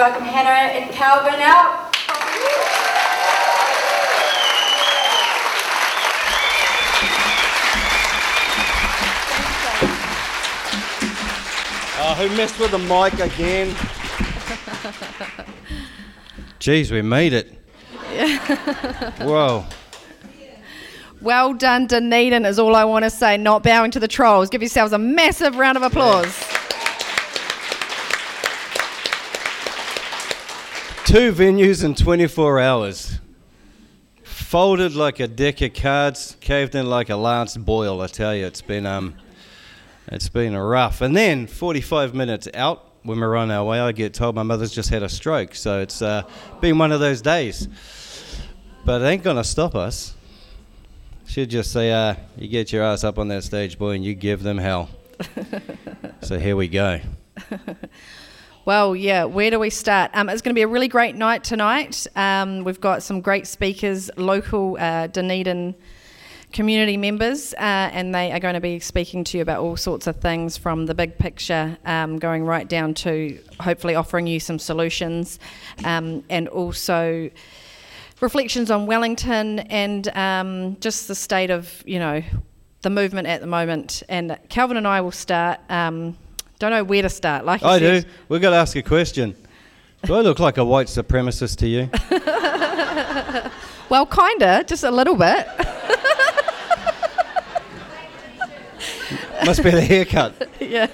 [0.00, 1.94] Please welcome Hannah and Kelvyn Alp.
[11.98, 13.74] Oh, who messed with the mic again?
[16.60, 17.52] Jeez, we made it.
[19.18, 19.66] Whoa.
[21.20, 23.36] Well done, Dunedin, is all I want to say.
[23.36, 24.48] Not bowing to the trolls.
[24.48, 26.49] Give yourselves a massive round of applause.
[31.10, 33.18] Two venues in 24 hours.
[34.22, 38.00] Folded like a deck of cards, caved in like a Lance Boyle.
[38.00, 39.16] I tell you, it's been um,
[40.06, 41.00] it's been rough.
[41.00, 44.70] And then 45 minutes out, when we're on our way, I get told my mother's
[44.70, 45.56] just had a stroke.
[45.56, 46.22] So it's uh,
[46.60, 47.66] been one of those days.
[48.84, 50.14] But it ain't gonna stop us.
[51.26, 54.14] She'd just say, uh, "You get your ass up on that stage, boy, and you
[54.14, 54.88] give them hell."
[56.22, 57.00] so here we go.
[58.66, 60.10] Well, yeah, where do we start?
[60.12, 62.06] Um, it's going to be a really great night tonight.
[62.14, 65.74] Um, we've got some great speakers, local uh, Dunedin
[66.52, 70.06] community members, uh, and they are going to be speaking to you about all sorts
[70.06, 74.58] of things from the big picture, um, going right down to hopefully offering you some
[74.58, 75.38] solutions,
[75.84, 77.30] um, and also
[78.20, 82.22] reflections on Wellington and um, just the state of, you know,
[82.82, 84.02] the movement at the moment.
[84.10, 85.60] And Kelvyn and I will start.
[86.60, 87.44] Don't know where to start.
[87.44, 88.10] Like you I said, do.
[88.28, 89.34] We've got to ask a question.
[90.04, 91.90] Do I look like a white supremacist to you?
[93.90, 95.48] Well, kinda, just a little bit.
[99.44, 100.48] Must be the haircut.
[100.60, 100.86] yeah.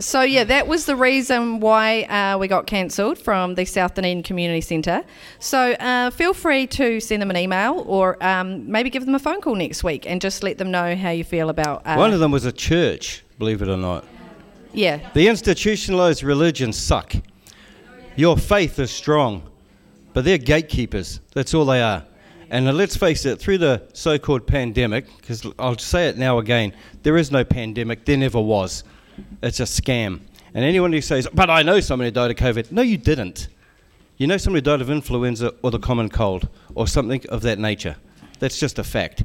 [0.00, 4.22] So yeah, that was the reason why uh, we got cancelled from the South Dunedin
[4.22, 5.04] Community Centre.
[5.38, 9.18] So uh, feel free to send them an email or um, maybe give them a
[9.18, 11.82] phone call next week and just let them know how you feel about.
[11.84, 14.06] Uh, One of them was a church, believe it or not.
[14.72, 17.14] yeah, The institutionalized religions suck.
[18.16, 19.42] Your faith is strong,
[20.14, 21.20] but they're gatekeepers.
[21.34, 22.04] That's all they are.
[22.48, 26.38] And uh, let's face it, through the so called pandemic, because I'll say it now
[26.38, 26.72] again,
[27.02, 28.82] there is no pandemic, there never was.
[29.42, 30.20] It's a scam.
[30.54, 33.48] And anyone who says, but I know who died of COVID, no, you didn't.
[34.16, 37.96] You know who died of influenza or the common cold or something of that nature.
[38.38, 39.24] That's just a fact.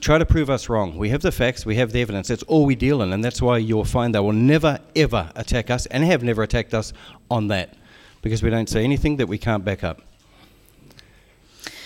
[0.00, 0.98] Try to prove us wrong.
[0.98, 2.28] We have the facts, we have the evidence.
[2.28, 5.70] That's all we deal in, and that's why you'll find they will never, ever attack
[5.70, 6.92] us and have never attacked us
[7.30, 7.74] on that
[8.20, 10.02] because we don't say anything that we can't back up.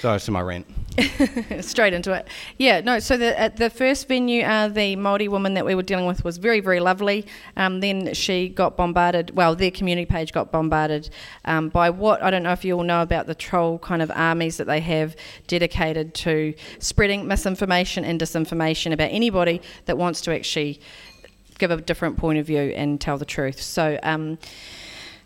[0.00, 0.66] Sorry, it's my rant.
[1.60, 2.26] straight into it.
[2.56, 3.00] Yeah, no.
[3.00, 6.24] So the at the first venue, uh, the Maori woman that we were dealing with
[6.24, 7.26] was very, very lovely.
[7.58, 9.36] Um, then she got bombarded.
[9.36, 11.10] Well, their community page got bombarded
[11.44, 14.10] um, by what I don't know if you all know about the troll kind of
[14.14, 15.16] armies that they have
[15.46, 20.80] dedicated to spreading misinformation and disinformation about anybody that wants to actually
[21.58, 23.60] give a different point of view and tell the truth.
[23.60, 23.98] So.
[24.02, 24.38] Um,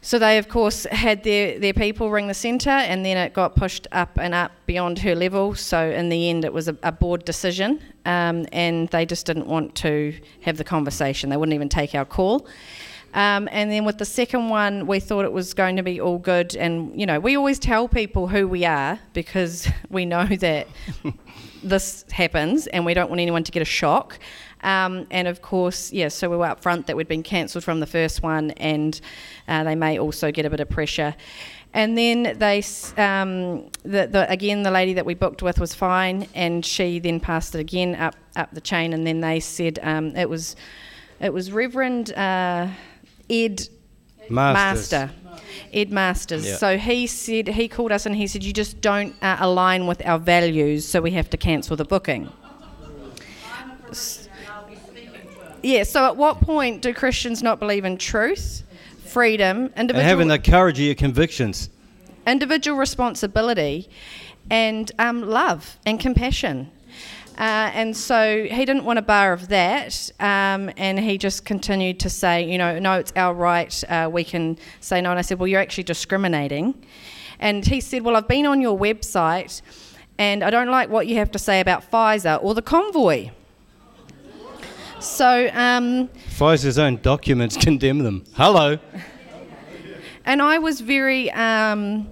[0.04, 3.56] so they, of course, had their, their people ring the centre, and then it got
[3.56, 5.54] pushed up and up beyond her level.
[5.54, 9.47] So in the end, it was a, a board decision, um, and they just didn't
[9.47, 11.31] want to have the conversation.
[11.31, 12.47] They wouldn't even take our call.
[13.14, 16.19] Um, and then with the second one, we thought it was going to be all
[16.19, 16.54] good.
[16.54, 20.69] And, you know, we always tell people who we are because we know that
[21.62, 24.19] this happens and we don't want anyone to get a shock.
[24.64, 27.80] Um, and of course, yeah, so we were up front that we'd been cancelled from
[27.80, 28.98] the first one and
[29.47, 31.14] uh, they may also get a bit of pressure.
[31.75, 32.62] And then they,
[32.97, 37.19] um, the, the, again, the lady that we booked with was fine, and she then
[37.19, 40.54] passed it again up up the chain, and then they said um, it was,
[41.20, 42.69] it was Reverend uh,
[43.28, 43.69] Ed
[44.31, 44.93] Masters.
[44.93, 45.10] Master.
[45.72, 46.46] Ed Masters.
[46.46, 46.56] Yeah.
[46.56, 50.05] So he said he called us and he said you just don't uh, align with
[50.06, 52.31] our values, so we have to cancel the booking.
[55.64, 55.82] Yeah.
[55.84, 58.62] So at what point do Christians not believe in truth,
[59.06, 61.70] freedom, And individual having the courage of your convictions.
[62.26, 63.88] individual responsibility,
[64.50, 66.70] and um, love and compassion.
[67.38, 71.99] Uh, and so he didn't want a bar of that, um, and he just continued
[72.00, 75.10] to say, you know, no, it's our right, uh, we can say no.
[75.10, 76.75] And I said, well, you're actually discriminating.
[77.40, 79.62] And he said, well, I've been on your website,
[80.19, 83.31] and I don't like what you have to say about Pfizer or the convoy.
[85.05, 88.25] So, um, Pfizer's own documents condemn them.
[88.35, 88.79] Hello.
[90.25, 92.09] And I was very um,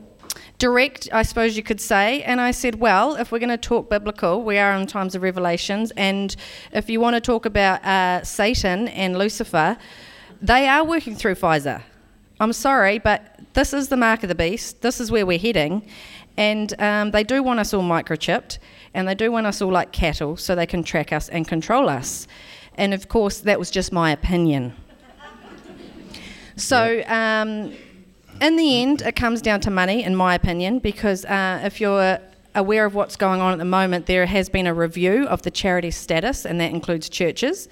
[0.59, 2.23] direct, I suppose you could say.
[2.23, 5.23] And I said, well, if we're going to talk biblical, we are in times of
[5.23, 5.91] revelations.
[5.93, 6.37] And
[6.73, 9.79] if you want to talk about uh, Satan and Lucifer,
[10.43, 11.83] they are working through Pfizer.
[12.41, 14.83] I'm sorry, but this is the mark of the beast.
[14.83, 15.87] This is where we're heading.
[16.37, 18.59] And um, they do want us all microchipped,
[18.93, 21.89] and they do want us all like cattle so they can track us and control
[21.89, 22.27] us.
[22.76, 24.74] And of course, that was just my opinion.
[26.56, 27.72] So, um,
[28.40, 32.19] in the end, it comes down to money, in my opinion, because uh, if you're
[32.54, 35.50] aware of what's going on at the moment, there has been a review of the
[35.50, 37.69] charity status, and that includes churches.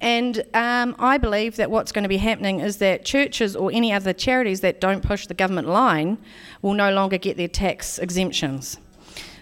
[0.00, 3.92] And um, I believe that what's going to be happening is that churches or any
[3.92, 6.18] other charities that don't push the government line
[6.60, 8.78] will no longer get their tax exemptions.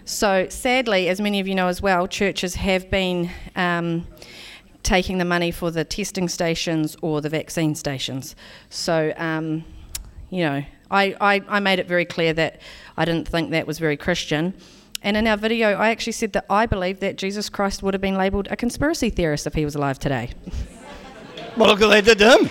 [0.05, 4.07] So, sadly, as many of you know as well, churches have been um,
[4.85, 8.35] taking the money for the testing stations or the vaccine stations.
[8.69, 9.65] So, um,
[10.29, 12.61] you know, I, I, I made it very clear that
[12.95, 14.53] I didn't think that was very Christian.
[15.01, 18.01] And in our video, I actually said that I believe that Jesus Christ would have
[18.01, 20.29] been labelled a conspiracy theorist if he was alive today.
[21.57, 22.49] Well, look what they did to him.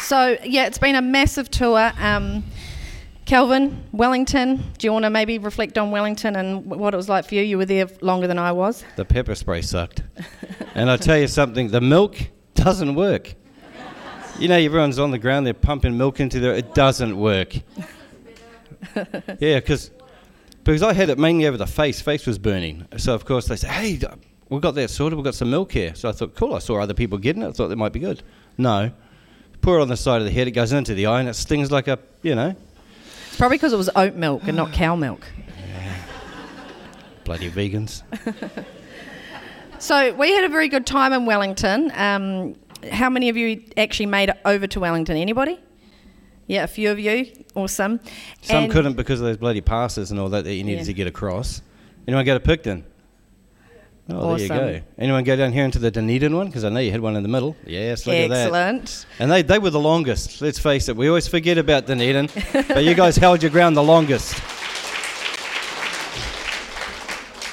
[0.00, 1.92] So, yeah, it's been a massive tour.
[1.98, 2.44] Um,
[3.26, 7.24] Kelvyn, Wellington, do you want to maybe reflect on Wellington and what it was like
[7.24, 7.42] for you?
[7.42, 8.84] You were there longer than I was.
[8.94, 10.04] The pepper spray sucked.
[10.76, 12.16] and I'll tell you something, the milk
[12.54, 13.34] doesn't work.
[14.38, 16.54] You know, everyone's on the ground, they're pumping milk into there.
[16.54, 17.56] It doesn't work.
[18.94, 19.90] yeah, because
[20.62, 22.00] because I had it mainly over the face.
[22.00, 22.86] Face was burning.
[22.96, 24.00] So, of course, they said, hey,
[24.50, 25.16] we've got that sorted.
[25.16, 25.94] We've got some milk here.
[25.96, 26.54] So I thought, cool.
[26.54, 27.48] I saw other people getting it.
[27.48, 28.22] I thought that might be good.
[28.56, 28.92] No.
[29.62, 30.46] Pour it on the side of the head.
[30.46, 32.54] It goes into the eye and it stings like a, you know,
[33.38, 35.26] probably because it was oat milk and not cow milk.
[37.24, 38.02] bloody vegans.
[39.78, 41.92] So we had a very good time in Wellington.
[41.94, 42.56] Um,
[42.90, 45.18] how many of you actually made it over to Wellington?
[45.18, 45.60] Anybody?
[46.46, 47.26] Yeah, a few of you.
[47.54, 48.00] Awesome.
[48.40, 50.84] Some And- couldn't because of those bloody passes and all that that you needed Yeah.
[50.86, 51.60] to get across.
[52.08, 52.84] Anyone go to Picton?
[54.08, 54.80] Oh, there you go.
[54.98, 56.46] Anyone go down here into the Dunedin one?
[56.46, 57.56] Because I know you had one in the middle.
[57.66, 58.44] Yes, look at that.
[58.46, 59.06] Excellent.
[59.18, 60.40] And they, they were the longest.
[60.40, 60.96] Let's face it.
[60.96, 64.34] We always forget about Dunedin, but you guys held your ground the longest.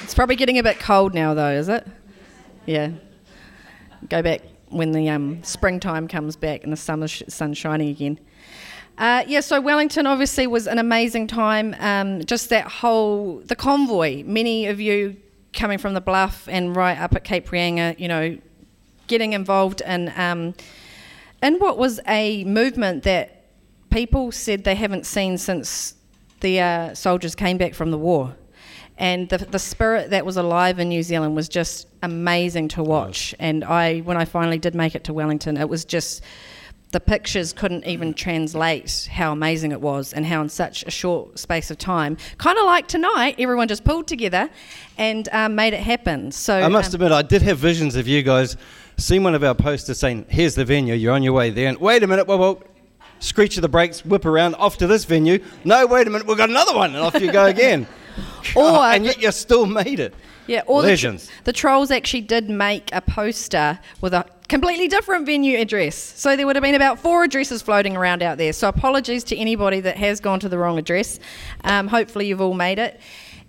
[0.04, 1.84] It's probably getting a bit cold now, though, is it?
[2.66, 2.90] Yeah.
[4.08, 8.20] Go back when the um, springtime comes back and the summer sh- sun's shining again.
[8.96, 11.74] Uh, yeah, so Wellington obviously was an amazing time.
[11.80, 14.22] Um, just that whole the convoy.
[14.24, 15.16] Many of you
[15.54, 18.36] coming from the Bluff and right up at Cape Reinga, you know,
[19.06, 20.54] getting involved in um,
[21.42, 23.44] in what was a movement that
[23.90, 25.94] people said they haven't seen since
[26.40, 28.34] the uh, soldiers came back from the war.
[28.96, 33.34] And the, the spirit that was alive in New Zealand was just amazing to watch.
[33.38, 36.22] And I, when I finally did make it to Wellington, it was just
[36.94, 41.36] the pictures couldn't even translate how amazing it was and how in such a short
[41.40, 44.48] space of time, kind of like tonight, everyone just pulled together
[44.96, 46.30] and um, made it happen.
[46.30, 48.56] So I must um, admit, I did have visions of you guys
[48.96, 51.68] seeing one of our posters saying, Here's the venue, you're on your way there.
[51.68, 52.62] And wait a minute, whoa, whoa.
[53.18, 55.40] Screech of the brakes, whip around, off to this venue.
[55.64, 56.94] No, wait a minute, we've got another one.
[56.94, 57.88] And off you go again.
[58.54, 60.14] Or- and yet you still made it.
[60.46, 61.08] Yeah, or the, tr-
[61.44, 65.96] the trolls actually did make a poster with a completely different venue address.
[65.96, 68.52] So there would have been about four addresses floating around out there.
[68.52, 71.18] So apologies to anybody that has gone to the wrong address.
[71.64, 73.00] Um, hopefully you've all made it.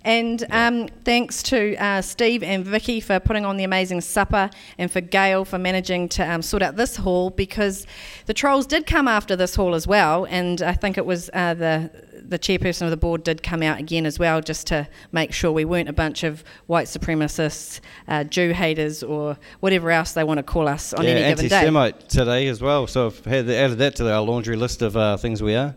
[0.06, 4.88] And um, thanks to uh, Steve and Vicky for putting on the amazing supper, and
[4.88, 7.88] for Gail for managing to um, sort out this hall because
[8.26, 10.24] the trolls did come after this hall as well.
[10.30, 11.90] And I think it was uh, the
[12.28, 15.50] the chairperson of the board did come out again as well, just to make sure
[15.50, 20.38] we weren't a bunch of white supremacists, uh, Jew haters, or whatever else they want
[20.38, 21.56] to call us on yeah, any given day.
[21.56, 22.86] anti-Semite today as well.
[22.86, 25.74] So I've had added that to our laundry list of uh, things we are.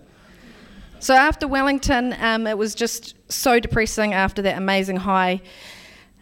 [1.00, 5.42] So after Wellington, um, it was just so depressing after that amazing high.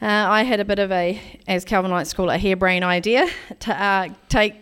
[0.02, 2.86] Uh, I had a bit of a, as Kelvyn likes to call it, a harebrained
[2.86, 3.28] idea
[3.62, 4.56] to uh, take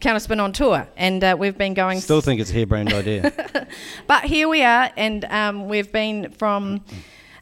[0.00, 2.00] Counterspin on tour, and uh, we've been going.
[2.00, 3.32] Still think it's a harebrained idea.
[4.06, 6.84] But here we are, and um, we've been from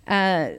[0.07, 0.50] uh,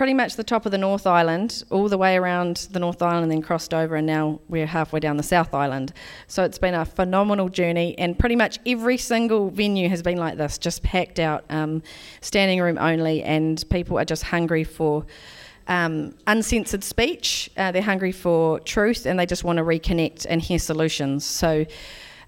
[0.00, 3.30] pretty much the top of the North Island all the way around the North Island,
[3.30, 5.92] then crossed over, and now we're halfway down the South Island.
[6.26, 10.38] So it's been a phenomenal journey, and pretty much every single venue has been like
[10.38, 11.82] this, just packed out, um,
[12.22, 15.04] standing room only, and people are just hungry for.
[15.68, 17.50] Um, uncensored speech.
[17.54, 21.24] Uh, they're hungry for truth and they just want to reconnect and hear solutions.
[21.24, 21.64] So,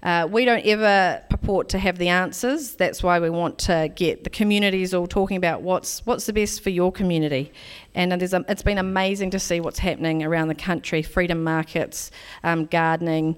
[0.03, 2.75] uh, we don't ever purport to have the answers.
[2.75, 6.61] That's why we want to get the communities all talking about what's what's the best
[6.61, 7.51] for your community.
[7.93, 12.11] And there's a, it's been amazing to see what's happening around the country: freedom markets,
[12.43, 13.35] um, gardening,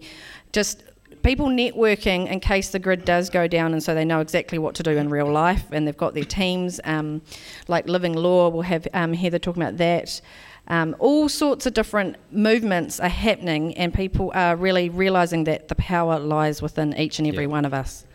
[0.53, 0.83] just
[1.23, 4.75] people networking in case the grid does go down, and so they know exactly what
[4.75, 6.79] to do in real life, and they've got their teams.
[6.83, 7.23] Um,
[7.67, 10.21] like Living Law, we'll have um, Heather talking about that.
[10.67, 15.75] Um, all sorts of different movements are happening, and people are really realizing that the
[15.75, 17.49] power lies within each and every Yeah.
[17.51, 18.05] one of us.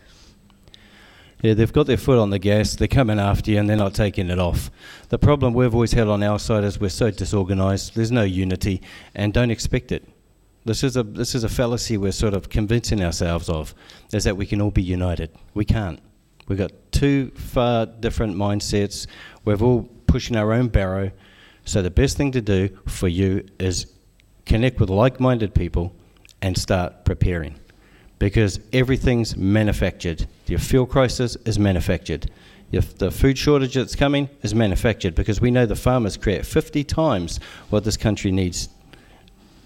[1.42, 3.94] Yeah, they've got their foot on the gas, they're coming after you, and they're not
[3.94, 4.70] taking it off.
[5.08, 8.82] The problem we've always had on our side is we're so disorganised, there's no unity,
[9.14, 10.06] and don't expect it.
[10.66, 13.74] This is a this is a fallacy we're sort of convincing ourselves of,
[14.12, 15.30] is that we can all be united.
[15.54, 16.00] We can't.
[16.48, 19.06] We've got two far different mindsets.
[19.46, 21.12] We're all pushing our own barrow.
[21.64, 23.86] So the best thing to do for you is
[24.46, 25.94] connect with like-minded people
[26.42, 27.54] and start preparing,
[28.18, 30.26] because everything's manufactured.
[30.46, 32.30] Your fuel crisis is manufactured.
[32.72, 36.84] If the food shortage that's coming is manufactured because we know the farmers create 50
[36.84, 38.68] times what this country needs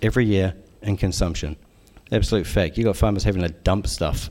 [0.02, 1.56] every year in consumption.
[2.10, 2.76] Absolute fact.
[2.76, 4.30] You've got farmers having to dump stuff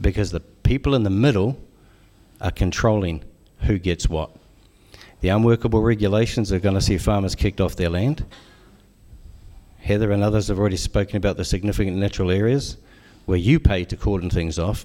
[0.00, 1.56] because the people in the middle
[2.40, 3.22] are controlling
[3.60, 4.30] who gets what.
[5.22, 8.26] The unworkable regulations are going to see farmers kicked off their land.
[9.78, 12.76] Heather and others have already spoken about the significant natural areas
[13.24, 14.84] where you pay to cordon things off.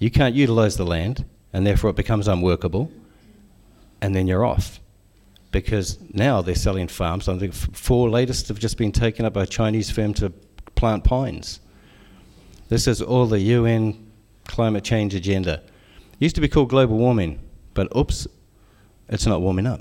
[0.00, 2.90] You can't utilise the land, and therefore it becomes unworkable,
[4.00, 4.80] and then you're off
[5.52, 7.28] because now they're selling farms.
[7.28, 10.30] I think four latest have just been taken up by a Chinese firm to
[10.74, 11.60] plant pines.
[12.68, 14.10] This is all the UN
[14.48, 15.54] climate change agenda.
[15.54, 17.38] It Used to be called global warming,
[17.74, 18.26] but oops,
[19.08, 19.80] it's not warming up.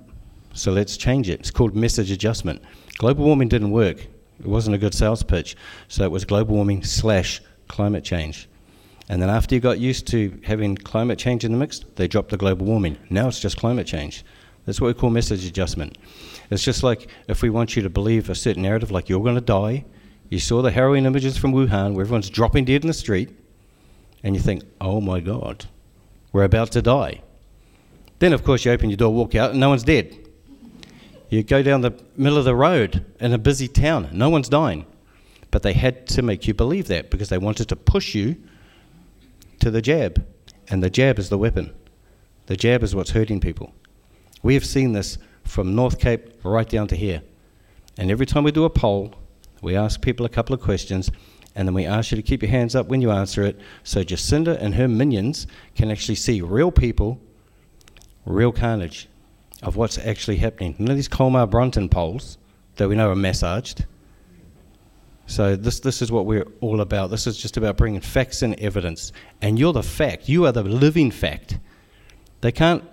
[0.54, 1.40] So let's change it.
[1.40, 2.62] It's called message adjustment.
[2.98, 4.02] Global warming didn't work.
[4.40, 5.56] It wasn't a good sales pitch.
[5.88, 8.50] So it was global warming slash climate change.
[9.10, 12.30] And then after you got used to having climate change in the mix, they dropped
[12.30, 12.98] the global warming.
[13.10, 14.24] Now it's just climate change.
[14.66, 15.98] That's what we call message adjustment.
[16.50, 19.36] It's just like if we want you to believe a certain narrative, like you're going
[19.36, 19.86] to die,
[20.30, 23.30] you saw the harrowing images from Wuhan where everyone's dropping dead in the street,
[24.24, 25.66] and you think, oh my God,
[26.34, 27.22] we're about to die.
[28.20, 30.18] Then, of course, you open your door, walk out, and no one's dead.
[31.30, 34.86] You go down the middle of the road in a busy town, no one's dying.
[35.52, 38.38] But they had to make you believe that because they wanted to push you
[39.60, 40.26] to the jab.
[40.70, 41.74] And the jab is the weapon.
[42.48, 43.74] The jab is what's hurting people.
[44.42, 47.22] We have seen this from North Cape right down to here.
[47.98, 49.16] And every time we do a poll,
[49.62, 51.10] we ask people a couple of questions,
[51.56, 54.04] and then we ask you to keep your hands up when you answer it so
[54.04, 57.20] Jacinda and her minions can actually see real people,
[58.28, 59.08] real carnage
[59.64, 60.76] of what's actually happening.
[60.78, 62.38] None of these Colmar Brunton polls
[62.76, 63.86] that we know are massaged.
[65.26, 67.10] So this, this is what we're all about.
[67.10, 69.12] This is just about bringing facts and evidence.
[69.42, 70.30] And you're the fact.
[70.30, 71.60] You are the living fact.
[72.42, 72.84] They can't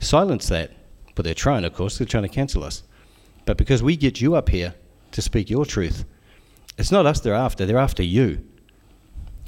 [0.00, 0.72] silence that.
[1.14, 2.82] But they're trying, of course, they're trying to cancel us.
[3.44, 4.74] But because we get you up here
[5.12, 6.04] to speak your truth,
[6.78, 8.44] it's not us they're after, they're after you.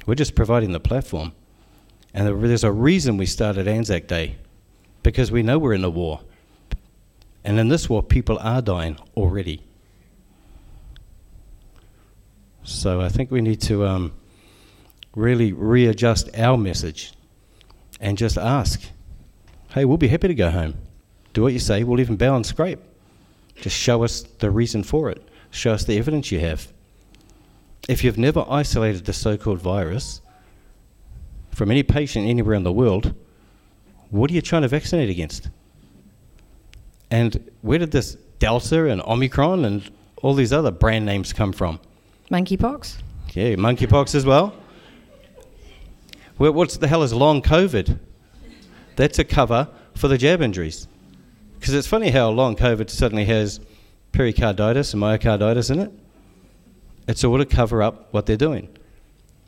[0.05, 1.33] We're just providing the platform.
[2.13, 4.35] And there's a reason we started Anzac Day,
[5.05, 6.19] because we know we're in a war.
[7.43, 9.61] And in this war, people are dying already.
[12.63, 14.13] So I think we need to um,
[15.15, 17.13] really readjust our message
[18.01, 18.89] and just ask
[19.69, 20.73] hey, we'll be happy to go home.
[21.33, 22.79] Do what you say, we'll even bow and scrape.
[23.57, 25.21] Just show us the reason for it,
[25.51, 26.71] show us the evidence you have.
[27.89, 30.21] If you've never isolated the so called virus
[31.51, 33.13] from any patient anywhere in the world,
[34.09, 35.49] what are you trying to vaccinate against?
[37.11, 39.89] And where did this Delta and Omicron and
[40.21, 41.79] all these other brand names come from?
[42.31, 42.97] Monkeypox?
[43.33, 44.53] Yeah, monkeypox as well.
[46.37, 47.99] Well, what the hell is long COVID?
[48.95, 50.87] That's a cover for the jab injuries.
[51.59, 53.59] Because it's funny how long COVID suddenly has
[54.11, 55.91] pericarditis and myocarditis in it.
[57.07, 58.69] It's all to cover up what they're doing.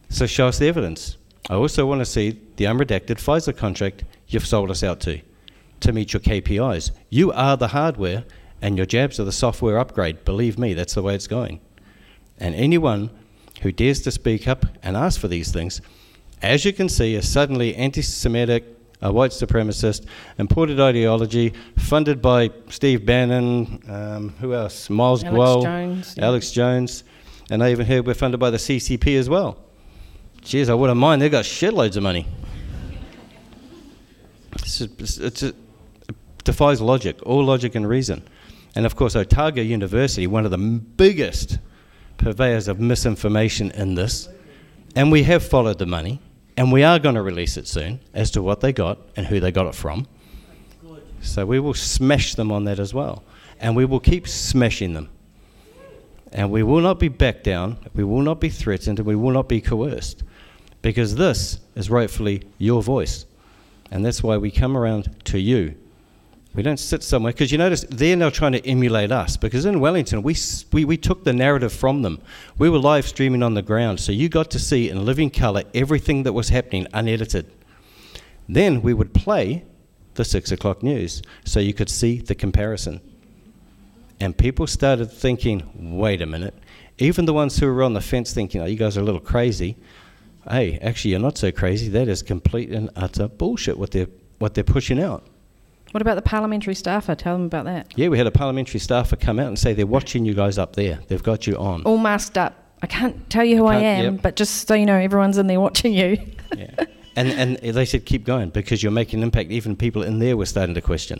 [0.10, 1.18] So show us the evidence.
[1.50, 5.22] I also want to see the unredacted Pfizer contract you've sold us out to,
[5.82, 6.92] to meet your KPIs.
[7.10, 8.26] You are the hardware,
[8.62, 10.26] and your jabs are the software upgrade.
[10.26, 11.60] Believe me, that's the way it's going.
[12.38, 13.10] And anyone
[13.62, 15.82] who dares to speak up and ask for these things,
[16.42, 18.66] as you can see, is suddenly anti Semitic,
[19.02, 20.06] a white supremacist,
[20.38, 24.90] imported ideology, funded by Steve Bannon, um, who else?
[24.90, 26.26] Miles Alex Guo, Jones, yeah.
[26.26, 27.04] Alex Jones,
[27.50, 29.58] and I even heard we're funded by the CCP as well.
[30.42, 31.22] Jeez, I wouldn't mind.
[31.22, 32.28] They've got shitloads of money.
[34.54, 35.56] It's, it's, it
[36.44, 38.24] defies logic, all logic and reason.
[38.76, 41.60] And of course, Otago University, one of the biggest
[42.18, 44.30] purveyors of misinformation in this,
[44.96, 46.20] and we have followed the money,
[46.56, 49.40] and we are going to release it soon as to what they got and who
[49.40, 50.08] they got it from.
[51.22, 53.24] So we will smash them on that as well,
[53.60, 55.10] and we will keep smashing them.
[56.32, 59.32] And we will not be backed down, we will not be threatened, and we will
[59.32, 60.24] not be coerced.
[60.82, 63.26] Because this is rightfully your voice.
[63.92, 65.76] And that's why we come around to you.
[66.54, 69.38] We don't sit somewhere, because you notice they're now trying to emulate us.
[69.38, 70.36] Because in Wellington, we,
[70.72, 72.20] we, we took the narrative from them.
[72.58, 75.64] We were live streaming on the ground, so you got to see in living colour
[75.76, 77.52] everything that was happening unedited.
[78.50, 79.66] Then we would play
[80.16, 83.02] the six o'clock news, so you could see the comparison.
[84.20, 86.56] And people started thinking, wait a minute.
[86.98, 89.22] Even the ones who were on the fence thinking, oh, you guys are a little
[89.22, 89.78] crazy.
[90.50, 91.90] Hey, actually, you're not so crazy.
[91.90, 94.08] That is complete and utter bullshit what they're,
[94.40, 95.24] what they're pushing out.
[95.92, 97.16] What about the parliamentary staffer?
[97.16, 97.94] Tell them about that.
[97.96, 100.76] Yeah, we had a parliamentary staffer come out and say they're watching you guys up
[100.76, 101.00] there.
[101.08, 101.84] They've got you on.
[101.84, 102.56] All masked up.
[102.82, 104.22] I can't tell you who I Can't- am, yep.
[104.22, 106.20] but just so you know, everyone's in there watching you.
[106.56, 106.72] Yeah.
[107.16, 109.50] And, and they said, keep going because you're making an impact.
[109.50, 111.20] Even people in there were starting to question.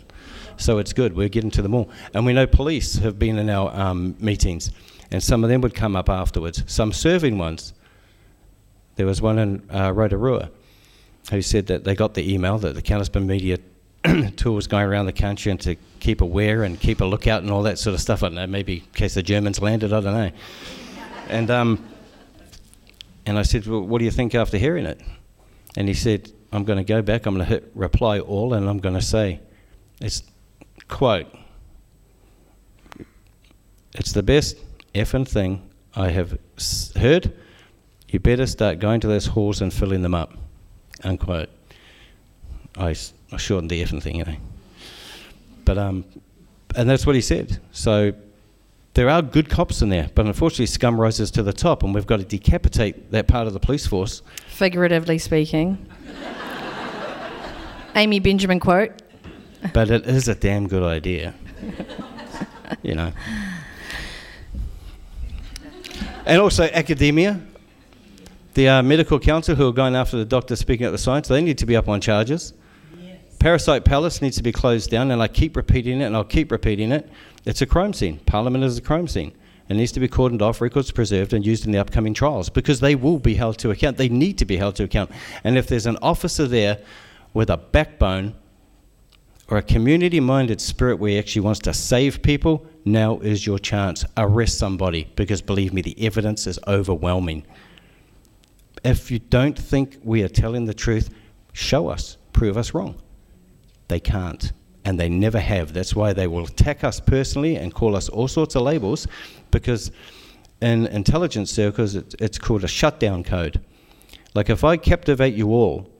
[0.56, 1.16] So it's good.
[1.16, 1.90] We're getting to them all.
[2.14, 4.70] And we know police have been in our um, meetings,
[5.10, 7.72] and some of them would come up afterwards, some serving ones.
[8.98, 10.50] There was one in uh, Rotorua
[11.30, 13.58] who said that they got the email that the Counterspin Media
[14.36, 17.50] tour was going around the country and to keep aware and keep a lookout and
[17.52, 18.24] all that sort of stuff.
[18.24, 20.30] I don't know, maybe in case the Germans landed, I don't know.
[21.28, 21.88] And, um,
[23.24, 25.00] and I said, well, what do you think after hearing it?
[25.76, 28.68] And he said, I'm going to go back, I'm going to hit reply all, and
[28.68, 29.38] I'm going to say,
[30.00, 30.24] it's,
[30.88, 31.28] quote,
[33.94, 34.56] it's the best
[34.92, 36.36] effing thing I have
[36.96, 37.32] heard.
[38.08, 40.32] You better start going to those halls and filling them up,
[41.04, 41.50] unquote.
[42.76, 42.94] I,
[43.32, 44.36] I shortened the effing thing, you know.
[45.64, 46.04] But, um,
[46.74, 47.60] and that's what he said.
[47.72, 48.12] So
[48.94, 52.06] there are good cops in there, but unfortunately, scum rises to the top, and we've
[52.06, 54.22] got to decapitate that part of the police force.
[54.48, 55.86] Figuratively speaking.
[57.94, 58.92] Amy Benjamin quote.
[59.74, 61.34] but it is a damn good idea.
[62.82, 63.12] you know.
[66.24, 67.40] And also academia.
[68.58, 71.40] The uh, medical council who are going after the doctor speaking at the science, they
[71.40, 72.54] need to be up on charges.
[73.38, 76.50] Parasite Palace needs to be closed down, and I keep repeating it, and I'll keep
[76.50, 77.08] repeating it.
[77.44, 78.18] It's a crime scene.
[78.26, 79.32] Parliament is a crime scene.
[79.68, 82.80] It needs to be cordoned off, records preserved, and used in the upcoming trials because
[82.80, 83.96] they will be held to account.
[83.96, 85.12] They need to be held to account.
[85.44, 86.78] And if there's an officer there
[87.34, 88.34] with a backbone
[89.48, 93.60] or a community minded spirit where he actually wants to save people, now is your
[93.60, 94.04] chance.
[94.16, 97.46] Arrest somebody because believe me, the evidence is overwhelming.
[98.88, 101.10] If you don't think we are telling the truth,
[101.52, 102.94] show us, prove us wrong.
[103.88, 104.50] They can't,
[104.82, 105.74] and they never have.
[105.74, 109.06] That's why they will attack us personally and call us all sorts of labels
[109.50, 109.90] because
[110.62, 113.60] in intelligence circles, it's, called a shutdown code.
[114.32, 115.90] Like if I captivate you all,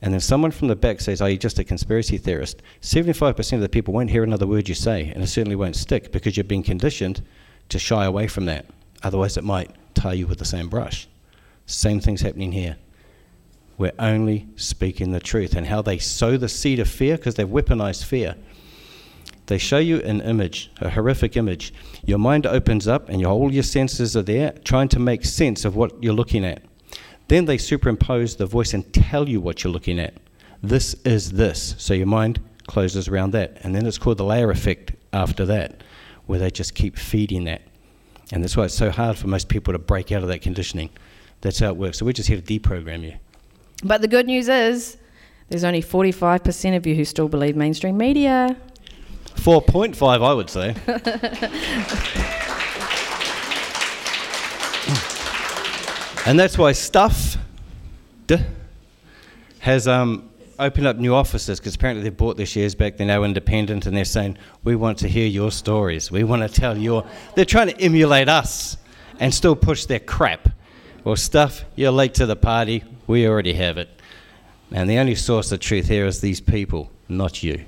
[0.00, 2.62] and then someone from the back says, oh, Are you just a conspiracy theorist?
[2.80, 6.12] 75% of the people won't hear another word you say, and it certainly won't stick
[6.12, 7.20] because you've been conditioned
[7.68, 8.64] to shy away from that.
[9.02, 11.08] Otherwise, it might tie you with the same brush.
[11.68, 12.78] Same thing's happening here.
[13.76, 15.54] We're only speaking the truth.
[15.54, 18.36] And how they sow the seed of fear, because they've weaponized fear.
[19.46, 21.74] They show you an image, a horrific image.
[22.04, 25.76] Your mind opens up, and all your senses are there, trying to make sense of
[25.76, 26.62] what you're looking at.
[27.28, 30.14] Then they superimpose the voice and tell you what you're looking at.
[30.62, 31.74] This is this.
[31.76, 33.58] So your mind closes around that.
[33.60, 35.82] And then it's called the layer effect after that,
[36.24, 37.60] where they just keep feeding that.
[38.32, 40.88] And that's why it's so hard for most people to break out of that conditioning.
[41.40, 41.98] That's how it works.
[41.98, 43.14] So we're just here to deprogram you.
[43.84, 44.96] But the good news is
[45.48, 48.56] there's only 45% of you who still believe mainstream media.
[49.36, 50.74] 4.5, I would say.
[56.28, 57.36] and that's why Stuff
[58.26, 58.36] D
[59.60, 62.96] has um, opened up new offices because apparently they've bought their shares back.
[62.96, 66.10] They're now independent and they're saying, We want to hear your stories.
[66.10, 67.06] We want to tell your.
[67.34, 68.76] They're trying to emulate us
[69.20, 70.48] and still push their crap.
[71.08, 72.84] Well, Stuff, you're late to the party.
[73.06, 73.88] We already have it.
[74.70, 77.64] And the only source of truth here is these people, not you.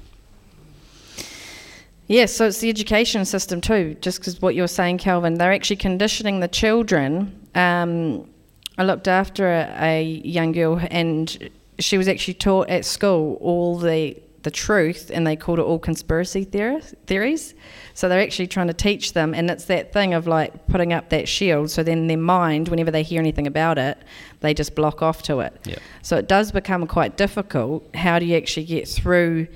[2.06, 5.38] Yes, so it's the education system too, just because what you're saying, Kelvyn.
[5.38, 7.34] They're actually conditioning the children.
[7.54, 8.28] Um,
[8.76, 13.78] I looked after a, a young girl, and she was actually taught at school all
[13.78, 17.54] the the truth, and they called it all conspiracy theories.
[17.94, 21.10] So they're actually trying to teach them, and it's that thing of like putting up
[21.10, 21.70] that shield.
[21.70, 23.98] So then their mind, whenever they hear anything about it,
[24.40, 25.54] they just block off to it.
[25.64, 25.78] Yep.
[26.02, 27.94] So it does become quite difficult.
[27.94, 29.48] How do you actually get through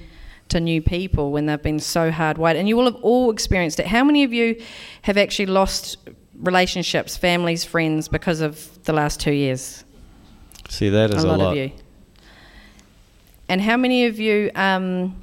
[0.51, 2.57] to new people when they've been so hardwired?
[2.57, 3.87] And you will have all experienced it.
[3.87, 4.61] How many of you
[5.03, 5.97] have actually lost
[6.37, 9.85] relationships, families, friends because of the last two years?
[10.69, 11.51] See, that is a a lot, lot.
[11.53, 11.73] of you.
[13.49, 15.23] And how many of you um,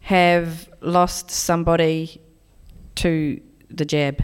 [0.00, 2.20] have lost somebody
[2.96, 4.22] to the jab?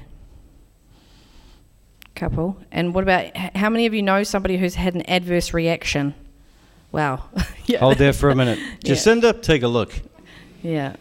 [2.15, 2.57] Couple.
[2.73, 6.15] And what about how many of you know somebody who's had an adverse reaction?
[6.91, 7.25] Wow.
[7.67, 7.79] yeah.
[7.79, 8.59] Hold there for a minute.
[8.83, 8.95] Yeah.
[8.95, 9.93] Jacinda, take a look.
[10.63, 10.97] Yeah.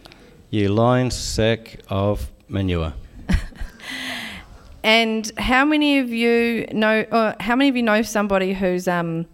[0.50, 2.94] You lying sack of manure.
[4.84, 7.02] And how many of you know?
[7.12, 9.26] Uh, how many of you know somebody who's um,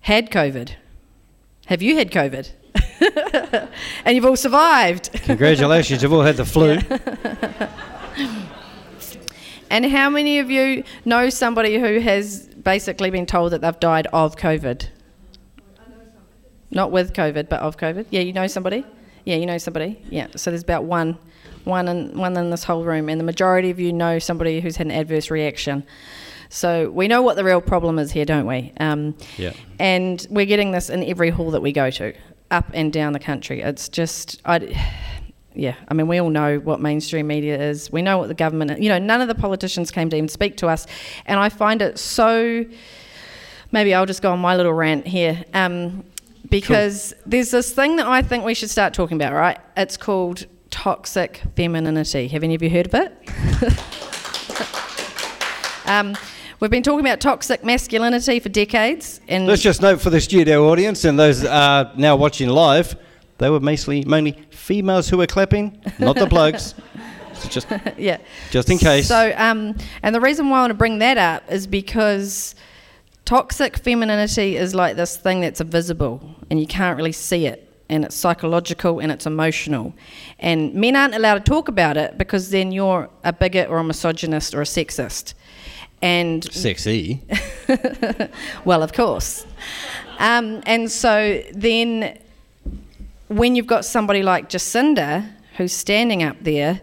[0.00, 0.72] had COVID?
[1.72, 2.50] Have you had COVID?
[4.04, 5.10] and you've all survived.
[5.22, 6.78] Congratulations, you've all had the flu.
[9.70, 14.06] And how many of you know somebody who has basically been told that they've died
[14.12, 14.86] of COVID?
[16.70, 18.04] Not with COVID, but of COVID.
[18.10, 18.84] Yeah, you know somebody.
[19.24, 19.98] Yeah, you know somebody.
[20.10, 20.26] Yeah.
[20.36, 21.16] So there's about one,
[21.64, 24.76] one in one in this whole room, and the majority of you know somebody who's
[24.76, 25.84] had an adverse reaction.
[26.52, 28.74] So we know what the real problem is here, don't we?
[28.78, 29.54] Um, Yeah.
[29.78, 32.12] And we're getting this in every hall that we go to,
[32.50, 33.62] up and down the country.
[33.62, 34.78] It's just, I,
[35.54, 35.76] yeah.
[35.88, 37.90] I mean, we all know what mainstream media is.
[37.90, 38.82] We know what the government.
[38.82, 40.86] You know, none of the politicians came to even speak to us,
[41.24, 42.66] and I find it so.
[43.72, 45.42] Maybe I'll just go on my little rant here.
[45.54, 46.04] Um,
[46.50, 49.58] because there's this thing that I think we should start talking about, right?
[49.74, 52.28] It's called toxic femininity.
[52.28, 53.16] Have any of you heard of it?
[55.86, 56.14] um,
[56.62, 60.70] we've been talking about toxic masculinity for decades, and Let's just note for the studio
[60.70, 62.94] audience and those uh, now watching live,
[63.38, 66.76] they were mostly mainly females who were clapping, not the blokes.
[67.34, 67.66] So just,
[67.98, 68.18] yeah.
[68.52, 69.08] just in case.
[69.08, 72.54] So, um, and the reason why I want to bring that up is because
[73.24, 77.68] toxic femininity is like this thing that's invisible and you can't really see it.
[77.88, 79.94] And it's psychological and it's emotional.
[80.38, 83.84] And men aren't allowed to talk about it because then you're a bigot or a
[83.84, 85.34] misogynist or a sexist.
[86.02, 87.22] And Sexy.
[88.64, 89.46] well, of course.
[90.18, 92.18] Um, and so then,
[93.28, 96.80] when you've got somebody like Jacinda who's standing up there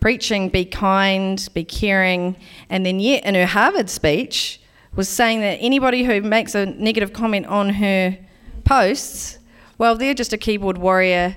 [0.00, 2.34] preaching, be kind, be caring,
[2.70, 4.60] and then yet in her Harvard speech
[4.96, 8.18] was saying that anybody who makes a negative comment on her
[8.64, 9.38] posts,
[9.78, 11.36] well, they're just a keyboard warrior,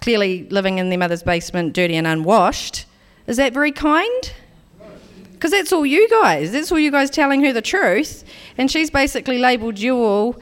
[0.00, 2.86] clearly living in their mother's basement, dirty and unwashed.
[3.26, 4.32] Is that very kind?
[5.42, 6.52] Because that's all you guys.
[6.52, 8.22] That's all you guys telling her the truth.
[8.56, 10.40] And she's basically labelled you all,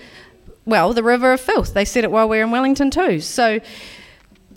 [0.66, 1.72] well, the river of filth.
[1.72, 3.20] They said it while we were in Wellington too.
[3.20, 3.60] So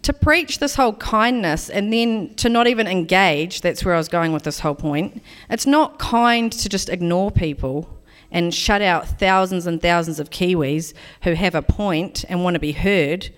[0.02, 4.10] to preach this whole kindness and then to not even engage, that's where I was
[4.10, 5.24] going with this whole point.
[5.50, 7.88] It's not kind to just ignore people
[8.30, 12.60] and shut out thousands and thousands of Kiwis who have a point and want to
[12.60, 13.30] be heard.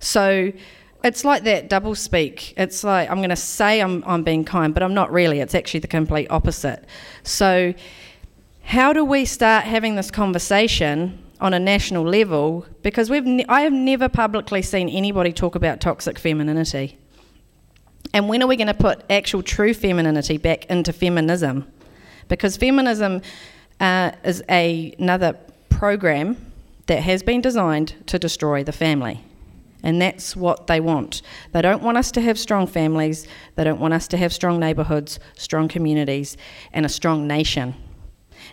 [0.00, 0.54] So
[1.06, 2.52] it's like that double speak.
[2.56, 5.38] It's like I'm going to say I'm, I'm being kind, but I'm not really.
[5.40, 6.84] It's actually the complete opposite.
[7.22, 7.74] So,
[8.62, 12.66] how do we start having this conversation on a national level?
[12.82, 16.98] Because we've ne- I have never publicly seen anybody talk about toxic femininity.
[18.12, 21.70] And when are we going to put actual true femininity back into feminism?
[22.28, 23.22] Because feminism
[23.78, 25.36] uh, is a, another
[25.68, 26.36] program
[26.86, 29.22] that has been designed to destroy the family.
[29.82, 31.22] And that's what they want.
[31.52, 34.58] They don't want us to have strong families, they don't want us to have strong
[34.58, 36.36] neighbourhoods, strong communities,
[36.72, 37.74] and a strong nation.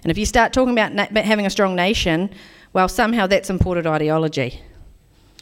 [0.04, 2.30] And if you start talking about na- having a strong nation,
[2.74, 4.62] well, somehow that's imported ideology.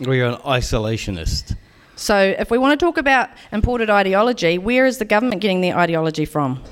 [0.06, 1.56] Or you're an isolationist.
[1.96, 5.78] So if we want to talk about imported ideology, where is the government getting their
[5.78, 6.64] ideology from?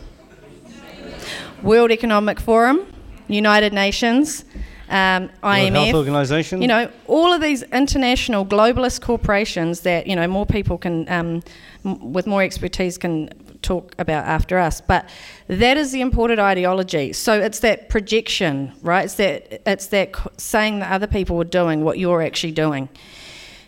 [1.62, 2.92] World Economic Forum,
[3.28, 4.46] United Nations,
[4.90, 5.94] um, Health IMF.
[5.94, 6.62] Organization.
[6.62, 11.44] You know, all of these international globalist corporations that you know more people can, um,
[11.86, 13.30] m- with more expertise, can
[13.62, 14.82] talk about after us.
[14.82, 15.08] But
[15.48, 17.14] that is the imported ideology.
[17.14, 19.06] So it's that projection, right?
[19.06, 22.90] It's that it's that saying that other people are doing what you're actually doing.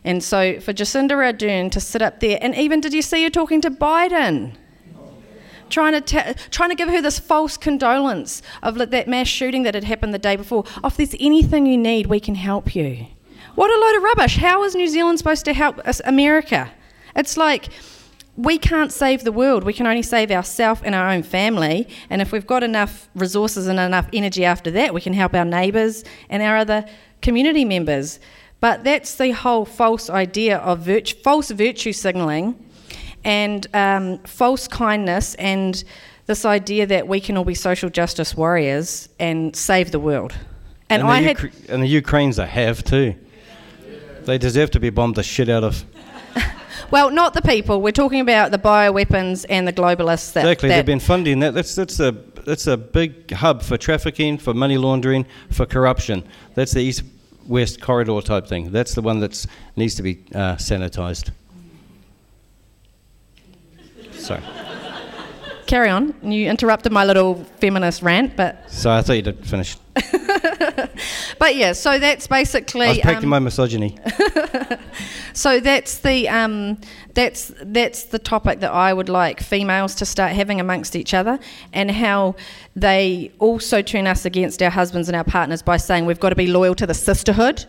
[0.03, 3.29] And so for Jacinda Ardern to sit up there, and even did you see her
[3.29, 4.55] talking to Biden?
[5.71, 9.85] Trying to, trying to give her this false condolence of that mass shooting that had
[9.85, 10.65] happened the day before.
[10.83, 13.07] Oh, if there's anything you need, we can help you.
[13.55, 14.37] What a load of rubbish.
[14.37, 16.71] How is New Zealand supposed to help us, America?
[17.15, 17.69] It's like
[18.35, 19.63] we can't save the world.
[19.63, 21.87] We can only save ourselves and our own family.
[22.09, 25.45] And if we've got enough resources and enough energy after that, we can help our
[25.45, 26.85] neighbours and our other
[27.21, 28.19] community members.
[28.59, 30.89] But that's the whole false idea of
[31.23, 32.57] false virtue signalling
[33.23, 35.83] and um, false kindness and
[36.27, 40.33] this idea that we can all be social justice warriors and save the world.
[40.89, 41.37] And, the I had.
[41.37, 43.15] Ukra- and the Ukrainians they have too.
[44.23, 45.83] They deserve to be bombed the shit out of.
[46.91, 47.81] Well, not the people.
[47.81, 50.33] We're talking about the bioweapons and the globalists.
[50.33, 51.53] That, Exactly, that they've been funding that.
[51.53, 52.11] That's that's a
[52.45, 56.23] that's a big hub for trafficking, for money laundering, for corruption.
[56.53, 58.71] That's the east-west corridor type thing.
[58.71, 59.45] That's the one that
[59.77, 61.31] needs to be uh, sanitized.
[64.21, 64.41] Sorry.
[65.67, 66.13] Carry on.
[66.21, 69.77] You interrupted my little feminist rant, but So I thought you did finish.
[71.39, 71.73] but yeah.
[71.73, 72.87] So that's basically.
[72.87, 73.97] I was practicing um, my misogyny.
[75.33, 76.77] So that's the um,
[77.13, 81.39] that's that's the topic that I would like females to start having amongst each other,
[81.73, 82.35] and how
[82.75, 86.35] they also turn us against our husbands and our partners by saying we've got to
[86.35, 87.65] be loyal to the sisterhood.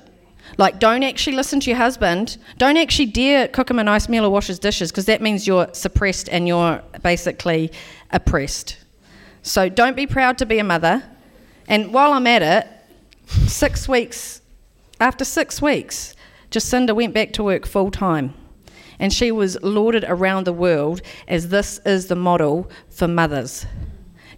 [0.58, 2.36] Like, don't actually listen to your husband.
[2.58, 5.46] Don't actually dare cook him a nice meal or wash his dishes because that means
[5.46, 7.72] you're suppressed and you're basically
[8.10, 8.76] oppressed.
[9.42, 11.02] So don't be proud to be a mother.
[11.68, 12.68] And while I'm at it,
[13.48, 14.40] six weeks,
[15.00, 16.14] after six weeks,
[16.50, 18.34] Jacinda went back to work full time.
[18.98, 23.66] And she was lauded around the world as this is the model for mothers.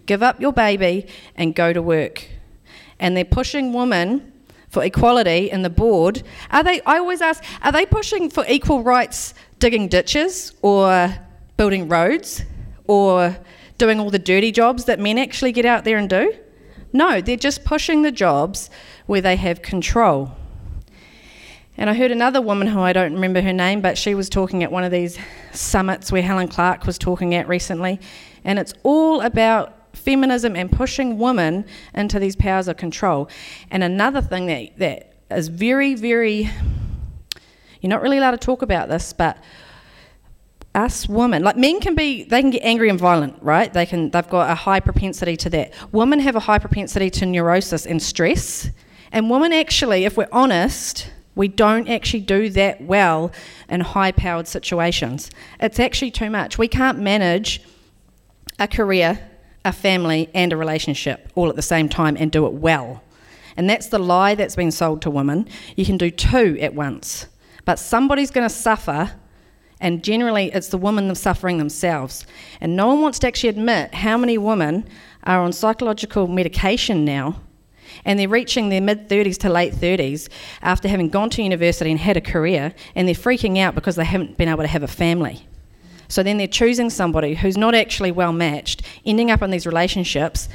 [0.07, 2.29] Give up your baby and go to work.
[2.99, 4.33] And they're pushing women
[4.75, 6.23] for equality in the board.
[6.51, 11.15] Are they I always ask, are they pushing for equal rights digging ditches or
[11.57, 12.43] building roads
[12.87, 13.37] or
[13.79, 16.35] doing all the dirty jobs that men actually get out there and do?
[16.93, 18.69] No, they're just pushing the jobs
[19.07, 20.33] where they have control.
[21.77, 24.63] And I heard another woman who I don't remember her name, but she was talking
[24.63, 25.19] at one of these
[25.53, 27.99] summits where Helen Clark was talking at recently.
[28.45, 33.29] And it's all about feminism and pushing women into these powers of control.
[33.71, 36.51] And another thing that, that is very, very,
[37.81, 39.39] you're not really allowed to talk about this, but
[40.75, 43.73] us women, like men can be, they can get angry and violent, right?
[43.73, 45.73] They can, they've got a high propensity to that.
[45.93, 48.71] Women have a high propensity to neurosis and stress.
[49.13, 53.33] And women actually, if we're honest, we don't actually do that well
[53.69, 55.31] in high powered situations.
[55.61, 56.59] It's actually too much.
[56.59, 57.63] We can't manage
[58.59, 59.19] a career,
[59.65, 63.03] a family, and a relationship all at the same time and do it well.
[63.57, 65.49] And that's the lie that's been sold to women.
[65.77, 67.27] You can do two at once,
[67.65, 69.13] but somebody's going to suffer,
[69.81, 72.27] and generally it's the women suffering themselves.
[72.61, 74.89] And no one wants to actually admit how many women
[75.23, 77.41] are on psychological medication now
[78.05, 80.29] and they're reaching their mid 30s to late 30s
[80.63, 84.05] after having gone to university and had a career, and they're freaking out because they
[84.05, 85.47] haven't been able to have a family.
[86.09, 90.49] So then they're choosing somebody who's not actually well matched, ending up in these relationships,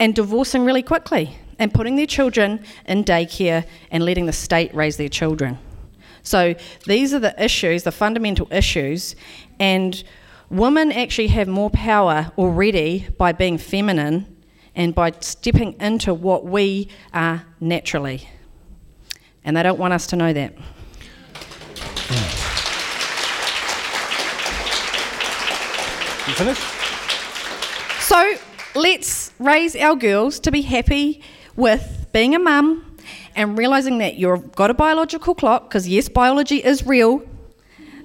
[0.00, 4.96] and divorcing really quickly, and putting their children in daycare and letting the state raise
[4.96, 5.58] their children.
[6.22, 6.54] So
[6.86, 9.16] these are the issues, the fundamental issues,
[9.58, 10.02] and
[10.50, 14.36] women actually have more power already by being feminine
[14.74, 18.28] and by stepping into what we are naturally.
[19.44, 20.54] And they don't want us to know that.
[22.10, 22.37] You
[26.38, 26.62] finished?
[28.00, 28.36] So
[28.78, 31.20] let's raise our girls to be happy
[31.56, 32.96] with being a mum
[33.34, 37.22] and realizing that you've got a biological clock, because yes, biology is real.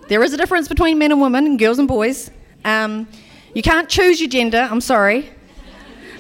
[0.08, 2.32] There is a difference between men and women, and girls and boys.
[2.66, 3.08] Um,
[3.54, 5.30] you can't choose your gender, I'm sorry.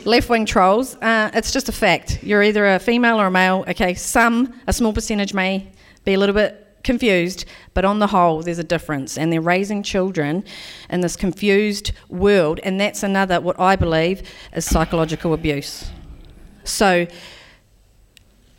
[0.06, 2.23] Left wing trolls, uh, it's just a fact.
[2.23, 3.65] You're either a female or a male.
[3.67, 5.67] Okay, some, a small percentage may
[6.06, 9.17] be a little bit confused, but on the whole, there's a difference.
[9.17, 10.43] And they're raising children
[10.89, 15.89] in this confused world, and that's another, what I believe, is psychological abuse.
[16.63, 17.07] So,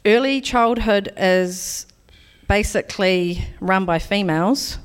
[0.05, 1.87] early childhood is
[2.49, 4.79] basically run by females,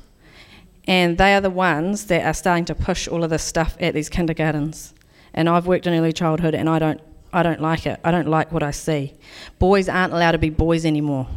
[0.87, 3.93] and they are the ones that are starting to push all of this stuff at
[3.93, 4.93] these kindergartens.
[5.33, 7.99] And I've worked in early childhood, and I don't, I don't like it.
[8.03, 9.13] I don't like what I see.
[9.59, 11.27] Boys aren't allowed to be boys anymore.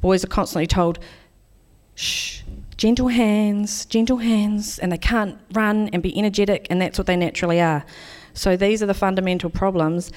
[0.00, 0.98] Boys are constantly told,
[1.94, 2.42] shh,
[2.76, 7.16] gentle hands, gentle hands, and they can't run and be energetic, and that's what they
[7.16, 7.84] naturally are.
[8.34, 10.12] So these are the fundamental problems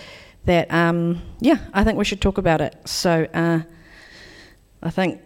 [0.45, 2.75] that, um, yeah, I think we should talk about it.
[2.85, 3.61] So uh,
[4.83, 5.21] I think,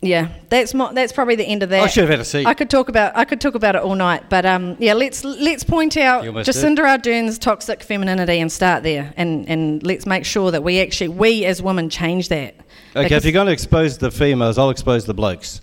[0.00, 1.82] yeah, that's my, that's probably the end of that.
[1.82, 2.46] I should have had a seat.
[2.46, 5.24] I could talk about I could talk about it all night, but um, yeah, let's
[5.24, 6.54] let's point out You almost did.
[6.54, 11.08] Jacinda Ardern's toxic femininity and start there, and and let's make sure that we actually
[11.08, 12.54] we as women change that.
[12.96, 15.60] Okay, if you're going to expose the females, I'll expose the blokes.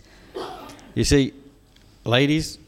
[0.95, 1.33] You see,
[2.03, 2.59] ladies,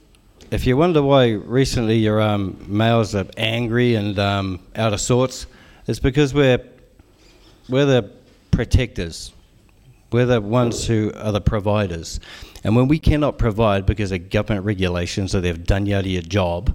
[0.51, 5.47] if you wonder why recently your um, males are angry and um, out of sorts,
[5.85, 6.61] it's because we're
[7.67, 8.09] we're the
[8.51, 9.33] protectors.
[10.13, 12.21] We're the ones who are the providers.
[12.63, 16.11] And when we cannot provide because of government regulations or they've done you out of
[16.11, 16.73] your job,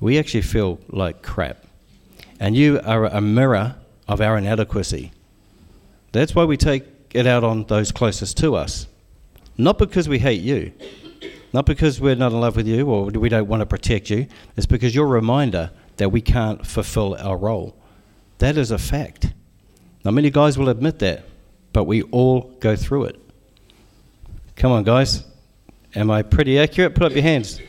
[0.00, 1.64] we actually feel like crap.
[2.40, 3.76] And you are a mirror
[4.08, 5.12] of our inadequacy.
[6.12, 8.86] That's why we take it out on those closest to us.
[9.58, 10.72] Not because we hate you,
[11.52, 14.26] not because we're not in love with you or we don't want to protect you.
[14.56, 17.76] It's because you're a reminder that we can't fulfill our role.
[18.38, 19.32] That is a fact.
[20.04, 21.24] Not many guys will admit that,
[21.72, 23.20] but we all go through it.
[24.56, 25.24] Come on, guys.
[25.94, 26.94] Am I pretty accurate?
[26.94, 27.60] Put up your hands.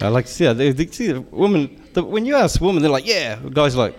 [0.00, 0.92] I like to see that.
[0.92, 1.77] See the woman.
[1.94, 3.98] The, when you ask women, they're like, "Yeah." The guys are like.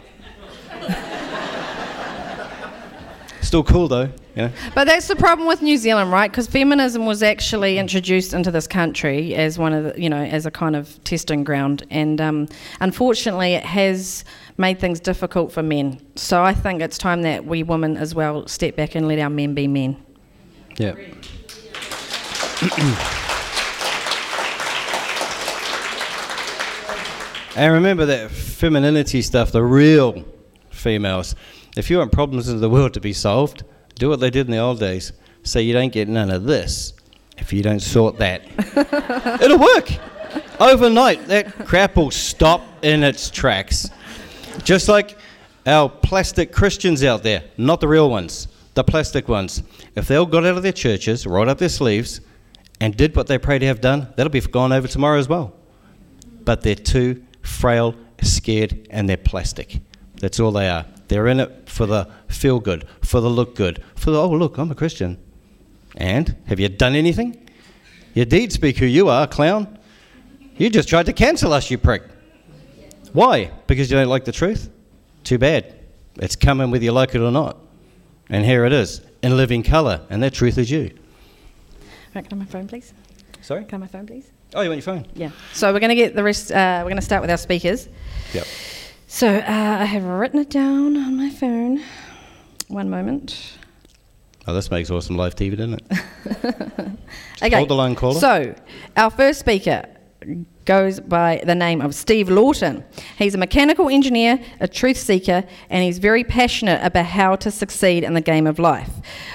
[3.41, 4.51] Still cool though, you know.
[4.75, 6.29] But that's the problem with New Zealand, right?
[6.29, 10.45] Because feminism was actually introduced into this country as one of the, you know, as
[10.45, 12.47] a kind of testing ground, and um,
[12.79, 14.23] unfortunately, it has
[14.57, 15.99] made things difficult for men.
[16.15, 19.31] So I think it's time that we women as well step back and let our
[19.31, 19.97] men be men.
[20.77, 20.93] Yeah.
[27.55, 30.25] And remember that femininity stuff, the real
[30.69, 31.35] females.
[31.75, 33.63] If you want problems in the world to be solved,
[33.95, 35.13] do what they did in the old days.
[35.43, 36.93] Say you don't get none of this
[37.37, 38.43] if you don't sort that.
[39.41, 39.91] It'll work.
[40.59, 43.89] Overnight, that crap will stop in its tracks.
[44.63, 45.17] Just like
[45.65, 49.63] our plastic Christians out there, not the real ones, the plastic ones.
[49.95, 52.21] If they all got out of their churches, rolled up their sleeves,
[52.81, 55.53] and did what they pray to have done, that'll be gone over tomorrow as well.
[56.43, 59.79] But they're too frail, scared, and they're plastic.
[60.15, 60.85] That's all they are.
[61.07, 64.57] They're in it for the feel good, for the look good, for the, oh, look,
[64.57, 65.17] I'm a Christian.
[65.95, 67.49] And have you done anything?
[68.13, 69.79] Your deeds speak who you are, clown.
[70.57, 72.03] You just tried to cancel us, you prick.
[73.13, 73.51] Why?
[73.65, 74.69] Because you don't like the truth?
[75.23, 75.75] Too bad.
[76.17, 77.57] It's coming whether you like it or not.
[78.29, 80.91] And here it is, in living colour, and that truth is you.
[82.13, 82.93] Right, can I have my phone, please?
[83.41, 83.63] Sorry?
[83.65, 84.31] Can I have my phone, please?
[84.55, 85.05] Oh, you want your phone?
[85.13, 85.29] Yeah.
[85.53, 86.51] So we're going to get the rest.
[86.51, 87.87] Uh, we're going to start with our speakers.
[88.33, 88.47] Yep.
[89.07, 89.43] So uh,
[89.79, 91.83] I have written it down on my phone.
[92.67, 93.57] One moment.
[94.47, 96.89] Oh, this makes awesome live TV, doesn't it?
[97.41, 97.55] Okay.
[97.55, 98.19] Hold the line, caller.
[98.19, 98.53] So,
[98.97, 99.85] our first speaker
[100.69, 102.83] goes by the name of Steve Lawton.
[103.17, 108.03] He's a mechanical engineer, a truth seeker, and he's very passionate about how to succeed
[108.03, 108.91] in the game of life.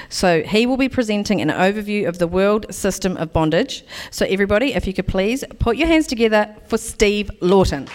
[0.08, 3.84] So, he will be presenting an overview of the world system of bondage.
[4.12, 7.88] So, everybody, if you could please put your hands together for Steve Lawton.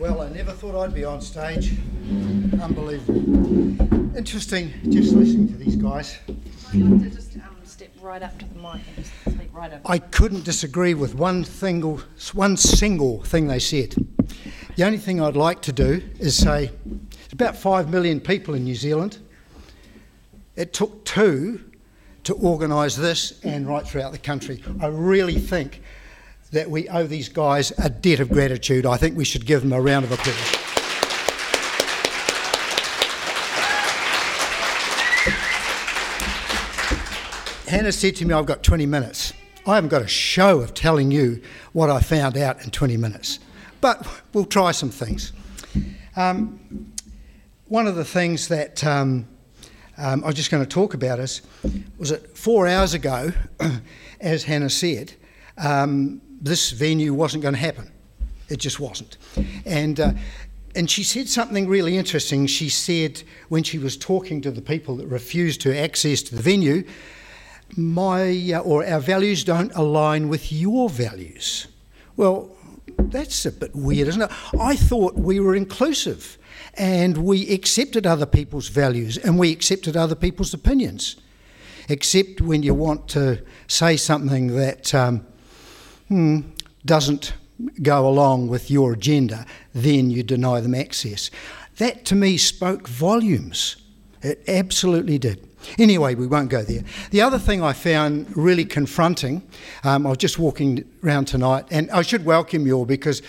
[0.00, 1.72] Well, I never thought I'd be on stage.
[2.62, 4.16] Unbelievable.
[4.16, 6.16] Interesting just listening to these guys.
[6.72, 9.82] Just um, step right up to the mic and just speak right up.
[9.84, 12.00] I couldn't disagree with one single,
[12.32, 13.94] one single thing they said.
[14.76, 18.64] The only thing I'd like to do is say there's about 5 million people in
[18.64, 19.18] New Zealand.
[20.56, 21.62] It took two
[22.24, 24.64] to organise this and right throughout the country.
[24.80, 25.82] I really think
[26.52, 28.86] that we owe these guys a debt of gratitude.
[28.86, 30.36] I think we should give them a round of applause.
[37.68, 39.32] Hannah said to me, I've got 20 minutes.
[39.64, 41.40] I haven't got a show of telling you
[41.72, 43.38] what I found out in 20 minutes,
[43.80, 45.32] but we'll try some things.
[46.16, 46.92] Um,
[47.68, 49.28] one of the things that um,
[49.96, 51.42] um, I was just going to talk about is
[51.96, 53.32] was that four hours ago,
[54.20, 55.12] as Hannah said,
[55.56, 57.90] um, this venue wasn't going to happen.
[58.48, 59.16] It just wasn't.
[59.64, 60.12] And, uh,
[60.74, 62.46] and she said something really interesting.
[62.46, 66.42] She said, when she was talking to the people that refused to access to the
[66.42, 66.84] venue,
[67.76, 71.68] my uh, or our values don't align with your values.
[72.16, 72.56] Well,
[72.98, 74.30] that's a bit weird, isn't it?
[74.58, 76.38] I thought we were inclusive
[76.74, 81.16] and we accepted other people's values and we accepted other people's opinions.
[81.88, 85.26] Except when you want to say something that um,
[86.10, 86.40] hmm,
[86.84, 87.32] doesn't
[87.82, 91.30] go along with your agenda, then you deny them access.
[91.78, 93.76] That to me spoke volumes.
[94.22, 95.46] It absolutely did.
[95.78, 96.82] Anyway, we won't go there.
[97.10, 99.42] The other thing I found really confronting,
[99.84, 103.22] um, I was just walking around tonight, and I should welcome you all because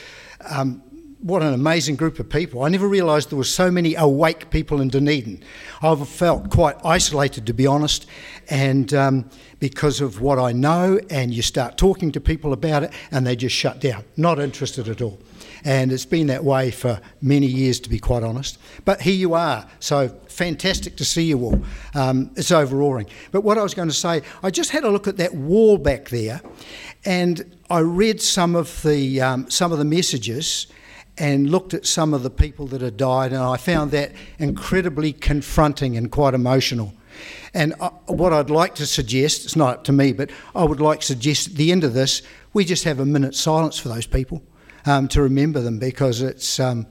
[0.49, 0.81] um,
[1.21, 2.63] what an amazing group of people.
[2.63, 5.43] I never realised there were so many awake people in Dunedin.
[5.81, 8.07] I've felt quite isolated, to be honest,
[8.49, 9.29] and um,
[9.59, 13.35] because of what I know, and you start talking to people about it, and they
[13.35, 15.19] just shut down, not interested at all.
[15.63, 18.57] And it's been that way for many years, to be quite honest.
[18.83, 21.61] But here you are, so fantastic to see you all.
[21.93, 23.05] Um, it's overawing.
[23.31, 25.77] But what I was going to say, I just had a look at that wall
[25.77, 26.41] back there,
[27.05, 30.65] and I read some of the um, some of the messages
[31.21, 35.13] and looked at some of the people that had died, and I found that incredibly
[35.13, 36.95] confronting and quite emotional.
[37.53, 40.81] And uh, what I'd like to suggest, it's not up to me, but I would
[40.81, 43.89] like to suggest at the end of this, we just have a minute's silence for
[43.89, 44.41] those people
[44.87, 46.87] um, to remember them because it's, um,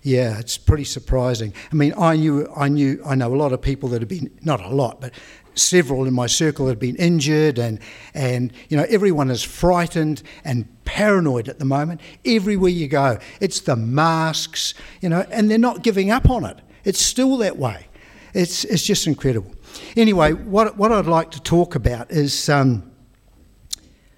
[0.00, 1.52] yeah, it's pretty surprising.
[1.70, 4.30] I mean, I knew, I knew, I know a lot of people that have been,
[4.40, 5.12] not a lot, but
[5.54, 7.78] several in my circle have been injured, and
[8.14, 12.00] and you know everyone is frightened and paranoid at the moment.
[12.24, 16.60] Everywhere you go, it's the masks, you know, and they're not giving up on it.
[16.84, 17.88] It's still that way.
[18.32, 19.54] It's it's just incredible.
[19.96, 22.90] Anyway, what what I'd like to talk about is um,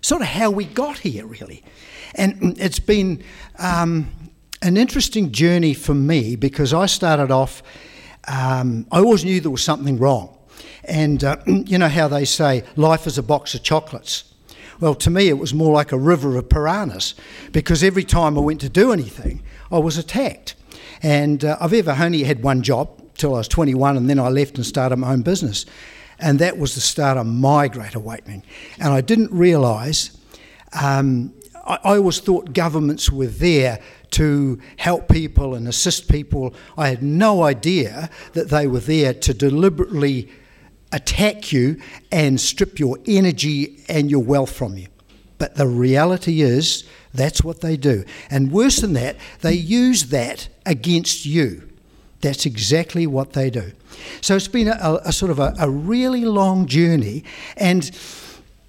[0.00, 1.62] sort of how we got here, really.
[2.14, 3.22] And it's been
[3.58, 4.10] um,
[4.62, 7.62] an interesting journey for me because I started off,
[8.26, 10.35] um, I always knew there was something wrong.
[10.86, 14.24] And uh, you know how they say life is a box of chocolates?
[14.80, 17.14] Well, to me, it was more like a river of piranhas
[17.52, 20.54] because every time I went to do anything, I was attacked.
[21.02, 24.28] And uh, I've ever only had one job till I was 21, and then I
[24.28, 25.64] left and started my own business.
[26.18, 28.42] And that was the start of my great awakening.
[28.78, 30.16] And I didn't realise,
[30.80, 31.34] um,
[31.66, 33.80] I, I always thought governments were there
[34.12, 36.54] to help people and assist people.
[36.76, 40.28] I had no idea that they were there to deliberately
[40.92, 41.80] attack you
[42.12, 44.88] and strip your energy and your wealth from you.
[45.38, 48.04] But the reality is, that's what they do.
[48.30, 51.68] And worse than that, they use that against you.
[52.20, 53.72] That's exactly what they do.
[54.20, 57.24] So it's been a, a sort of a, a, really long journey.
[57.56, 57.90] And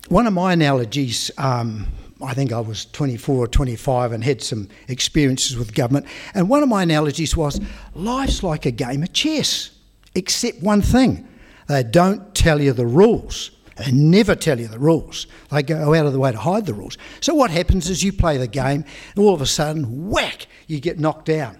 [0.09, 1.87] one of my analogies, um,
[2.21, 6.05] I think I was 24 or 25 and had some experiences with government.
[6.33, 7.59] And one of my analogies was
[7.93, 9.71] life's like a game of chess,
[10.15, 11.27] except one thing
[11.67, 13.51] they don't tell you the rules.
[13.77, 15.27] They never tell you the rules.
[15.51, 16.97] They go out of the way to hide the rules.
[17.21, 18.83] So what happens is you play the game,
[19.15, 21.59] and all of a sudden, whack, you get knocked down.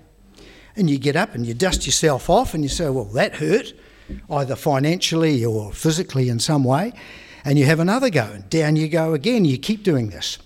[0.76, 3.74] And you get up and you dust yourself off, and you say, Well, that hurt,
[4.30, 6.94] either financially or physically in some way.
[7.46, 9.46] And you have another go, and down you go again.
[9.46, 10.38] You keep doing this.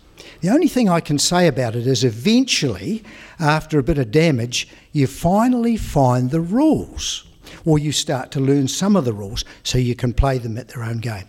[0.41, 3.03] The only thing I can say about it is eventually,
[3.39, 7.25] after a bit of damage, you finally find the rules
[7.65, 10.69] or you start to learn some of the rules so you can play them at
[10.69, 11.25] their own game.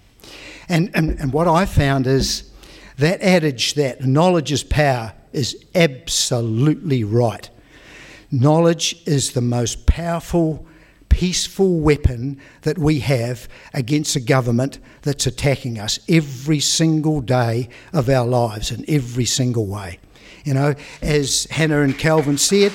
[0.68, 2.50] And, and, and what I found is
[2.98, 7.48] that adage that knowledge is power is absolutely right.
[8.30, 10.66] Knowledge is the most powerful,
[11.08, 18.08] peaceful weapon that we have against a government that's attacking us every single day of
[18.08, 19.98] our lives in every single way.
[20.44, 22.72] You know, as Hannah and Kelvyn said,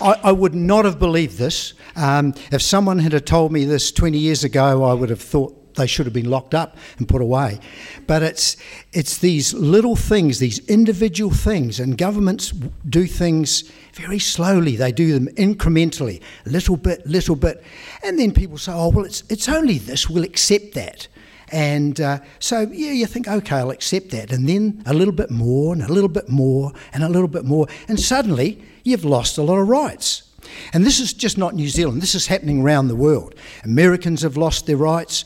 [0.00, 1.74] I, I, would not have believed this.
[1.96, 5.86] Um, if someone had told me this 20 years ago, I would have thought they
[5.86, 7.60] should have been locked up and put away.
[8.06, 8.56] But it's,
[8.92, 12.50] it's these little things, these individual things, and governments
[12.88, 14.76] do things very slowly.
[14.76, 17.62] They do them incrementally, little bit, little bit.
[18.02, 21.08] And then people say, oh, well, it's, it's only this, we'll accept that.
[21.52, 24.32] And uh, so, yeah, you think, okay, I'll accept that.
[24.32, 27.44] And then a little bit more, and a little bit more, and a little bit
[27.44, 27.66] more.
[27.88, 30.22] And suddenly, you've lost a lot of rights.
[30.72, 33.34] And this is just not New Zealand, this is happening around the world.
[33.64, 35.24] Americans have lost their rights.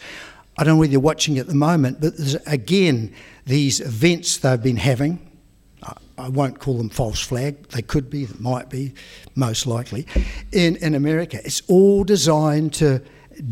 [0.57, 3.12] I don't know whether you're watching at the moment, but there's again
[3.46, 5.30] these events they've been having.
[6.16, 7.68] I won't call them false flag.
[7.68, 8.94] They could be, they might be,
[9.34, 10.07] most likely.
[10.52, 13.02] In, in America, it's all designed to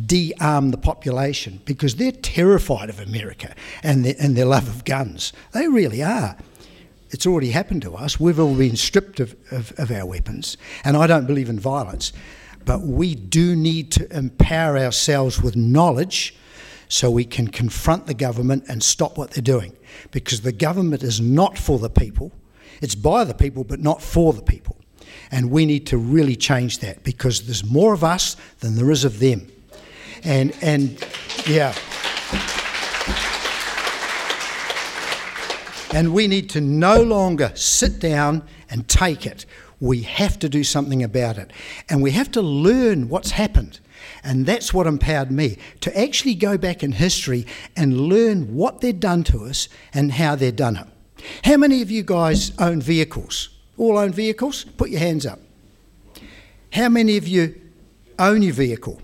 [0.07, 5.33] de-arm the population because they're terrified of America and their, and their love of guns.
[5.53, 6.37] They really are.
[7.13, 8.19] It's already happened to us.
[8.19, 10.57] We've all been stripped of, of, of our weapons.
[10.83, 12.13] And I don't believe in violence.
[12.65, 16.35] But we do need to empower ourselves with knowledge
[16.89, 19.77] so we can confront the government and stop what they're doing.
[20.11, 22.33] Because the government is not for the people,
[22.81, 24.77] it's by the people, but not for the people.
[25.31, 29.05] And we need to really change that because there's more of us than there is
[29.05, 29.51] of them.
[30.25, 31.05] And, and
[31.47, 31.75] yeah.
[35.95, 39.45] And we need to no longer sit down and take it.
[39.79, 41.53] We have to do something about it.
[41.89, 43.81] And we have to learn what's happened.
[44.25, 48.99] And that's what empowered me to actually go back in history and learn what they've
[48.99, 50.87] done to us and how they've done it.
[51.45, 53.51] How many of you guys own vehicles?
[53.77, 54.65] All own vehicles?
[54.65, 55.41] Put your hands up.
[56.73, 57.61] How many of you
[58.19, 59.01] own your vehicle?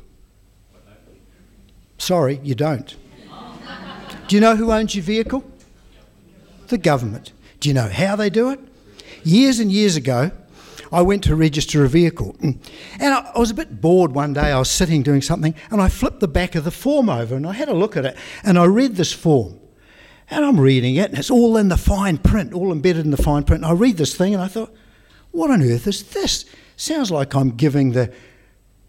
[1.99, 2.97] Sorry, you don't.
[4.28, 5.45] Do you know who owns your vehicle?
[6.68, 7.32] The government.
[7.60, 8.60] Do you know how they do it?
[9.24, 10.30] Years and years ago,
[10.92, 12.36] I went to register a vehicle.
[12.40, 12.58] And
[13.00, 14.52] I, was a bit bored one day.
[14.52, 17.46] I was sitting doing something and I flipped the back of the form over and
[17.46, 19.58] I had a look at it and I read this form.
[20.30, 23.22] And I'm reading it and it's all in the fine print, all embedded in the
[23.22, 23.64] fine print.
[23.64, 24.74] And I read this thing and I thought,
[25.30, 26.44] what on earth is this?
[26.76, 28.12] Sounds like I'm giving the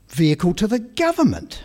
[0.09, 1.61] vehicle to the government.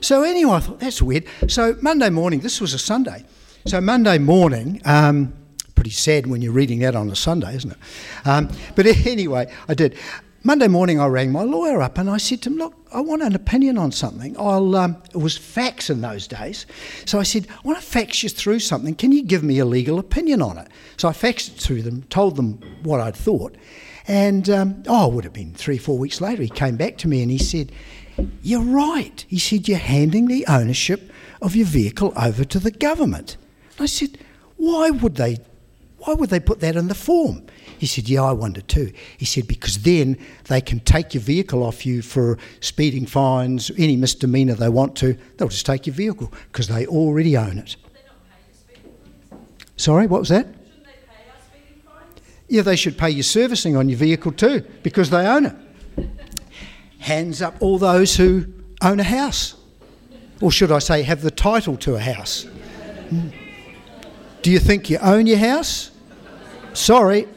[0.00, 1.26] So anyway, I thought, that's weird.
[1.48, 3.24] So Monday morning, this was a Sunday.
[3.66, 5.34] So Monday morning, um,
[5.80, 7.78] pretty sad when you're reading that on a Sunday, isn't it?
[8.26, 9.96] Um, but anyway, I did.
[10.42, 13.22] Monday morning, I rang my lawyer up and I said to him, Look, I want
[13.22, 14.36] an opinion on something.
[14.38, 16.66] I'll, um, it was fax in those days.
[17.06, 18.94] So I said, I want to fax you through something.
[18.94, 20.68] Can you give me a legal opinion on it?
[20.98, 23.56] So I faxed it through them, told them what I'd thought.
[24.06, 27.08] And, um, oh, it would have been three, four weeks later, he came back to
[27.08, 27.72] me and he said,
[28.42, 29.24] You're right.
[29.28, 31.10] He said, You're handing the ownership
[31.40, 33.38] of your vehicle over to the government.
[33.78, 34.18] And I said,
[34.60, 35.38] why would they,
[36.00, 37.42] why would they put that in the form?
[37.78, 38.92] He said, yeah, I wonder too.
[39.18, 43.96] He said, because then they can take your vehicle off you for speeding fines, any
[43.96, 45.16] misdemeanour they want to.
[45.36, 47.76] They'll just take your vehicle because they already own it.
[49.76, 50.46] Sorry, what was that?
[52.48, 55.56] Yeah, they should pay your servicing on your vehicle too because they own it.
[56.98, 58.46] Hands up all those who
[58.82, 59.54] own a house.
[60.40, 62.44] Or should I say, have the title to a house?
[63.08, 63.28] Hmm.
[64.42, 65.90] Do you think you own your house?
[66.72, 67.28] Sorry.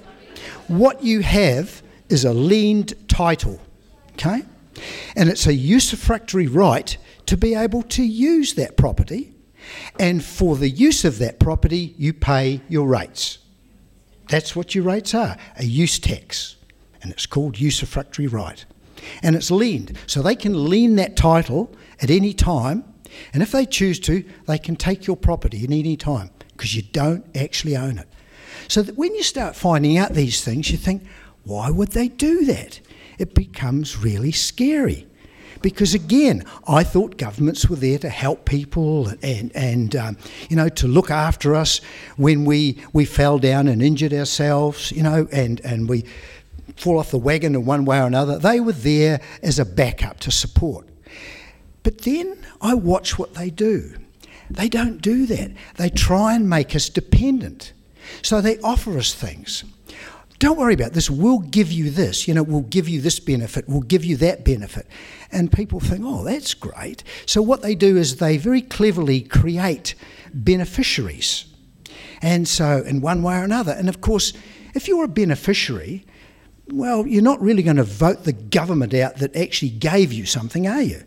[0.68, 3.60] What you have is a liened title,
[4.14, 4.44] okay?
[5.16, 9.34] And it's a usufructuary right to be able to use that property.
[10.00, 13.40] And for the use of that property, you pay your rates.
[14.30, 16.56] That's what your rates are a use tax.
[17.02, 18.64] And it's called usufructuary right.
[19.22, 19.98] And it's liened.
[20.08, 22.86] So they can lien that title at any time.
[23.34, 26.30] And if they choose to, they can take your property at any time
[26.64, 28.08] because you don't actually own it.
[28.70, 31.04] So that when you start finding out these things, you think,
[31.44, 32.80] why would they do that?
[33.20, 35.06] It becomes really scary.
[35.62, 40.18] Because again, I thought governments were there to help people and, and um,
[40.50, 41.82] you know, to look after us
[42.16, 46.06] when we, we fell down and injured ourselves, you know, and, and we
[46.78, 48.40] fall off the wagon in one way or another.
[48.40, 50.88] They were there as a backup to support.
[51.84, 53.96] But then I watch what they do.
[54.54, 55.52] They don't do that.
[55.76, 57.74] They try and make us dependent.
[58.22, 59.64] So they offer us things.
[60.40, 61.10] Don't worry about this.
[61.10, 62.28] We'll give you this.
[62.28, 63.66] You know, we'll give you this benefit.
[63.68, 64.88] We'll give you that benefit.
[65.32, 67.04] And people think, oh, that's great.
[67.26, 69.96] So what they do is they very cleverly create
[70.34, 71.46] beneficiaries.
[72.22, 73.72] And so, in one way or another.
[73.72, 74.34] And of course,
[74.74, 76.06] if you're a beneficiary,
[76.68, 80.68] well, you're not really going to vote the government out that actually gave you something,
[80.68, 81.04] are you?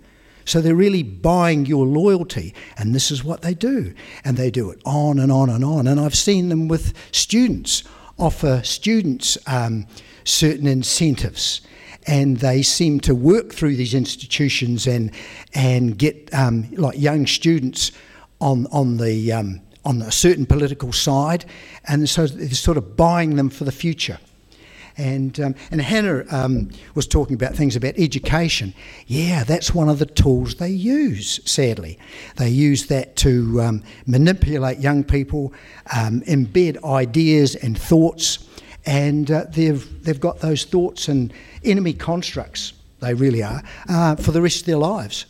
[0.46, 3.92] So they're really buying your loyalty, and this is what they do.
[4.24, 5.86] And they do it on and on and on.
[5.86, 7.82] And I've seen them with students
[8.18, 9.86] offer students um,
[10.24, 11.60] certain incentives.
[12.06, 15.10] And they seem to work through these institutions and
[15.54, 17.90] and get um, like young students
[18.40, 21.44] on on the um, on a certain political side,
[21.84, 24.18] and so they're sort of buying them for the future.
[24.98, 28.72] And, um, and Hannah um, was talking about things about education.
[29.06, 31.98] Yeah, that's one of the tools they use, sadly.
[32.36, 35.52] They use that to um, manipulate young people,
[35.94, 38.46] um, embed ideas and thoughts,
[38.86, 41.32] and uh, they've, they've got those thoughts and
[41.64, 45.26] enemy constructs, they really are, uh, for the rest of their lives.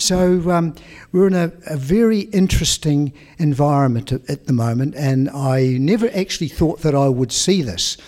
[0.00, 0.74] So um,
[1.12, 6.48] we're in a, a, very interesting environment at, at, the moment, and I never actually
[6.48, 7.98] thought that I would see this.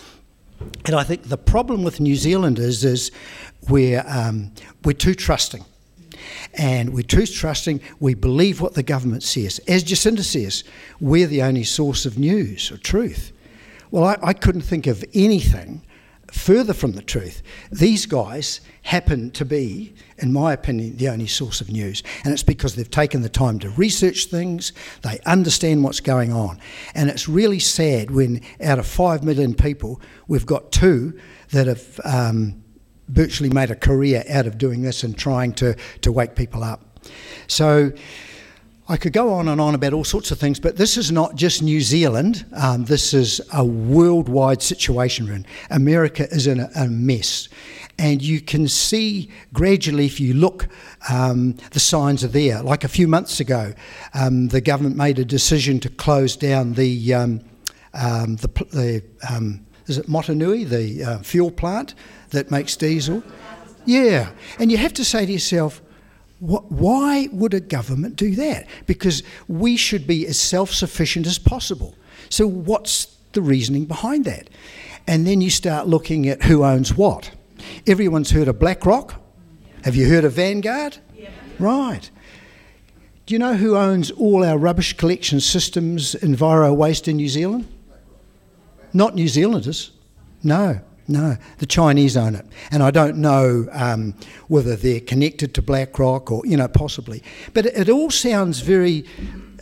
[0.85, 3.11] And I think the problem with New Zealanders is
[3.69, 4.53] we're, um,
[4.85, 5.65] we're too trusting.
[6.55, 9.61] And we're too trusting, we believe what the government says.
[9.67, 10.65] As Jacinda says,
[11.01, 13.33] we're the only source of news or truth.
[13.91, 15.83] Well, I, I couldn't think of anything
[16.31, 17.43] further from the truth.
[17.71, 22.03] These guys happen to be, in my opinion, the only source of news.
[22.25, 26.61] And it's because they've taken the time to research things, they understand what's going on.
[26.95, 31.19] And it's really sad when, out of five million people, we've got two
[31.51, 32.63] that have um,
[33.09, 37.01] virtually made a career out of doing this and trying to, to wake people up.
[37.49, 37.93] So,
[38.89, 41.37] I could go on and on about all sorts of things, but this is not
[41.37, 42.45] just New Zealand.
[42.53, 45.47] Um, this is a worldwide situation.
[45.71, 47.49] America is in a, a mess.
[47.99, 50.69] And you can see gradually, if you look,
[51.11, 52.63] um, the signs are there.
[52.63, 53.75] Like a few months ago,
[54.15, 57.41] um, the government made a decision to close down the, um,
[57.95, 61.95] um, the, the um, is it Motunui, the uh, fuel plant
[62.31, 63.23] that makes diesel?
[63.85, 64.31] Yeah.
[64.59, 65.83] And you have to say to yourself,
[66.41, 68.67] why would a government do that?
[68.87, 71.95] Because we should be as self sufficient as possible.
[72.31, 74.51] So, what's the reasoning behind that?
[75.07, 77.31] And then you start looking at who owns what.
[77.87, 79.21] Everyone's heard of BlackRock.
[79.85, 80.99] Have you heard of Vanguard?
[81.17, 81.31] Yeah.
[81.59, 82.11] Right.
[83.27, 87.69] Do you know who owns all our rubbish collection systems, Enviro Waste in New Zealand?
[88.93, 89.93] Not New Zealanders.
[90.43, 90.81] No.
[91.13, 94.15] No, the Chinese own it, and I don't know um,
[94.49, 97.23] whether they're connected to BlackRock or you know possibly.
[97.53, 99.05] But it, it all sounds very.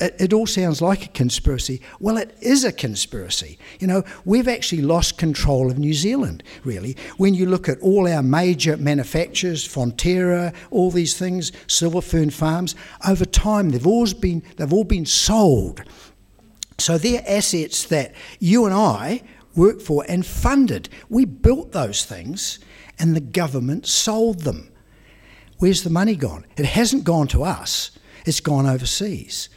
[0.01, 1.83] It, it all sounds like a conspiracy.
[1.99, 3.59] Well, it is a conspiracy.
[3.81, 6.45] You know, we've actually lost control of New Zealand.
[6.63, 12.31] Really, when you look at all our major manufacturers, Fonterra, all these things, Silver Fern
[12.31, 12.77] Farms,
[13.09, 15.83] over time they've always been they've all been sold.
[16.79, 19.23] So they're assets that you and I
[19.61, 20.89] worked for and funded.
[21.11, 22.61] We built those things
[22.99, 24.73] and the government sold them.
[25.59, 26.47] Where's the money gone?
[26.57, 27.91] It hasn't gone to us,
[28.25, 29.51] it's gone overseas.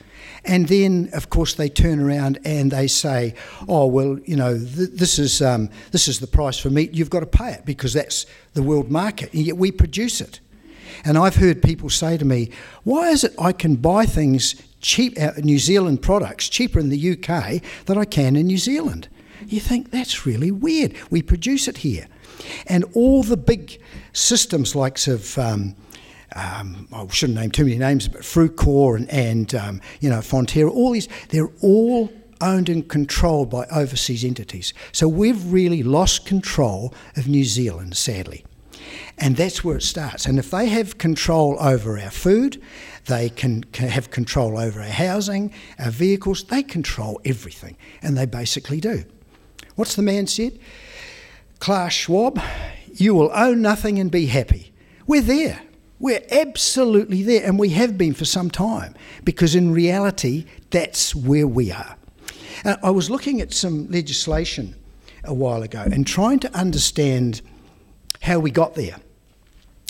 [0.44, 3.34] And then, of course, they turn around and they say,
[3.70, 6.94] "Oh, well, you know, th- this is um, this is the price for meat.
[6.94, 10.42] You've got to pay it because that's the world market, and yet we produce it."
[11.06, 12.50] And I've heard people say to me,
[12.84, 17.12] "Why is it I can buy things cheap, uh, New Zealand products cheaper in the
[17.14, 19.08] UK than I can in New Zealand?"
[19.48, 20.96] You think that's really weird.
[21.10, 22.08] We produce it here,
[22.68, 23.80] and all the big
[24.14, 25.76] systems, likes of um,
[26.36, 30.70] um, I shouldn't name too many names, but Frucor and, and um, you know Fonterra,
[30.70, 34.74] all these, they're all owned and controlled by overseas entities.
[34.92, 38.46] So we've really lost control of New Zealand, sadly.
[39.18, 40.26] And that's where it starts.
[40.26, 42.62] And if they have control over our food,
[43.06, 47.78] they can, can have control over our housing, our vehicles, they control everything.
[48.02, 49.06] And they basically do.
[49.76, 50.60] What's the man said?
[51.60, 52.40] Klaus Schwab,
[52.94, 54.74] you will own nothing and be happy.
[55.08, 55.62] We're there.
[56.00, 58.94] We're absolutely there, and we have been for some time,
[59.24, 61.96] because in reality, that's where we are.
[62.66, 64.76] Uh, I was looking at some legislation
[65.24, 67.42] a while ago and trying to understand
[68.22, 68.98] how we got there.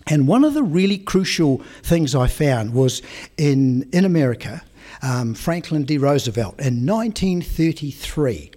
[0.07, 3.01] And one of the really crucial things I found was
[3.37, 4.61] in, in America,
[5.01, 5.97] um, Franklin D.
[5.97, 8.51] Roosevelt in 1933.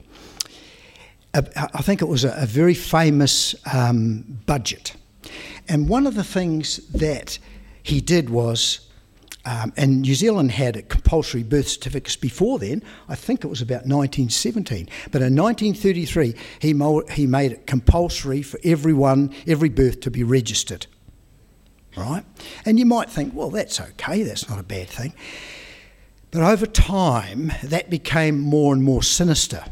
[1.36, 4.94] I think it was a, a very famous um, budget.
[5.68, 7.38] And one of the things that
[7.82, 8.80] he did was,
[9.44, 13.86] um, and New Zealand had compulsory birth certificates before then, I think it was about
[13.86, 14.88] 1917.
[15.10, 20.24] But in 1933, he, mo- he made it compulsory for everyone, every birth to be
[20.24, 20.86] registered.
[21.96, 22.24] Right?
[22.64, 25.14] And you might think, well, that's okay, that's not a bad thing.
[26.30, 29.64] But over time, that became more and more sinister.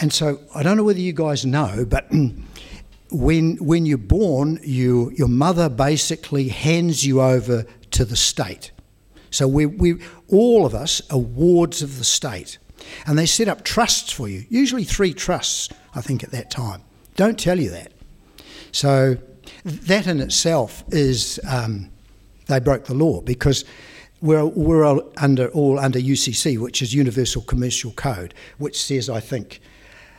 [0.00, 2.10] And so I don't know whether you guys know, but
[3.10, 8.72] when when you're born, you your mother basically hands you over to the state.
[9.30, 9.96] So we we
[10.28, 12.58] all of us are wards of the state,
[13.06, 14.44] and they set up trusts for you.
[14.48, 16.82] Usually three trusts, I think, at that time.
[17.16, 17.92] Don't tell you that.
[18.72, 19.16] So
[19.64, 21.90] that in itself is um,
[22.46, 23.64] they broke the law because
[24.20, 29.20] we're, we're all under all under UCC, which is Universal Commercial Code, which says I
[29.20, 29.60] think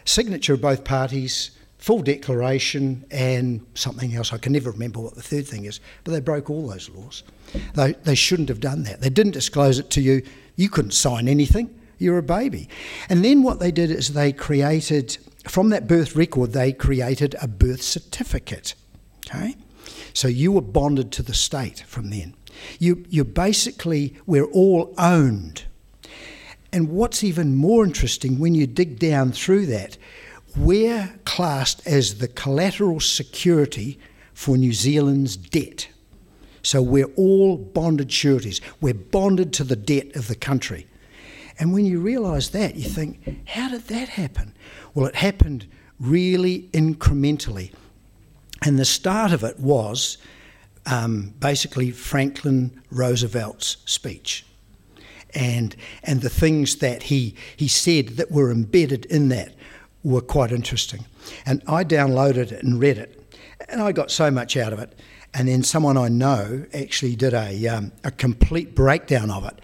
[0.06, 4.32] signature of both parties, full declaration, and something else.
[4.32, 7.24] I can never remember what the third thing is, but they broke all those laws.
[7.76, 9.02] They, they shouldn't have done that.
[9.02, 10.24] They didn't disclose it to you.
[10.56, 11.78] You couldn't sign anything.
[11.98, 12.70] You're a baby.
[13.10, 17.48] And then what they did is they created, from that birth record, they created a
[17.48, 18.76] birth certificate.
[19.28, 19.56] Okay?
[20.14, 22.36] So you were bonded to the state from then.
[22.80, 25.64] You, you basically, we're all owned
[26.74, 29.96] and what's even more interesting, when you dig down through that,
[30.58, 34.00] we're classed as the collateral security
[34.34, 35.88] for New Zealand's debt.
[36.64, 38.60] So we're all bonded sureties.
[38.82, 40.88] We're bonded to the debt of the country.
[41.60, 44.56] And when you realise that, you think, how did that happen?
[44.96, 45.68] Well, it happened
[46.00, 47.72] really incrementally.
[48.66, 50.18] And the start of it was
[50.88, 54.44] um, basically Franklin Roosevelt's speech
[55.36, 59.54] and and the things that he he said that were embedded in that
[60.04, 61.06] were quite interesting.
[61.46, 63.38] And I downloaded it and read it,
[63.70, 65.00] and I got so much out of it.
[65.34, 69.60] And then someone I know actually did a um, a complete breakdown of it,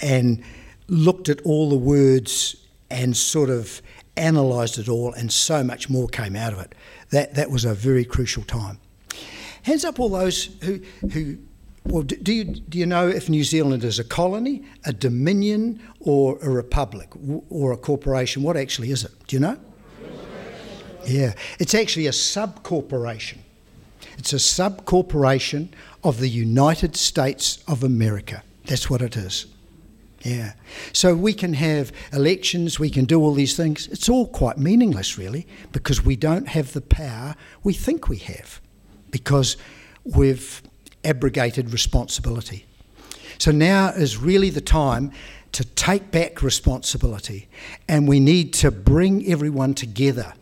[0.00, 0.42] and
[0.86, 2.56] looked at all the words
[2.90, 3.82] and sort of
[4.16, 6.74] analysed it all, and so much more came out of it.
[7.10, 8.78] That that was a very crucial time.
[9.62, 10.80] Hands up all those who
[11.12, 11.38] who
[11.84, 16.38] well, do you, do you know if New Zealand is a colony, a dominion, or
[16.42, 17.08] a republic,
[17.48, 18.42] or a corporation?
[18.42, 19.12] What actually is it?
[19.26, 19.58] Do you know?
[21.06, 23.38] Yeah, it's actually a sub corporation.
[24.18, 25.72] It's a sub corporation
[26.04, 28.42] of the United States of America.
[28.66, 29.46] That's what it is.
[30.22, 30.54] Yeah.
[30.92, 33.86] So we can have elections, we can do all these things.
[33.88, 38.60] It's all quite meaningless, really, because we don't have the power we think we have,
[39.10, 39.56] because
[40.04, 40.62] we've
[41.08, 42.66] abrogated responsibility.
[43.38, 45.12] So now is really the time
[45.52, 47.48] to take back responsibility,
[47.88, 50.34] and we need to bring everyone together.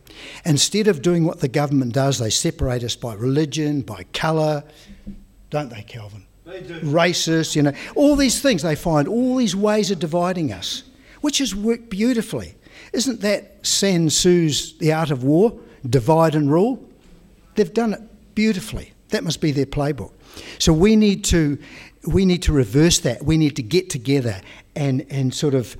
[0.45, 4.65] Instead of doing what the government does, they separate us by religion, by colour,
[5.51, 6.27] don't they, Kelvyn?
[6.45, 6.81] They do.
[6.81, 8.63] Racist, you know, all these things.
[8.63, 10.83] They find all these ways of dividing us,
[11.21, 12.57] which has worked beautifully.
[12.93, 15.59] Isn't that Sun Tzu's The Art of War?
[15.89, 16.85] Divide and rule?
[17.55, 18.01] They've done it
[18.35, 18.93] beautifully.
[19.11, 20.13] That must be their playbook.
[20.59, 21.59] So we need to
[22.07, 23.25] we need to reverse that.
[23.25, 24.41] We need to get together
[24.75, 25.77] and and sort of.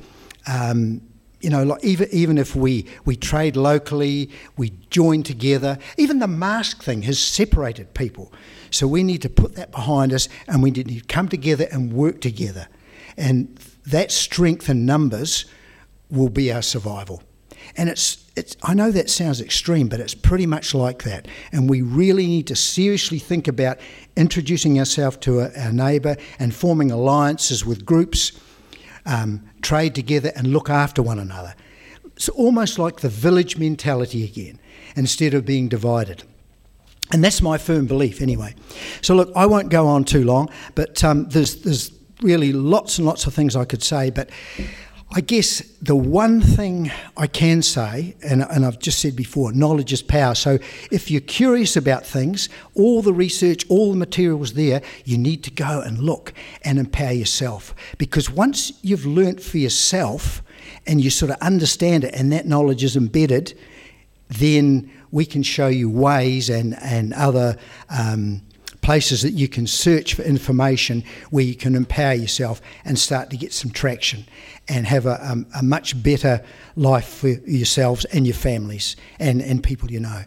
[0.47, 1.03] Um,
[1.41, 5.79] you know, like even even if we, we trade locally, we join together.
[5.97, 8.33] Even the mask thing has separated people.
[8.71, 11.93] So we need to put that behind us, and we need to come together and
[11.93, 12.69] work together.
[13.17, 15.45] And that strength in numbers
[16.11, 17.23] will be our survival.
[17.77, 21.27] And it's, it's, I know that sounds extreme, but it's pretty much like that.
[21.53, 23.79] And we really need to seriously think about
[24.15, 28.33] introducing ourselves to a, our neighbour and forming alliances with groups,
[29.07, 31.55] um, trade together and look after one another.
[32.15, 34.61] It's almost like the village mentality again,
[34.95, 36.23] instead of being divided.
[37.13, 38.55] And that's my firm belief, anyway.
[39.01, 43.07] So, look, I won't go on too long, but um, there's, there's really lots and
[43.07, 44.11] lots of things I could say.
[44.11, 44.31] But
[45.13, 49.93] I guess the one thing I can say, and, and I've just said before, knowledge
[49.93, 50.35] is power.
[50.35, 50.59] So,
[50.91, 55.51] if you're curious about things, all the research, all the materials there, you need to
[55.51, 56.33] go and look
[56.63, 57.75] and empower yourself.
[57.99, 60.43] Because once you've learnt for yourself
[60.87, 63.57] and you sort of understand it and that knowledge is embedded,
[64.29, 67.57] then we can show you ways and, and other
[67.91, 68.43] um,
[68.83, 73.37] places that you can search for information where you can empower yourself and start to
[73.37, 74.25] get some traction
[74.69, 76.45] and have a, a much better
[76.75, 80.23] life for yourselves and your families and, and people you know.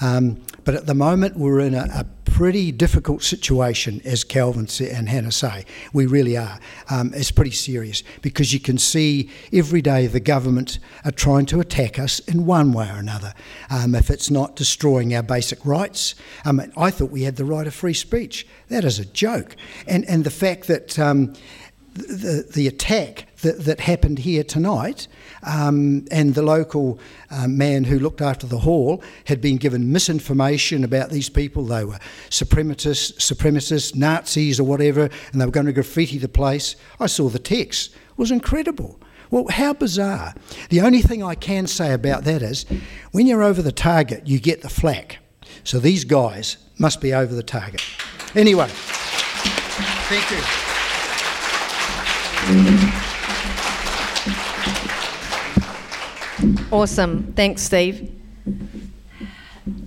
[0.00, 5.08] Um, but at the moment, we're in a, a, pretty difficult situation, as Kelvyn and
[5.08, 5.66] Hannah say.
[5.92, 6.58] We really are.
[6.88, 11.60] Um, it's pretty serious because you can see every day the government are trying to
[11.60, 13.34] attack us in one way or another.
[13.68, 16.14] Um, if it's not destroying our basic rights,
[16.46, 18.46] um, I thought we had the right of free speech.
[18.68, 19.56] That is a joke.
[19.86, 21.34] And, and the fact that um,
[21.94, 25.08] the, the attack that, that happened here tonight,
[25.42, 26.98] um, and the local
[27.30, 31.64] um, man who looked after the hall had been given misinformation about these people.
[31.64, 36.76] They were supremacists, supremacists, Nazis, or whatever, and they were going to graffiti the place.
[36.98, 39.00] I saw the text; it was incredible.
[39.30, 40.34] Well, how bizarre.
[40.70, 42.66] The only thing I can say about that is
[43.12, 45.18] when you're over the target, you get the flack.
[45.62, 47.82] So these guys must be over the target.
[48.34, 48.68] Anyway,
[50.08, 50.40] thank you.
[56.72, 57.32] Awesome.
[57.34, 58.16] Thanks, Steve.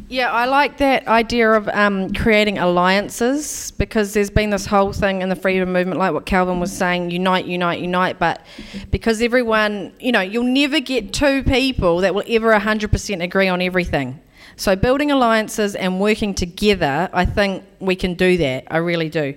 [0.08, 5.24] Yeah, I like that idea of um, creating alliances because there's been this whole thing
[5.24, 8.20] in the freedom movement, like what Kelvyn was saying unite, unite, unite.
[8.20, 8.46] But
[8.92, 13.60] because everyone, you know, you'll never get two people that will ever 100% agree on
[13.60, 14.20] everything.
[14.56, 18.66] So, building alliances and working together, I think we can do that.
[18.70, 19.34] I really do.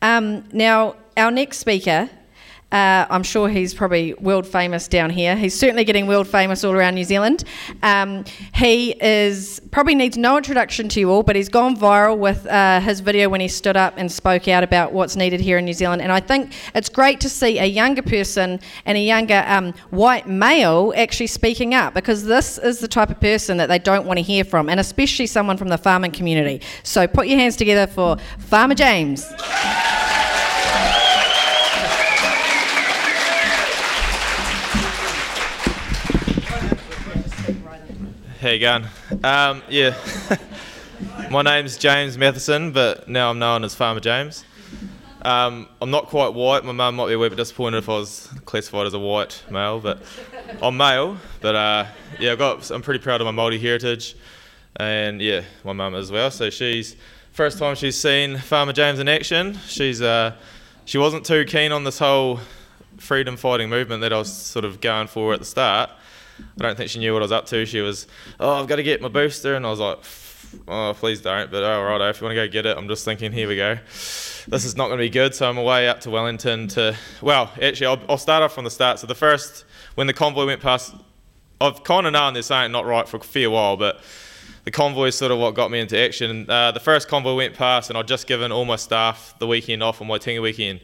[0.00, 2.08] Um, now, our next speaker
[2.76, 5.34] uh, I'm sure he's probably world famous down here.
[5.34, 7.44] He's certainly getting world famous all around New Zealand.
[7.82, 8.24] Um,
[8.54, 12.80] he is probably needs no introduction to you all, but he's gone viral with uh,
[12.80, 15.72] his video when he stood up and spoke out about what's needed here in New
[15.72, 16.02] Zealand.
[16.02, 20.28] And I think it's great to see a younger person and a younger um, white
[20.28, 24.18] male actually speaking up because this is the type of person that they don't want
[24.18, 26.60] to hear from, and especially someone from the farming community.
[26.82, 29.24] So put your hands together for Farmer James.
[38.46, 38.86] How you going?
[39.24, 39.96] Um, yeah,
[41.32, 44.44] my name's James Matheson, but now I'm known as Farmer James.
[45.22, 46.64] Um, I'm not quite white.
[46.64, 49.42] My mum might be a wee bit disappointed if I was classified as a white
[49.50, 50.00] male, but
[50.62, 51.16] I'm male.
[51.40, 51.86] But uh,
[52.20, 52.70] yeah, I've got.
[52.70, 54.14] I'm pretty proud of my Māori heritage,
[54.76, 56.30] and yeah, my mum as well.
[56.30, 56.94] So she's
[57.32, 59.58] first time she's seen Farmer James in action.
[59.66, 60.36] She's uh,
[60.84, 62.38] she wasn't too keen on this whole
[62.96, 65.90] freedom fighting movement that I was sort of going for at the start.
[66.38, 67.66] I don't think she knew what I was up to.
[67.66, 68.06] She was,
[68.40, 69.98] oh, I've got to get my booster, and I was like,
[70.68, 71.50] oh, please don't.
[71.50, 73.56] But all right, if you want to go get it, I'm just thinking, here we
[73.56, 73.78] go.
[74.48, 75.34] This is not going to be good.
[75.34, 78.70] So I'm away up to Wellington to, well, actually, I'll, I'll start off from the
[78.70, 78.98] start.
[78.98, 79.64] So the first,
[79.94, 80.94] when the convoy went past,
[81.60, 84.00] I've kind of known there's something not right for a fair while, but
[84.64, 86.48] the convoy is sort of what got me into action.
[86.50, 89.82] Uh, the first convoy went past, and I'd just given all my staff the weekend
[89.82, 90.80] off on Waitangi weekend.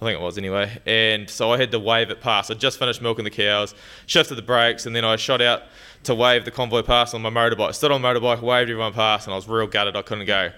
[0.00, 0.78] I think it was anyway.
[0.86, 2.50] And so I had to wave it past.
[2.50, 3.74] I just finished milking the cows,
[4.06, 5.64] shifted the breaks, and then I shot out
[6.04, 7.74] to wave the convoy past on my motorbike.
[7.74, 10.52] Stood on motorbike, waved everyone past, and I was real gutted I couldn't go.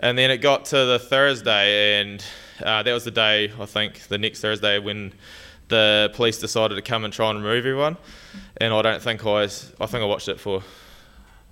[0.00, 2.22] And then it got to the Thursday, and
[2.62, 5.14] uh, that was the day, I think, the next Thursday when
[5.68, 7.96] the police decided to come and try and remove everyone.
[8.58, 10.62] And I don't think I, I think I watched it for a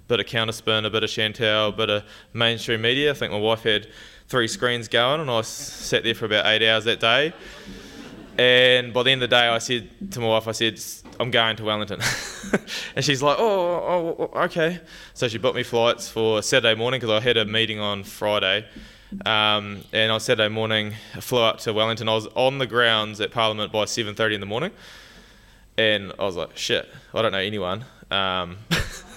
[0.09, 2.05] bit of Counterspin, a bit of Chantelle, a bit of
[2.35, 3.13] mainstream media.
[3.13, 3.89] I think my wife had
[4.33, 7.35] three screens going, and I sat there for about eight hours that day.
[8.39, 10.81] And by the end of the day, I said to my wife, I said,
[11.21, 12.01] I'm going to Wellington.
[12.97, 14.81] and she's like, oh, oh, oh, okay.
[15.13, 18.65] So she booked me flights for Saturday morning because I had a meeting on Friday.
[19.27, 22.09] Um, and on Saturday morning, I flew up to Wellington.
[22.09, 24.71] I was on the grounds at Parliament by 7.30 in the morning.
[25.77, 27.85] And I was like, shit, I don't know anyone.
[28.11, 28.57] Um,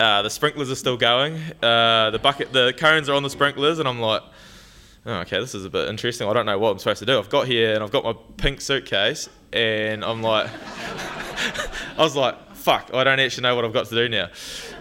[0.00, 1.34] Uh, the sprinklers are still going.
[1.62, 4.22] Uh, the bucket, the cones are on the sprinklers, and I'm like,
[5.04, 6.26] oh, okay, this is a bit interesting.
[6.26, 7.18] I don't know what I'm supposed to do.
[7.18, 10.48] I've got here and I've got my pink suitcase, and I'm like,
[11.98, 14.30] I was like, fuck, I don't actually know what I've got to do now.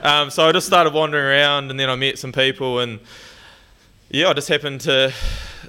[0.04, 3.02] Um, so I just started wandering around, and then I met some people, and
[4.10, 5.08] yeah, I just happened to,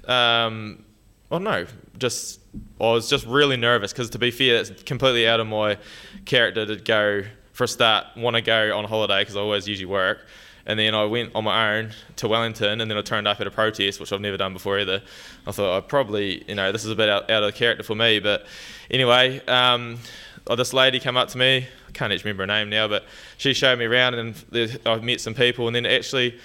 [0.04, 0.84] um,
[1.28, 1.66] I don't know,
[1.98, 2.38] just
[2.80, 5.76] I was just really nervous because to be fair, it's completely out of my
[6.24, 7.24] character to go
[7.60, 10.24] for a start, want to go on holiday because I always usually work.
[10.64, 13.46] And then I went on my own to Wellington, and then I turned up at
[13.46, 15.02] a protest, which I've never done before either.
[15.46, 17.94] I thought I probably, you know, this is a bit out, out of character for
[17.94, 18.18] me.
[18.18, 18.46] But
[18.90, 19.98] anyway, um,
[20.46, 21.66] oh, this lady came up to me.
[21.86, 23.04] I can't actually remember her name now, but
[23.36, 25.66] she showed me around, and I met some people.
[25.66, 26.38] And then actually,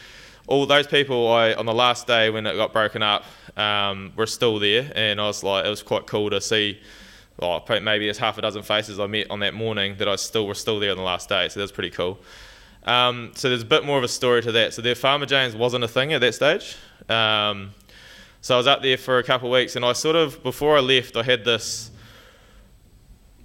[0.47, 3.24] all those people, I on the last day when it got broken up,
[3.55, 6.78] um, were still there, and I was like, it was quite cool to see.
[7.41, 10.47] Oh, maybe there's half a dozen faces I met on that morning that I still
[10.47, 12.17] were still there on the last day, so that was pretty cool.
[12.86, 14.73] Um, so there's a bit more of a story to that.
[14.73, 16.77] So their Farmer James wasn't a thing at that stage.
[17.09, 17.73] Um,
[18.41, 20.77] so I was up there for a couple of weeks, and I sort of before
[20.77, 21.91] I left, I had this.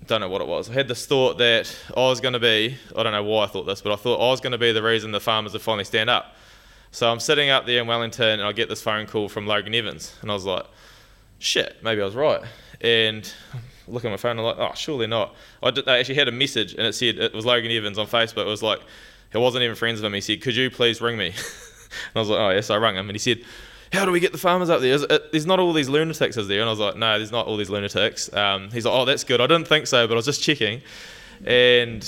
[0.07, 0.69] Don't know what it was.
[0.69, 2.77] I had this thought that I was going to be.
[2.97, 4.73] I don't know why I thought this, but I thought I was going to be
[4.73, 6.37] the reason the farmers would finally stand up.
[6.91, 9.75] So I'm sitting up there in Wellington, and I get this phone call from Logan
[9.75, 10.67] Evans, and I was like,
[11.39, 12.43] "Shit, maybe I was right."
[12.81, 13.33] And
[13.91, 16.29] look at my phone, and I'm like, "Oh, surely not." I, did, I actually had
[16.29, 18.43] a message, and it said it was Logan Evans on Facebook.
[18.43, 18.81] It was like,
[19.33, 20.13] he wasn't even friends with him.
[20.15, 21.37] He said, "Could you please ring me?" and
[22.17, 23.45] I was like, "Oh yes." I rang him, and he said,
[23.93, 24.97] "How do we get the farmers up there?
[24.97, 27.47] It, there's not all these lunatics, is there?" And I was like, "No, there's not
[27.47, 29.41] all these lunatics." Um, he's like, "Oh, that's good.
[29.41, 30.83] I didn't think so, but I was just checking."
[31.45, 32.05] And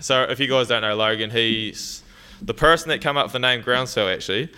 [0.00, 2.02] so, if you guys don't know Logan, he's
[2.42, 4.50] the person that came up with the name Groundswell actually.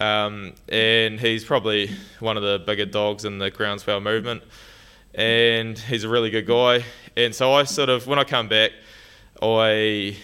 [0.00, 4.42] Um, and he's probably one of the bigger dogs in the groundswell movement.
[5.16, 6.84] And he's a really good guy.
[7.16, 8.70] And so I sort of, when I come back,
[9.42, 10.16] I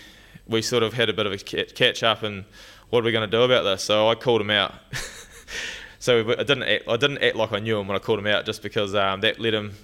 [0.46, 2.44] we sort of had a bit of a catch up and
[2.90, 3.82] what are we going to do about this?
[3.82, 4.74] So I called him out.
[5.98, 8.26] so I didn't act, I didn't act like I knew him when I called him
[8.26, 9.74] out, just because um, that let him.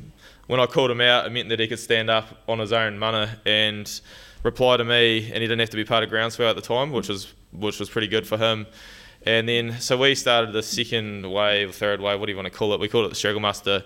[0.46, 2.98] When I called him out, it meant that he could stand up on his own
[2.98, 4.00] mana and
[4.42, 6.92] reply to me, and he didn't have to be part of Groundswell at the time,
[6.92, 8.66] which was which was pretty good for him.
[9.24, 12.56] And then so we started the second wave, third wave, what do you want to
[12.56, 12.80] call it?
[12.80, 13.84] We called it the Struggle Muster,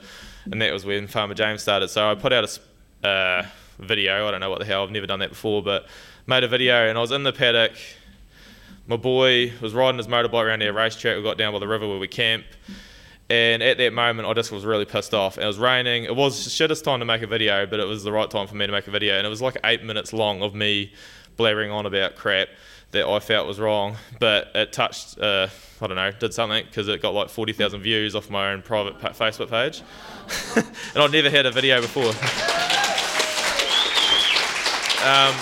[0.50, 1.88] and that was when Farmer James started.
[1.88, 2.58] So I put out
[3.02, 3.46] a uh,
[3.78, 4.26] video.
[4.26, 4.82] I don't know what the hell.
[4.82, 5.86] I've never done that before, but
[6.26, 7.72] made a video, and I was in the paddock.
[8.86, 11.16] My boy was riding his motorbike around our racetrack.
[11.16, 12.44] We got down by the river where we camp.
[13.30, 15.38] And at that moment, I just was really pissed off.
[15.38, 16.04] It was raining.
[16.04, 18.46] It was the shittest time to make a video, but it was the right time
[18.46, 19.16] for me to make a video.
[19.16, 20.92] And it was like eight minutes long of me
[21.38, 22.48] blabbering on about crap
[22.92, 23.96] that I felt was wrong.
[24.18, 25.48] But it touched, uh,
[25.80, 28.98] I don't know, did something because it got like 40,000 views off my own private
[28.98, 29.82] pa- Facebook page.
[30.94, 32.12] and I'd never had a video before.
[35.04, 35.34] um,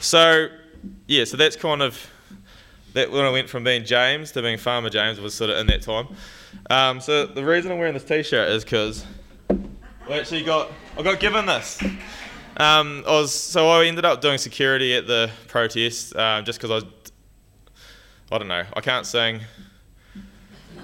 [0.00, 0.48] so,
[1.06, 2.08] yeah, so that's kind of
[2.94, 5.66] that when I went from being James to being Farmer James was sort of in
[5.68, 6.08] that time.
[6.70, 9.04] Um, so the reason I'm wearing this T-shirt is because
[10.08, 11.82] I actually got I got given this.
[12.58, 16.70] Um, I was so I ended up doing security at the protest um, just because
[16.70, 16.84] I was
[18.32, 19.40] I don't know I can't sing,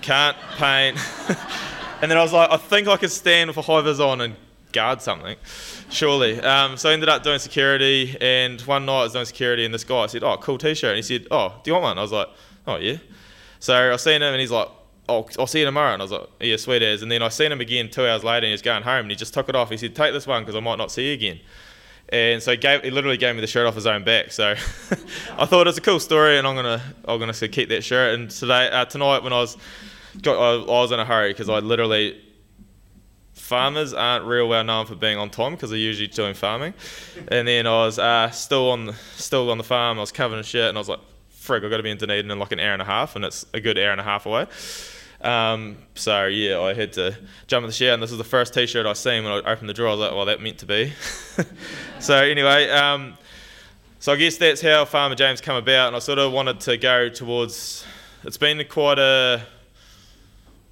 [0.01, 0.97] can't paint,
[2.01, 4.20] and then I was like I think I could stand with a high vis on
[4.20, 4.37] and
[4.72, 5.37] guard something,
[5.91, 6.41] surely.
[6.41, 9.75] Um, so I ended up doing security, and one night I was doing security, and
[9.75, 12.03] this guy said, "Oh, cool T-shirt," and he said, "Oh, do you want one?" I
[12.03, 12.29] was like,
[12.68, 12.99] "Oh yeah."
[13.59, 14.68] So I seen him, and he's like,
[15.09, 17.31] "Oh, I'll see you tomorrow," and I was like, "Yeah, sweet as." And then I
[17.31, 19.49] seen him again two hours later, and he was going home, and he just took
[19.49, 19.70] it off.
[19.70, 21.41] He said, "Take this one because I might not see you again."
[22.11, 24.31] And so he, gave, he literally gave me the shirt off his own back.
[24.31, 24.51] So
[25.39, 28.15] I thought it was a cool story, and I'm gonna I'm gonna keep that shirt.
[28.15, 29.57] And today uh, tonight when I was
[30.23, 32.21] got I, I was in a hurry because I literally
[33.33, 36.75] farmers aren't real well known for being on time because they're usually doing farming.
[37.29, 39.99] And then I was uh, still on the, still on the farm.
[39.99, 41.01] I was covered in shit, and I was like,
[41.33, 43.25] "Frig, I've got to be in Dunedin in like an hour and a half, and
[43.25, 44.47] it's a good hour and a half away."
[45.25, 47.16] Um, so yeah, I had to
[47.47, 49.68] jump in the shower, and this was the first T-shirt I seen when I opened
[49.68, 49.89] the drawer.
[49.89, 50.93] I was like, "Well, that meant to be."
[51.99, 53.14] so anyway, um,
[54.01, 56.77] so I guess that's how Farmer James come about, and I sort of wanted to
[56.77, 57.87] go towards.
[58.22, 59.47] It's been quite a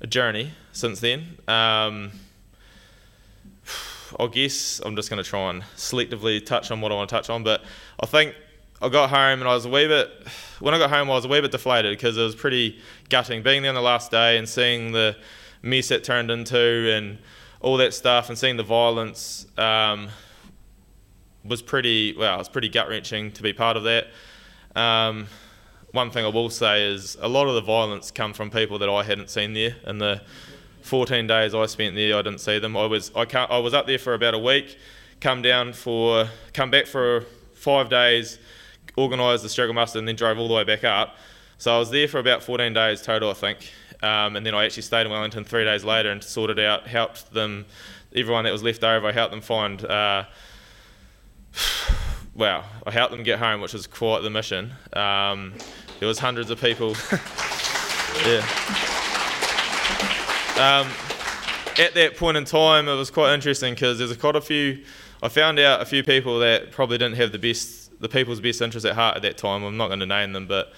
[0.03, 1.38] a journey since then.
[1.48, 2.11] Um,
[4.18, 7.14] I guess I'm just going to try and selectively touch on what I want to
[7.14, 7.42] touch on.
[7.42, 7.64] But
[8.00, 8.34] I think
[8.83, 10.11] I got home and I was a wee bit.
[10.59, 13.41] When I got home, I was a wee bit deflated because it was pretty gutting
[13.41, 15.16] being there on the last day and seeing the
[15.62, 17.18] mess it turned into and
[17.61, 20.09] all that stuff and seeing the violence um,
[21.45, 22.16] was pretty.
[22.16, 24.09] Well, it's pretty gut wrenching to be part of that.
[24.74, 25.28] Um,
[25.93, 28.89] one thing I will say is a lot of the violence come from people that
[28.89, 30.22] I hadn't seen there in the
[30.80, 32.76] 14 days I spent there, I didn't see them.
[32.76, 34.76] I was I, I was up there for about a week,
[35.20, 38.41] come down for come back for five days,
[38.97, 41.16] organised the struggle muster, and then drove all the way back up.
[41.59, 43.70] So I was there for about 14 days total, I think.
[44.03, 47.32] Um, and then I actually stayed in Wellington three days later and sorted out, helped
[47.32, 47.66] them,
[48.14, 49.84] everyone that was left over, I helped them find.
[49.84, 50.24] Uh,
[52.34, 54.72] well, I helped them get home, which was quite the mission.
[54.93, 55.55] Um,
[56.01, 56.97] there was hundreds of people.
[58.26, 58.45] yeah.
[60.59, 60.88] Um,
[61.78, 64.84] at that point in time, it was quite interesting because there's quite a few.
[65.22, 68.61] I found out a few people that probably didn't have the best, the people's best
[68.61, 69.62] interest at heart at that time.
[69.62, 70.72] I'm not going to name them, but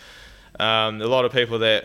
[0.60, 1.84] um, a lot of people that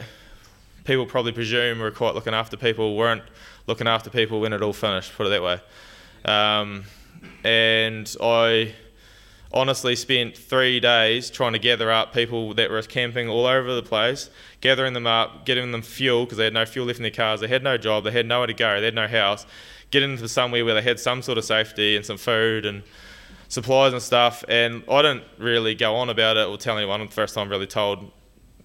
[0.84, 3.24] people probably presume were quite looking after people weren't
[3.66, 5.14] looking after people when it all finished.
[5.16, 5.60] Put it that way.
[6.26, 6.84] Um,
[7.44, 8.74] and I
[9.54, 13.82] honestly spent three days trying to gather up people that were camping all over the
[13.82, 14.30] place,
[14.60, 17.40] gathering them up, getting them fuel because they had no fuel left in their cars,
[17.40, 19.46] they had no job, they had nowhere to go, they had no house,
[19.90, 22.84] getting them to somewhere where they had some sort of safety and some food and
[23.50, 24.46] supplies and stuff.
[24.48, 27.02] And I didn't really go on about it or tell anyone.
[27.02, 28.12] The first time I really told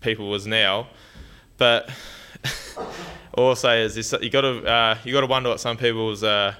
[0.00, 0.86] people was now,
[1.56, 1.90] but
[3.34, 5.76] all I'll say is this, you got to uh, you got to wonder what some
[5.76, 6.54] people's uh,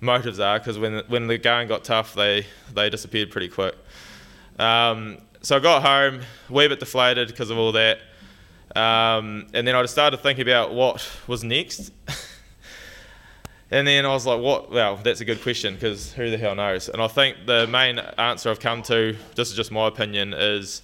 [0.00, 3.74] motives are because when when the going got tough, they they disappeared pretty quick.
[4.58, 7.98] Um, so I got home, a wee bit deflated because of all that,
[8.74, 11.92] um, and then I just started thinking about what was next.
[13.70, 14.70] and then I was like, "What?
[14.70, 17.98] Well, that's a good question because who the hell knows?" And I think the main
[17.98, 20.82] answer I've come to, this is just my opinion, is,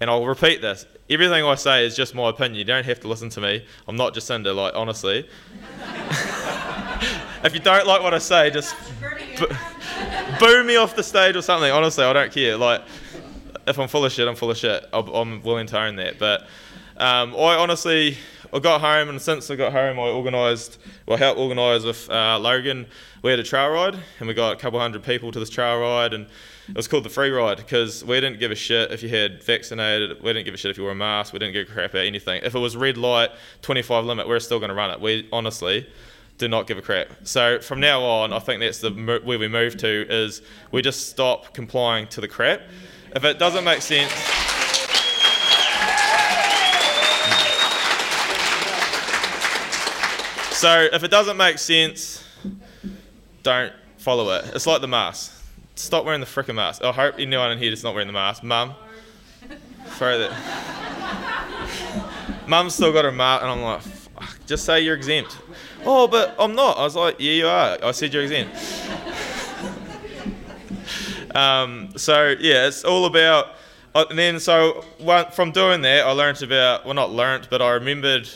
[0.00, 2.58] and I'll repeat this: everything I say is just my opinion.
[2.58, 3.64] You don't have to listen to me.
[3.88, 5.28] I'm not Jacinda, like honestly.
[7.44, 8.74] if you don't like what I say, just
[9.38, 9.46] b-
[10.40, 11.70] boo me off the stage or something.
[11.70, 12.56] Honestly, I don't care.
[12.56, 12.82] Like,
[13.66, 14.88] if I'm full of shit, I'm full of shit.
[14.92, 16.18] I'm willing to own that.
[16.18, 16.42] But
[16.96, 18.16] um, I honestly,
[18.54, 22.38] I got home, and since I got home, I organised, well, helped organise with uh,
[22.38, 22.86] Logan.
[23.22, 25.80] We had a trail ride, and we got a couple hundred people to this trail
[25.80, 26.26] ride, and
[26.68, 29.42] it was called the free ride because we didn't give a shit if you had
[29.42, 30.22] vaccinated.
[30.22, 31.32] We didn't give a shit if you wore a mask.
[31.32, 32.42] We didn't give a crap about anything.
[32.44, 33.30] If it was red light,
[33.62, 35.00] 25 limit, we're still going to run it.
[35.00, 35.88] We honestly
[36.36, 37.08] do not give a crap.
[37.24, 41.08] So from now on, I think that's the where we move to is we just
[41.08, 42.60] stop complying to the crap.
[43.16, 44.41] If it doesn't make sense.
[50.62, 52.24] So if it doesn't make sense,
[53.42, 54.44] don't follow it.
[54.54, 55.32] It's like the mask.
[55.74, 56.84] Stop wearing the frickin' mask.
[56.84, 58.44] I hope anyone in here not wearing the mask.
[58.44, 58.72] Mum,
[59.86, 60.30] throw that.
[62.46, 63.82] Mum's still got her mask, and I'm like,
[64.46, 65.36] just say you're exempt.
[65.84, 66.78] Oh, but I'm not.
[66.78, 67.78] I was like, yeah, you are.
[67.82, 68.54] I said you're exempt.
[71.34, 73.48] um, so yeah, it's all about.
[73.96, 76.84] Uh, and then so one, from doing that, I learned about.
[76.84, 78.28] Well, not learnt, but I remembered.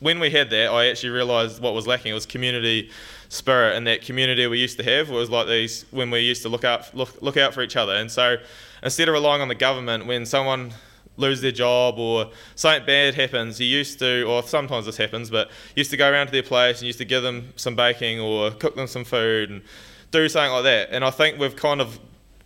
[0.00, 2.12] When we had that, I actually realised what was lacking.
[2.12, 2.90] It was community
[3.28, 6.48] spirit and that community we used to have was like these when we used to
[6.48, 8.36] look out look, look out for each other and so
[8.84, 10.72] instead of relying on the government when someone
[11.16, 15.50] lose their job or something bad happens, you used to, or sometimes this happens, but
[15.74, 18.50] used to go around to their place and used to give them some baking or
[18.50, 19.62] cook them some food and
[20.10, 20.88] do something like that.
[20.90, 21.98] And I think we've kind of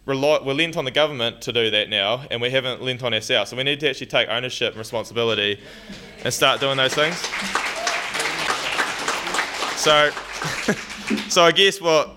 [0.07, 3.13] relied, we're lent on the government to do that now, and we haven't lent on
[3.13, 3.51] ourselves.
[3.51, 5.61] So we need to actually take ownership and responsibility
[6.25, 7.17] and start doing those things.
[9.81, 10.11] So,
[11.29, 12.11] so I guess what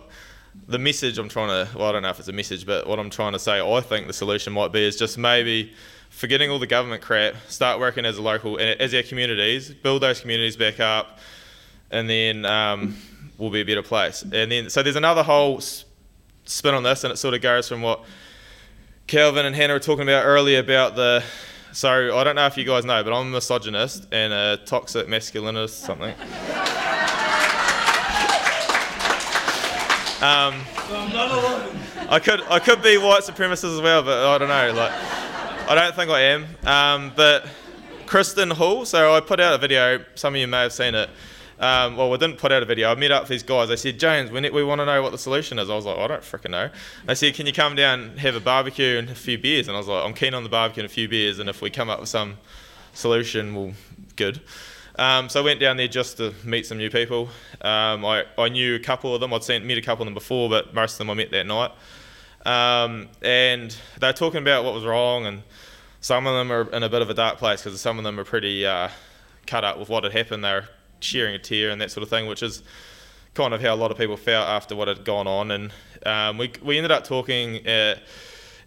[0.67, 2.99] the message I'm trying to, well, I don't know if it's a message, but what
[2.99, 5.73] I'm trying to say, I think the solution might be is just maybe
[6.09, 10.03] forgetting all the government crap, start working as a local, and as our communities, build
[10.03, 11.19] those communities back up,
[11.91, 12.97] and then um,
[13.37, 14.21] we'll be a better place.
[14.23, 15.61] And then, so there's another whole
[16.45, 18.03] spin on this, and it sort of goes from what
[19.07, 21.23] Kelvyn and Hannah were talking about earlier about the.
[21.73, 25.07] So I don't know if you guys know, but I'm a misogynist and a toxic
[25.07, 26.13] masculinist, something.
[30.21, 30.55] Um.
[32.09, 34.73] I could I could be white supremacist as well, but I don't know.
[34.79, 34.91] Like,
[35.67, 36.45] I don't think I am.
[36.63, 37.47] Um, but
[38.05, 38.85] Kristen Hall.
[38.85, 40.05] So I put out a video.
[40.13, 41.09] Some of you may have seen it.
[41.59, 42.91] Um, well, we didn't put out a video.
[42.91, 43.69] I met up with these guys.
[43.69, 45.69] They said, James, we, we want to know what the solution is.
[45.69, 46.69] I was like, I don't freaking know.
[47.05, 49.67] They said, can you come down have a barbecue and a few beers?
[49.67, 51.39] And I was like, I'm keen on the barbecue and a few beers.
[51.39, 52.37] And if we come up with some
[52.93, 53.73] solution, well,
[54.15, 54.41] good.
[54.95, 57.29] Um, so I went down there just to meet some new people.
[57.61, 59.33] Um, I, I knew a couple of them.
[59.33, 61.47] I'd seen met a couple of them before, but most of them I met that
[61.47, 61.71] night.
[62.45, 65.43] Um, and they were talking about what was wrong, and
[66.01, 68.19] some of them are in a bit of a dark place because some of them
[68.19, 68.89] are pretty uh,
[69.47, 70.43] cut up with what had happened.
[70.43, 70.67] They were
[71.03, 72.63] sharing a tear and that sort of thing, which is
[73.33, 75.51] kind of how a lot of people felt after what had gone on.
[75.51, 75.71] And
[76.05, 77.97] um, we, we ended up talking, uh,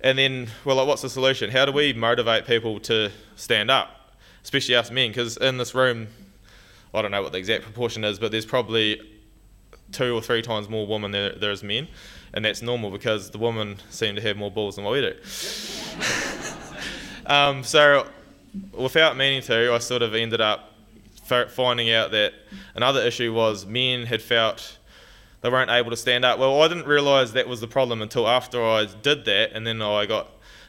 [0.00, 1.50] and then, well, like, what's the solution?
[1.50, 3.96] How do we motivate people to stand up?
[4.46, 6.06] especially us men, because in this room,
[6.94, 9.00] I don't know what the exact proportion is, but there's probably
[9.90, 11.88] two or three times more women than there is men,
[12.32, 15.16] and that's normal because the women seem to have more balls than what we do.
[17.26, 18.06] um, so,
[18.72, 20.74] without meaning to, I sort of ended up
[21.26, 22.34] finding out that
[22.74, 24.78] another issue was men had felt
[25.40, 26.38] they weren't able to stand up.
[26.38, 29.80] Well, I didn't realise that was the problem until after I did that, and then
[29.82, 30.28] I got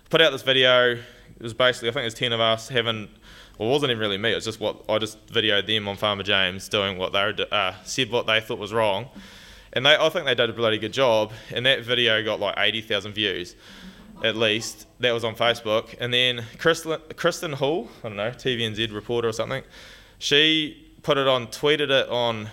[0.09, 0.91] put out this video.
[0.91, 3.09] It was basically I think was ten of us having.
[3.57, 4.33] Well, it wasn't even really me.
[4.33, 7.73] It was just what I just videoed them on Farmer James doing what they uh,
[7.83, 9.07] said what they thought was wrong,
[9.73, 11.31] and they I think they did a bloody good job.
[11.51, 13.55] And that video got like eighty thousand views,
[14.23, 14.85] at least.
[14.99, 15.95] That was on Facebook.
[15.99, 19.63] And then Kristen, Kristen Hall, I don't know, TVNZ reporter or something,
[20.20, 22.49] she put it on, tweeted it on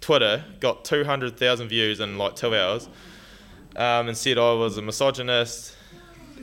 [0.00, 2.88] Twitter, got 200,000 views in like two hours,
[3.76, 5.74] um, and said I was a misogynist,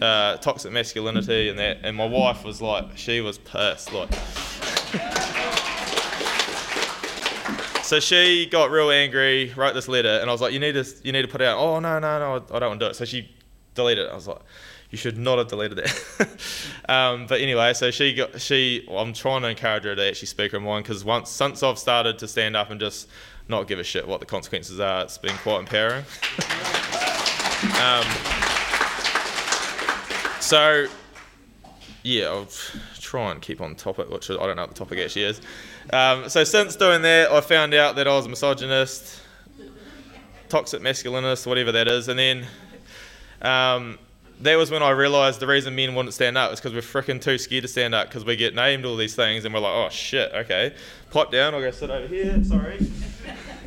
[0.02, 1.80] uh, toxic masculinity, and that.
[1.84, 4.10] And my wife was like, she was pissed, like.
[7.84, 10.86] So she got real angry, wrote this letter, and I was like, "You need to,
[11.04, 12.90] you need to put it out." Oh no, no, no, I don't want to do
[12.90, 12.96] it.
[12.96, 13.30] So she
[13.76, 14.12] deleted it.
[14.12, 14.40] I was like,
[14.94, 16.30] "You should not have deleted that."
[16.88, 18.88] um, but anyway, so she got, she.
[18.90, 22.20] I'm trying to encourage her to actually speak her mind because once, since I've started
[22.20, 23.10] to stand up and just
[23.48, 26.06] not give a shit what the consequences are, it's been quite empowering.
[27.82, 28.06] um,
[30.40, 30.86] so
[32.04, 32.48] yeah, I'll
[33.00, 35.42] try and keep on topic, which I don't know what the topic actually is.
[35.92, 39.22] Um, so since doing that, I found out that I was a misogynist,
[40.50, 42.46] toxic masculinist, whatever that is, and then
[43.42, 43.98] um,
[44.44, 47.22] that was when I realised the reason men wouldn't stand up is because we're freaking
[47.22, 49.74] too scared to stand up because we get named all these things and we're like,
[49.74, 50.74] oh shit, okay,
[51.12, 52.86] pipe down, I'll go sit over here, sorry.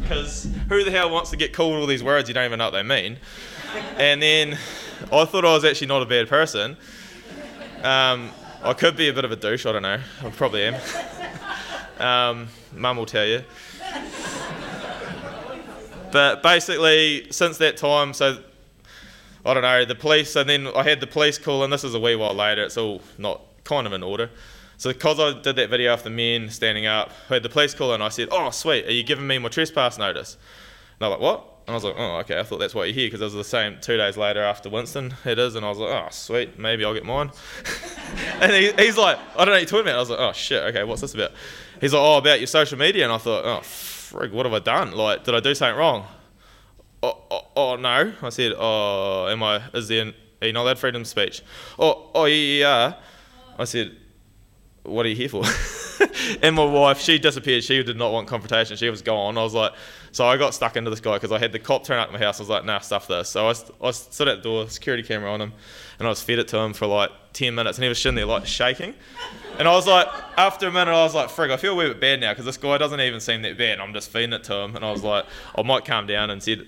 [0.00, 2.66] Because who the hell wants to get called all these words you don't even know
[2.66, 3.16] what they mean?
[3.96, 4.58] And then
[5.10, 6.76] I thought I was actually not a bad person.
[7.82, 8.30] Um,
[8.62, 10.00] I could be a bit of a douche, I don't know.
[10.22, 10.80] I probably am.
[11.98, 13.42] Um, Mum will tell you.
[16.12, 18.38] But basically, since that time, so
[19.46, 21.94] I don't know, the police, and then I had the police call, and this is
[21.94, 24.28] a wee while later, it's all not kind of in order.
[24.78, 27.72] So, because I did that video of the men standing up, I had the police
[27.72, 30.34] call, and I said, Oh, sweet, are you giving me my trespass notice?
[30.34, 30.42] And
[30.98, 31.46] they're like, What?
[31.66, 33.34] And I was like, Oh, okay, I thought that's why you're here, because it was
[33.34, 36.58] the same two days later after Winston, it is, and I was like, Oh, sweet,
[36.58, 37.30] maybe I'll get mine.
[38.40, 39.96] and he, he's like, I don't know what you're talking about.
[39.96, 41.32] I was like, Oh, shit, okay, what's this about?
[41.80, 43.04] He's like, Oh, about your social media.
[43.04, 44.92] And I thought, Oh, frig, what have I done?
[44.92, 46.06] Like, did I do something wrong?
[47.06, 48.12] Oh, oh, oh no.
[48.22, 51.42] I said, oh, am I, is there, are you not allowed freedom of speech?
[51.78, 52.94] Oh, oh, yeah, yeah.
[53.58, 53.96] I said,
[54.82, 55.44] what are you here for?
[56.42, 57.64] and my wife, she disappeared.
[57.64, 58.76] She did not want confrontation.
[58.76, 59.36] She was gone.
[59.36, 59.72] I was like,
[60.12, 62.12] so I got stuck into this guy because I had the cop turn up at
[62.12, 62.38] my house.
[62.38, 63.30] I was like, nah, stuff this.
[63.30, 65.52] So I, I stood at the door, security camera on him,
[65.98, 68.16] and I was fed it to him for like 10 minutes, and he was sitting
[68.16, 68.94] there like shaking.
[69.58, 71.88] And I was like, after a minute, I was like, frig, I feel a wee
[71.88, 73.80] bit bad now because this guy doesn't even seem that bad.
[73.80, 74.76] I'm just feeding it to him.
[74.76, 75.24] And I was like,
[75.56, 76.66] I might calm down and said,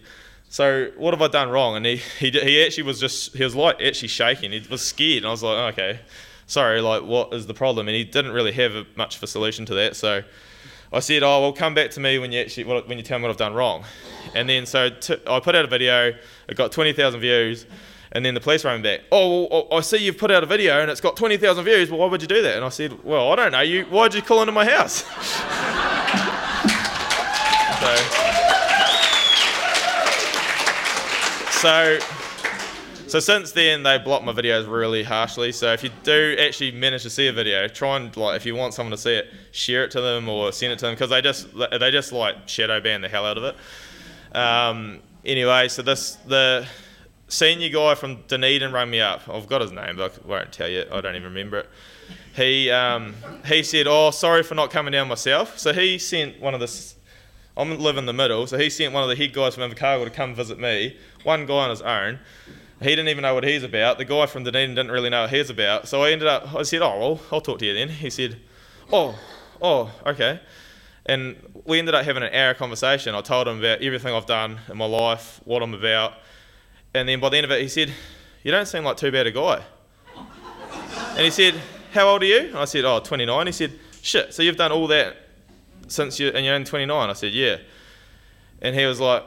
[0.51, 1.77] so what have I done wrong?
[1.77, 4.53] And he, he, he actually was just, he was like actually shaking.
[4.53, 5.19] He was scared.
[5.19, 6.01] And I was like, oh, okay,
[6.47, 7.87] sorry, like what is the problem?
[7.89, 9.95] And he didn't really have much of a solution to that.
[9.95, 10.23] So
[10.93, 13.25] I said, oh, well, come back to me when you actually, when you tell me
[13.25, 13.85] what I've done wrong.
[14.35, 16.15] And then so t- I put out a video.
[16.49, 17.67] It got 20,000 views.
[18.13, 19.03] And then the police rang back.
[19.13, 21.91] Oh, well, oh, I see you've put out a video and it's got 20,000 views.
[21.91, 22.57] Well, why would you do that?
[22.57, 23.61] And I said, well, I don't know.
[23.61, 25.05] You, why'd you call into my house?
[27.81, 28.28] so,
[31.61, 31.99] so,
[33.07, 35.53] so since then they blocked my videos really harshly.
[35.53, 38.55] So if you do actually manage to see a video, try and like if you
[38.55, 41.11] want someone to see it, share it to them or send it to them because
[41.11, 41.49] they just
[41.81, 44.37] they just like shadow ban the hell out of it.
[44.37, 46.67] Um, anyway, so this the
[47.29, 49.29] senior guy from Dunedin rang me up.
[49.29, 50.85] I've got his name, but I won't tell you.
[50.91, 51.71] I don't even remember it.
[52.35, 53.15] He um,
[53.47, 56.95] he said, "Oh, sorry for not coming down myself." So he sent one of the.
[57.59, 60.05] I'm live in the middle, so he sent one of the head guys from Invercargill
[60.05, 60.97] to come visit me.
[61.25, 62.21] One guy on his own.
[62.81, 63.99] He didn't even know what he's about.
[63.99, 65.89] The guy from Dunedin didn't really know what he's about.
[65.89, 66.55] So I ended up.
[66.55, 68.39] I said, "Oh well, I'll talk to you then." He said,
[68.93, 69.19] "Oh,
[69.61, 70.41] oh, okay."
[71.07, 73.15] And we ended up having an hour conversation.
[73.15, 76.13] I told him about everything I've done in my life, what I'm about,
[76.95, 77.93] and then by the end of it, he said,
[78.43, 79.63] You don't seem like too bad a guy.
[81.11, 81.55] and he said,
[81.93, 82.49] How old are you?
[82.49, 83.47] And I said, Oh, 29.
[83.47, 85.17] He said, Shit, so you've done all that
[85.89, 87.11] since you and you're only 29?
[87.11, 87.57] I said, Yeah.
[88.63, 89.25] And he was like,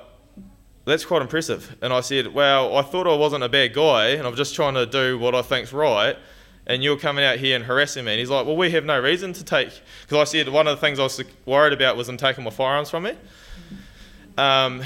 [0.86, 1.76] That's quite impressive.
[1.82, 4.76] And I said, Well, I thought I wasn't a bad guy, and I'm just trying
[4.76, 6.18] to do what I think's right.
[6.68, 8.12] And you're coming out here and harassing me.
[8.14, 9.82] And he's like, Well, we have no reason to take.
[10.02, 12.52] Because I said one of the things I was worried about was him taking my
[12.52, 13.16] firearms from me.
[14.38, 14.82] Um,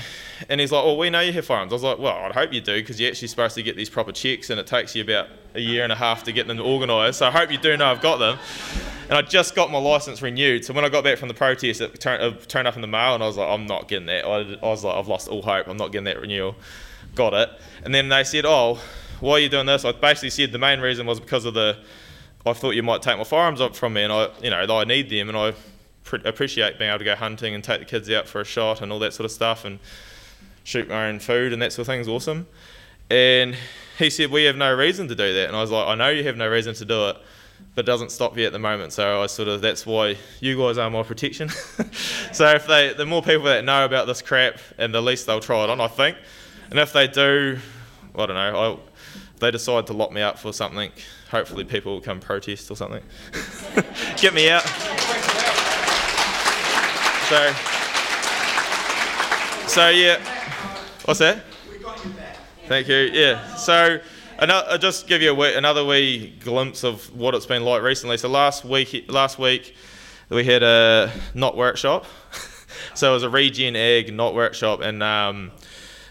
[0.50, 2.52] and he's like, "Well, we know you have firearms." I was like, "Well, I'd hope
[2.52, 5.04] you do, because you're actually supposed to get these proper checks, and it takes you
[5.04, 7.20] about a year and a half to get them organised.
[7.20, 8.38] So I hope you do know I've got them."
[9.08, 11.82] And I just got my license renewed, so when I got back from the protest,
[11.82, 14.08] it turned, it turned up in the mail, and I was like, "I'm not getting
[14.08, 15.68] that." I, I was like, "I've lost all hope.
[15.68, 16.56] I'm not getting that renewal."
[17.14, 17.50] Got it,
[17.84, 18.80] and then they said, "Oh,
[19.20, 21.78] why are you doing this?" I basically said the main reason was because of the.
[22.48, 24.84] I thought you might take my firearms up from me, and I, you know, I
[24.84, 25.54] need them, and I
[26.06, 28.82] pre- appreciate being able to go hunting and take the kids out for a shot
[28.82, 29.80] and all that sort of stuff and
[30.64, 32.48] shoot my own food and that sort of thing is awesome.
[33.10, 33.58] And
[33.98, 35.48] he said, We have no reason to do that.
[35.48, 37.18] And I was like, I know you have no reason to do it,
[37.76, 38.94] but it doesn't stop you at the moment.
[38.94, 41.50] So I sort of, that's why you guys are my protection.
[42.32, 45.42] so if they, the more people that know about this crap, and the least they'll
[45.42, 46.18] try it on, I think.
[46.70, 47.60] And if they do,
[48.16, 48.72] I don't know, I,
[49.34, 50.92] if they decide to lock me up for something,
[51.30, 53.04] hopefully people will come protest or something.
[54.18, 54.64] Get me out.
[57.28, 57.52] So,
[59.68, 60.20] so yeah.
[61.04, 61.44] What's that?
[62.68, 63.10] Thank you.
[63.14, 63.56] Yeah.
[63.56, 64.00] So,
[64.40, 67.82] another, I'll just give you a wee, another wee glimpse of what it's been like
[67.82, 68.18] recently.
[68.18, 69.76] So last week, last week,
[70.30, 72.06] we had a knot workshop.
[72.94, 75.52] so it was a regen ag knot workshop, and um,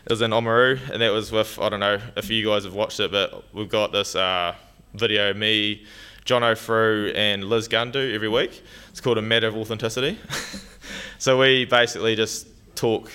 [0.05, 2.75] it was in Oamaru, and that was with I don't know if you guys have
[2.75, 4.55] watched it, but we've got this uh,
[4.95, 5.85] video me,
[6.25, 8.63] Jono Frew, and Liz Gunn do every week.
[8.91, 10.19] It's called a matter of authenticity.
[11.19, 13.11] so we basically just talk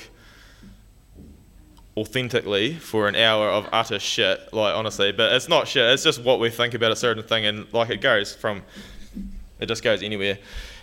[1.98, 5.12] authentically for an hour of utter shit, like honestly.
[5.12, 5.92] But it's not shit.
[5.92, 8.64] It's just what we think about a certain thing, and like it goes from,
[9.60, 10.38] it just goes anywhere.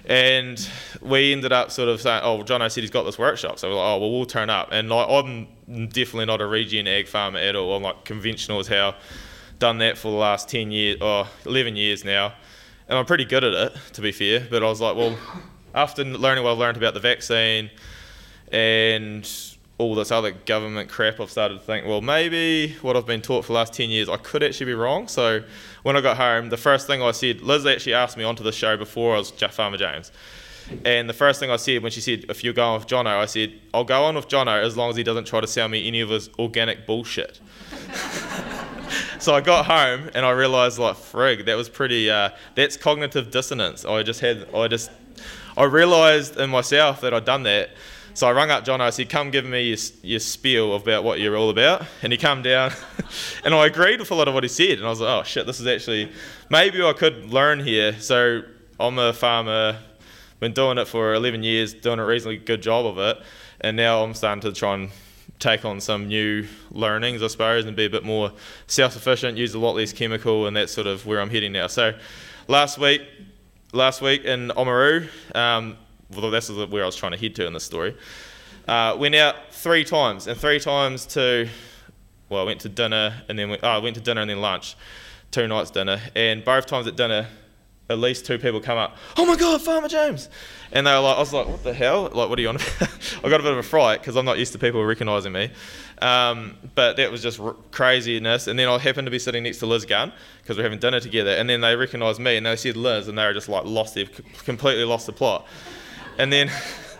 [0.08, 0.68] And
[1.00, 3.68] we ended up sort of saying, "Oh, John, I said he's got this workshop." So
[3.68, 5.48] we're like, "Oh, well, we'll turn up." And like, I'm
[5.88, 7.74] definitely not a regen ag farmer at all.
[7.74, 8.94] I'm like conventional as hell.
[9.58, 12.34] Done that for the last ten years or oh, eleven years now,
[12.88, 14.46] and I'm pretty good at it, to be fair.
[14.48, 15.16] But I was like, well,
[15.74, 17.70] after learning what I've learned about the vaccine
[18.52, 19.28] and
[19.78, 23.44] all this other government crap, I've started to think, well, maybe what I've been taught
[23.44, 25.06] for the last 10 years, I could actually be wrong.
[25.06, 25.42] So
[25.82, 28.52] when I got home, the first thing I said, Liz actually asked me onto the
[28.52, 30.12] show before I was Farmer James.
[30.84, 33.26] And the first thing I said when she said, if you're going with Jono, I
[33.26, 35.86] said, I'll go on with Jono as long as he doesn't try to sell me
[35.86, 37.38] any of his organic bullshit.
[39.18, 43.30] so I got home and I realised, like, frig, that was pretty, uh, that's cognitive
[43.30, 43.84] dissonance.
[43.84, 44.90] I just had, I just,
[45.56, 47.70] I realised in myself that I'd done that
[48.16, 48.80] so I rung up John.
[48.80, 52.16] I said, "Come give me your, your spiel about what you're all about." And he
[52.16, 52.72] come down,
[53.44, 54.78] and I agreed with a lot of what he said.
[54.78, 56.10] And I was like, "Oh shit, this is actually
[56.48, 58.40] maybe I could learn here." So
[58.80, 59.78] I'm a farmer,
[60.40, 63.22] been doing it for 11 years, doing a reasonably good job of it,
[63.60, 64.90] and now I'm starting to try and
[65.38, 68.32] take on some new learnings, I suppose, and be a bit more
[68.66, 71.66] self-sufficient, use a lot less chemical, and that's sort of where I'm heading now.
[71.66, 71.92] So
[72.48, 73.02] last week,
[73.74, 75.06] last week in Oamaru.
[75.34, 75.76] Um,
[76.10, 77.96] this is where I was trying to head to in this story.
[78.66, 81.48] Uh, went out three times, and three times to,
[82.28, 84.40] well, I went to dinner and then went, oh, I went to dinner and then
[84.40, 84.76] lunch,
[85.30, 87.28] two nights dinner, and both times at dinner,
[87.88, 88.96] at least two people come up.
[89.16, 90.28] Oh my God, Farmer James!
[90.72, 92.10] And they were like, I was like, what the hell?
[92.12, 92.56] Like, what are you on?
[93.24, 95.50] I got a bit of a fright because I'm not used to people recognising me.
[96.02, 98.48] Um, but that was just r- craziness.
[98.48, 100.12] And then I happened to be sitting next to Liz Gunn
[100.42, 101.30] because we're having dinner together.
[101.30, 103.94] And then they recognised me and they said Liz, and they were just like lost,
[103.94, 104.10] they've
[104.44, 105.46] completely lost the plot.
[106.18, 106.50] And then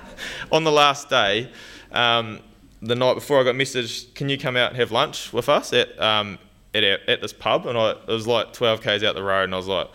[0.53, 1.51] on the last day,
[1.93, 2.41] um,
[2.83, 5.73] the night before, I got messaged, "Can you come out and have lunch with us
[5.73, 6.39] at um,
[6.75, 9.55] at, at this pub?" And I, it was like 12 k's out the road, and
[9.55, 9.89] I was like,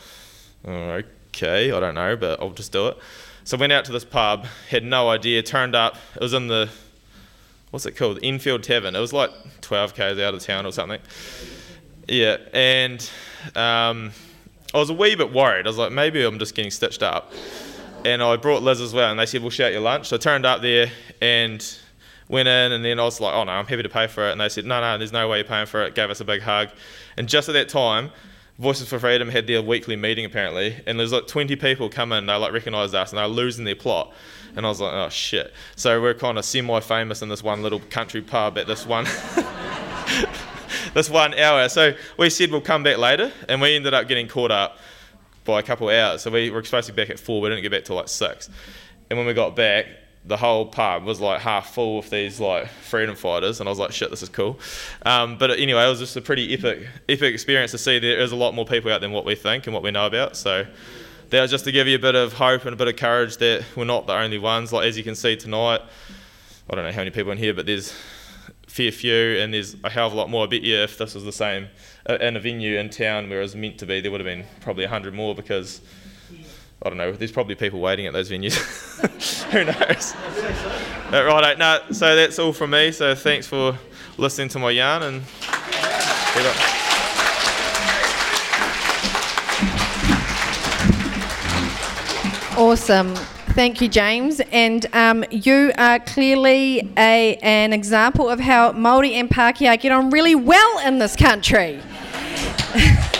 [0.67, 2.97] oh, "Okay, I don't know, but I'll just do it."
[3.43, 5.41] So I went out to this pub, had no idea.
[5.43, 6.69] Turned up, it was in the
[7.69, 8.95] what's it called, Enfield Tavern.
[8.95, 9.31] It was like
[9.61, 10.99] 12 k's out of town or something.
[12.07, 12.99] Yeah, and
[13.55, 14.11] um,
[14.73, 15.65] I was a wee bit worried.
[15.65, 17.31] I was like, maybe I'm just getting stitched up
[18.05, 20.19] and I brought Liz as well, and they said, "We'll shout your lunch." So I
[20.19, 20.91] turned up there
[21.21, 21.65] and
[22.27, 24.31] went in, and then I was like, "Oh no, I'm happy to pay for it."
[24.31, 26.25] And they said, "No, no, there's no way you're paying for it." Gave us a
[26.25, 26.69] big hug,
[27.17, 28.11] and just at that time,
[28.59, 32.25] Voices for Freedom had their weekly meeting apparently, and there's like 20 people come in,
[32.25, 34.13] they like recognised us, and they're losing their plot.
[34.55, 37.79] And I was like, "Oh shit!" So we're kind of semi-famous in this one little
[37.79, 39.05] country pub at this one.
[40.93, 41.69] this one hour.
[41.69, 44.77] So we said we'll come back later, and we ended up getting caught up
[45.45, 46.21] by a couple of hours.
[46.21, 47.41] So we were supposed to be back at four.
[47.41, 48.49] We didn't get back till like six.
[49.09, 49.87] And when we got back,
[50.23, 53.79] the whole pub was like half full with these like freedom fighters, and I was
[53.79, 54.59] like, "Shit, this is cool."
[55.03, 58.31] Um, but anyway, it was just a pretty epic, epic experience to see there is
[58.31, 60.37] a lot more people out than what we think and what we know about.
[60.37, 60.65] So
[61.29, 63.37] that was just to give you a bit of hope and a bit of courage
[63.37, 64.71] that we're not the only ones.
[64.71, 65.81] Like as you can see tonight,
[66.69, 67.91] I don't know how many people in here, but there's
[68.67, 70.45] fair few, and there's a hell of a lot more.
[70.45, 71.67] I bet you if this was the same
[72.09, 74.45] in a venue in town where it was meant to be, there would have been
[74.61, 75.81] probably 100 more because,
[76.81, 78.55] I don't know, there's probably people waiting at those venues.
[79.51, 80.15] Who knows?
[81.13, 82.91] Uh, right, no, so that's all from me.
[82.91, 83.77] So thanks for
[84.17, 85.23] listening to my yarn and
[92.57, 93.15] Awesome.
[93.53, 94.39] Thank you, James.
[94.51, 100.09] And um, you are clearly a, an example of how Māori and Pākehā get on
[100.09, 101.81] really well in this country.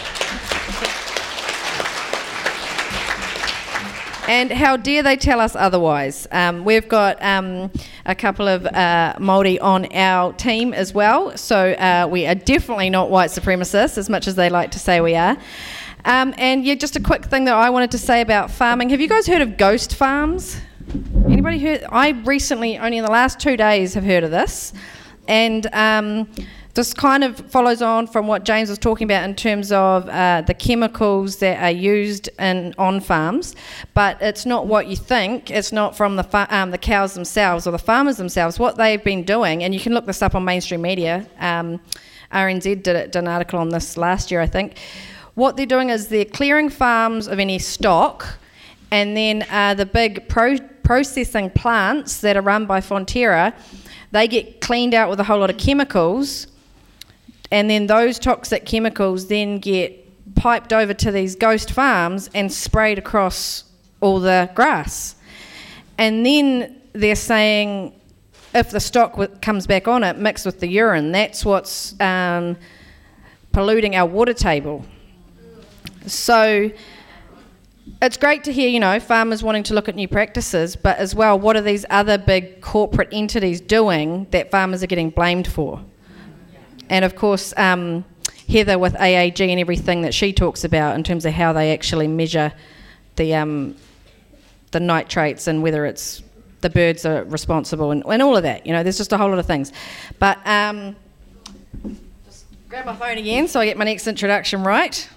[4.32, 6.26] and how dare they tell us otherwise?
[6.32, 7.70] Um, we've got um,
[8.06, 12.90] a couple of uh, Māori on our team as well, so uh, we are definitely
[12.90, 15.38] not white supremacists, as much as they like to say we are.
[16.06, 18.90] Um, and yeah, just a quick thing that I wanted to say about farming.
[18.92, 20.58] Have you guys heard of ghost farms?
[21.26, 21.84] Anybody heard?
[21.90, 24.72] I recently, only in the last two days, have heard of this,
[25.28, 26.30] and um,
[26.74, 30.42] this kind of follows on from what James was talking about in terms of uh,
[30.42, 33.56] the chemicals that are used in on farms.
[33.94, 35.52] But it's not what you think.
[35.52, 38.60] It's not from the fa- um, the cows themselves or the farmers themselves.
[38.60, 41.28] What they've been doing, and you can look this up on mainstream media.
[41.40, 41.80] Um,
[42.32, 44.78] RNZ did, it, did an article on this last year, I think.
[45.36, 48.40] What they're doing is they're clearing farms of any stock
[48.92, 53.54] and then uh, the big pro- processing plants that are run by Fonterra,
[54.12, 56.48] they get cleaned out with a whole lot of chemicals,
[57.52, 59.98] and then those toxic chemicals then get
[60.36, 63.66] piped over to these ghost farms and sprayed across
[64.00, 65.16] all the grass.
[65.98, 67.94] And then they're saying
[68.54, 72.58] if the stock w- comes back on it mixed with the urine, that's what's um,
[73.52, 74.86] polluting our water table.
[76.08, 76.72] So
[78.02, 81.14] it's great to hear, you know, farmers wanting to look at new practices, but as
[81.14, 85.84] well, what are these other big corporate entities doing that farmers are getting blamed for?
[86.92, 88.04] And of course, um,
[88.50, 92.10] Heather with AAG and everything that she talks about in terms of how they actually
[92.10, 92.52] measure
[93.16, 93.78] the um,
[94.72, 96.22] the nitrates and whether it's
[96.60, 98.68] the birds are responsible and, and all of that.
[98.68, 99.72] You know, there's just a whole lot of things.
[100.20, 100.98] But um,
[102.26, 105.10] just grab my phone again so I get my next introduction right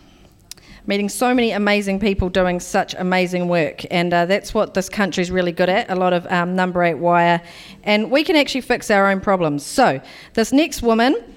[0.87, 3.83] meeting so many amazing people doing such amazing work.
[3.91, 6.99] And uh, that's what this country's really good at a lot of um, number eight
[6.99, 7.41] wire.
[7.85, 9.65] And we can actually fix our own problems.
[9.65, 10.01] So,
[10.35, 11.34] this next woman,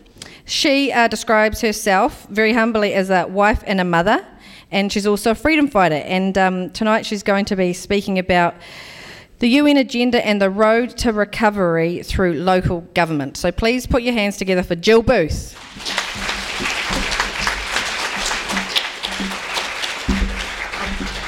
[0.48, 4.26] she uh, describes herself very humbly as a wife and a mother.
[4.72, 5.96] And she's also a freedom fighter.
[5.96, 8.56] And um, tonight she's going to be speaking about
[9.40, 13.38] the UN agenda and the road to recovery through local government.
[13.38, 15.56] So please put your hands together for Gill Booth.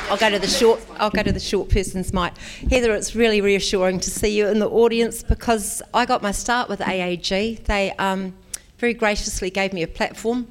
[0.10, 0.82] I'll go to the short.
[0.98, 2.36] I'll go to the short person's mic.
[2.72, 6.68] Heather, it's really reassuring to see you in the audience because I got my start
[6.68, 7.66] with AAG.
[7.66, 8.34] They um,
[8.80, 10.48] very graciously gave me a platform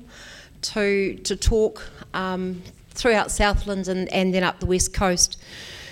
[0.60, 5.40] to to talk um, throughout Southland and, and then up the west coast.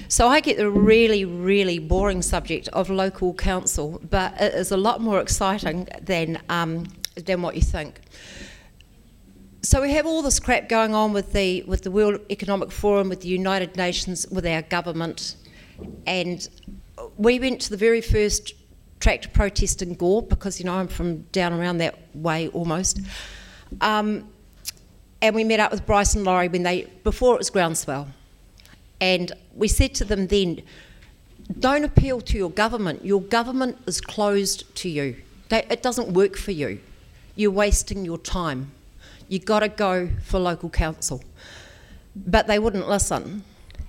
[0.09, 4.77] So I get the really, really boring subject of local council, but it is a
[4.77, 8.01] lot more exciting than um, than what you think.
[9.63, 13.09] So we have all this crap going on with the with the World Economic Forum,
[13.09, 15.37] with the United Nations, with our government,
[16.07, 16.49] and
[17.17, 18.53] we went to the very first
[19.01, 23.01] tractor protest in Gore because you know I'm from down around that way almost,
[23.81, 24.29] um,
[25.23, 28.09] and we met up with Bryce and Laurie when they before it was groundswell,
[29.01, 30.63] and we said to them then,
[31.59, 33.05] don't appeal to your government.
[33.05, 35.17] Your government is closed to you.
[35.51, 36.81] It doesn't work for you.
[37.37, 38.73] You're wasting your time
[39.29, 41.23] you got to go for local council.
[42.15, 43.45] But they wouldn't listen.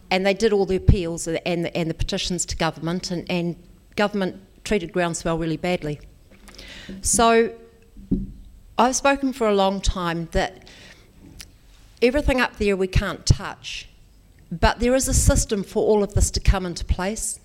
[0.10, 3.56] And they did all the appeals and, and, and the petitions to government, and, and
[3.96, 6.00] government treated Groundswell really badly.
[7.02, 7.54] So
[8.78, 10.68] I've spoken for a long time that
[12.02, 13.88] everything up there we can't touch,
[14.52, 17.40] but there is a system for all of this to come into place.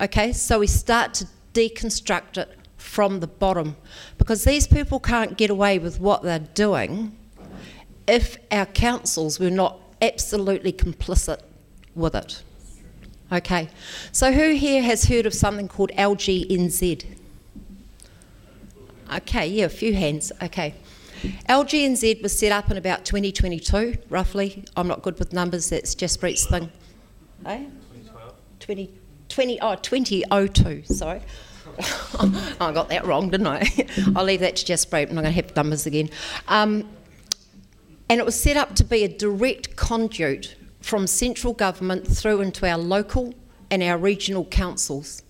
[0.00, 3.76] Okay, so we start to deconstruct it from the bottom
[4.16, 7.16] because these people can't get away with what they're doing
[8.08, 11.40] if our councils were not absolutely complicit
[11.94, 12.42] with it.
[13.32, 13.70] Okay,
[14.12, 17.06] so who here has heard of something called LGNZ?
[19.14, 20.32] Okay, yeah, a few hands.
[20.42, 20.74] Okay.
[21.48, 24.64] LGNZ was set up in about 2022, roughly.
[24.76, 26.70] I'm not good with numbers, that's Jaspreet's thing.
[27.46, 27.64] Eh?
[28.60, 28.92] 2012.
[29.30, 31.22] 20, oh, 2002, sorry.
[32.60, 33.66] I got that wrong, didn't I?
[34.14, 36.10] I'll leave that to Jaspreet, I'm not going to have numbers again.
[36.48, 36.86] Um,
[38.10, 42.68] and it was set up to be a direct conduit from central government through into
[42.68, 43.34] our local
[43.70, 45.22] and our regional councils.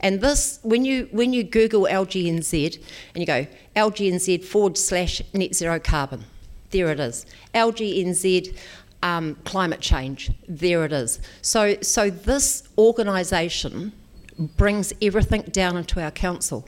[0.00, 2.76] And this, when you when you Google LGNZ
[3.14, 6.24] and you go LGNZ forward slash net zero carbon,
[6.70, 7.24] there it is.
[7.54, 8.56] LGNZ
[9.02, 11.20] um, climate change, there it is.
[11.42, 13.92] So so this organisation
[14.38, 16.66] brings everything down into our council.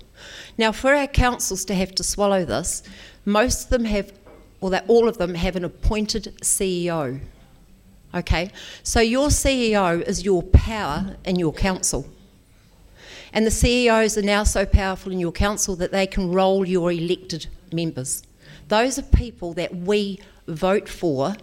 [0.56, 2.82] Now, for our councils to have to swallow this,
[3.24, 4.12] most of them have,
[4.60, 7.20] or that all of them have an appointed CEO.
[8.14, 8.50] Okay,
[8.82, 12.06] so your CEO is your power in your council.
[13.32, 16.90] And the CEOs are now so powerful in your council that they can roll your
[16.90, 18.22] elected members.
[18.68, 21.34] Those are people that we vote for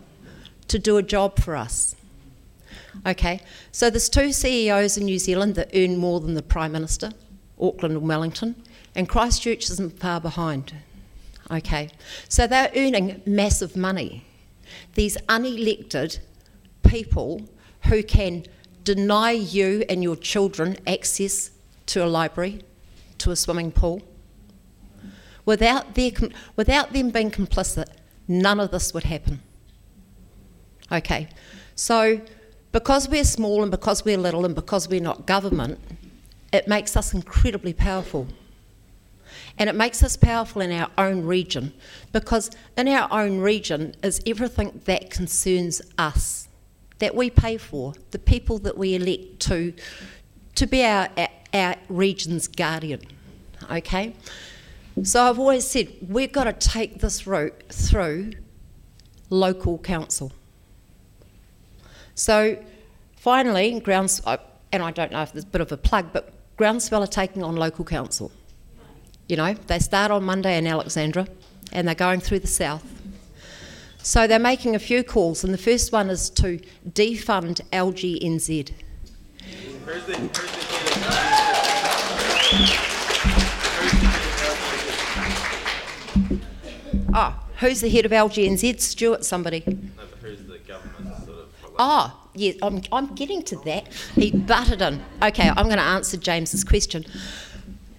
[0.67, 1.95] to do a job for us.
[3.05, 3.41] Okay,
[3.71, 7.11] so there's two CEOs in New Zealand that earn more than the Prime Minister,
[7.59, 8.55] Auckland and Wellington,
[8.95, 10.73] and Christchurch isn't far behind.
[11.51, 11.89] Okay,
[12.29, 14.25] so they're earning massive money.
[14.95, 16.19] These unelected
[16.87, 17.49] people
[17.85, 18.45] who can
[18.83, 21.51] deny you and your children access
[21.87, 22.61] to a library,
[23.17, 24.01] to a swimming pool.
[25.45, 26.11] Without, their,
[26.55, 27.87] without them being complicit,
[28.27, 29.41] none of this would happen.
[30.91, 31.27] Okay,
[31.75, 32.21] so
[32.71, 35.79] because we're small and because we're little and because we're not government,
[36.51, 38.27] it makes us incredibly powerful.
[39.57, 41.73] And it makes us powerful in our own region
[42.11, 46.42] because in our own region is everything that concerns us,
[47.03, 49.73] that we pay for, the people that we elect to,
[50.55, 51.09] to be our,
[51.53, 53.01] our, region's guardian.
[53.69, 54.15] Okay?
[55.03, 58.31] So I've always said we've got to take this route through
[59.29, 60.31] local council.
[62.15, 62.57] So
[63.17, 64.21] finally, grounds,
[64.71, 67.43] and I don't know if there's a bit of a plug, but Groundswell are taking
[67.43, 68.31] on local council.
[69.27, 71.27] You know, they start on Monday in Alexandra
[71.73, 73.02] and they're going through the south.
[74.05, 78.71] So they're making a few calls, and the first one is to defund LGNZ.
[87.15, 88.81] Oh, who's the head of LGNZ?
[88.81, 89.63] Stuart, somebody.
[89.65, 91.47] No, who's the government sort of?
[91.79, 93.87] Oh, yeah, I'm, I'm getting to that.
[94.15, 95.01] He butted in.
[95.23, 97.05] Okay, I'm going to answer James's question.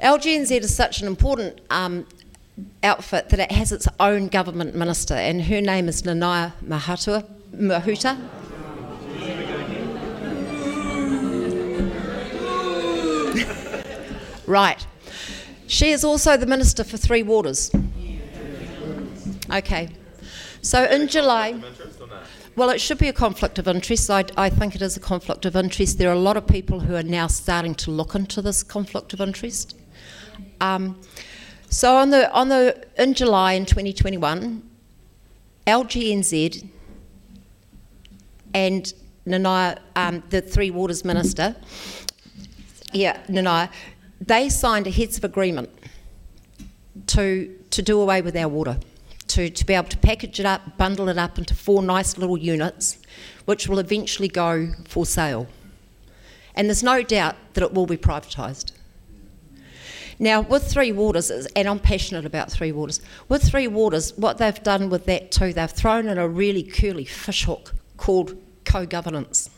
[0.03, 2.07] LGNZ is such an important um,
[2.83, 7.25] outfit that it has its own government minister, and her name is Nanaia Mahatua,
[7.55, 8.19] Mahuta.
[14.47, 14.87] right.
[15.67, 17.71] She is also the minister for Three Waters.
[19.53, 19.89] Okay.
[20.63, 21.61] So in July.
[22.57, 24.09] Well, it should be a conflict of interest.
[24.09, 25.99] I, I think it is a conflict of interest.
[25.99, 29.13] There are a lot of people who are now starting to look into this conflict
[29.13, 29.77] of interest.
[30.61, 31.01] Um,
[31.75, 34.63] so, on the on the in July in 2021,
[35.67, 36.69] LGNZ
[38.55, 38.95] and
[39.27, 41.57] Nanaia, um, the Three Waters Minister,
[42.93, 43.71] yeah, Nanaia,
[44.21, 45.69] they signed a heads of agreement
[47.09, 48.79] to to do away with our water,
[49.27, 52.39] to, to be able to package it up, bundle it up into four nice little
[52.39, 52.99] units,
[53.47, 55.49] which will eventually go for sale.
[56.55, 58.71] And there's no doubt that it will be privatised.
[60.19, 64.63] Now, with Three Waters, and I'm passionate about Three Waters, with Three Waters, what they've
[64.63, 69.51] done with that too, they've thrown in a really curly fishhook called co governance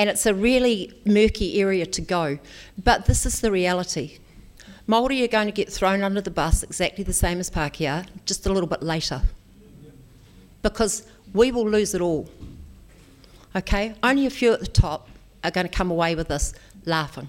[0.00, 2.38] and it's a really murky area to go.
[2.82, 4.16] But this is the reality.
[4.88, 8.46] Māori are going to get thrown under the bus exactly the same as Pākehā, just
[8.46, 9.20] a little bit later.
[10.62, 12.30] Because we will lose it all.
[13.54, 13.94] Okay?
[14.02, 15.06] Only a few at the top
[15.44, 16.54] are going to come away with this
[16.86, 17.28] laughing.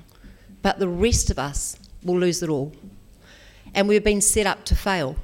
[0.61, 2.73] But the rest of us will lose it all.
[3.73, 5.15] And we've been set up to fail.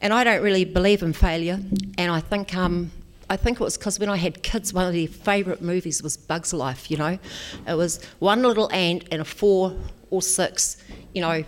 [0.00, 1.60] And I don't really believe in failure.
[1.98, 2.90] And I think um,
[3.32, 6.18] I think it was because when I had kids, one of their favourite movies was
[6.18, 6.90] Bugs Life.
[6.90, 7.18] You know,
[7.66, 9.74] it was one little ant and a four
[10.10, 10.76] or six,
[11.14, 11.42] you know,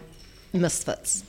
[0.55, 1.25] misfits,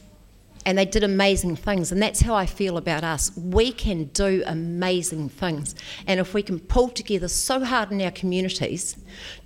[0.66, 1.92] and they did amazing things.
[1.92, 3.36] And that's how I feel about us.
[3.36, 5.76] We can do amazing things,
[6.08, 8.96] and if we can pull together so hard in our communities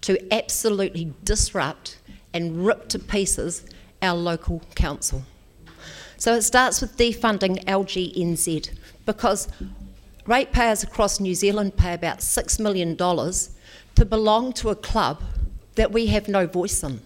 [0.01, 1.97] to absolutely disrupt
[2.33, 3.65] and rip to pieces
[4.01, 5.23] our local council.
[6.17, 8.71] So it starts with defunding LGNZ
[9.05, 9.47] because
[10.25, 15.21] ratepayers across New Zealand pay about $6 million to belong to a club
[15.75, 17.01] that we have no voice in.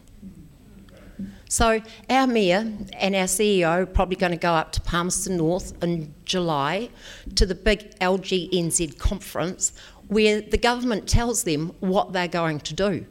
[1.47, 5.83] So our mayor and our CEO are probably going to go up to Palmerston North
[5.83, 6.89] in July
[7.35, 9.73] to the big LGNZ conference
[10.07, 13.05] where the government tells them what they're going to do.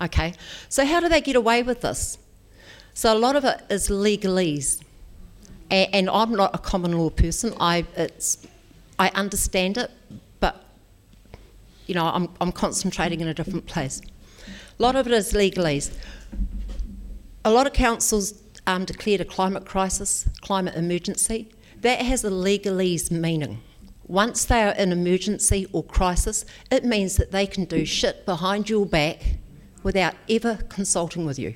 [0.00, 0.34] Okay,
[0.68, 2.18] so how do they get away with this?
[2.94, 4.82] So a lot of it is legalese,
[5.70, 7.54] A- and I'm not a common law person.
[7.60, 8.46] I it's
[8.98, 9.90] I understand it,
[10.40, 10.64] but
[11.86, 14.00] you know I'm I'm concentrating in a different place.
[14.78, 15.92] A lot of it is legalese.
[17.44, 18.34] A lot of councils
[18.66, 21.48] um, declared a climate crisis, climate emergency.
[21.80, 23.60] That has a legalese meaning.
[24.06, 28.68] Once they are in emergency or crisis, it means that they can do shit behind
[28.68, 29.38] your back
[29.82, 31.54] without ever consulting with you.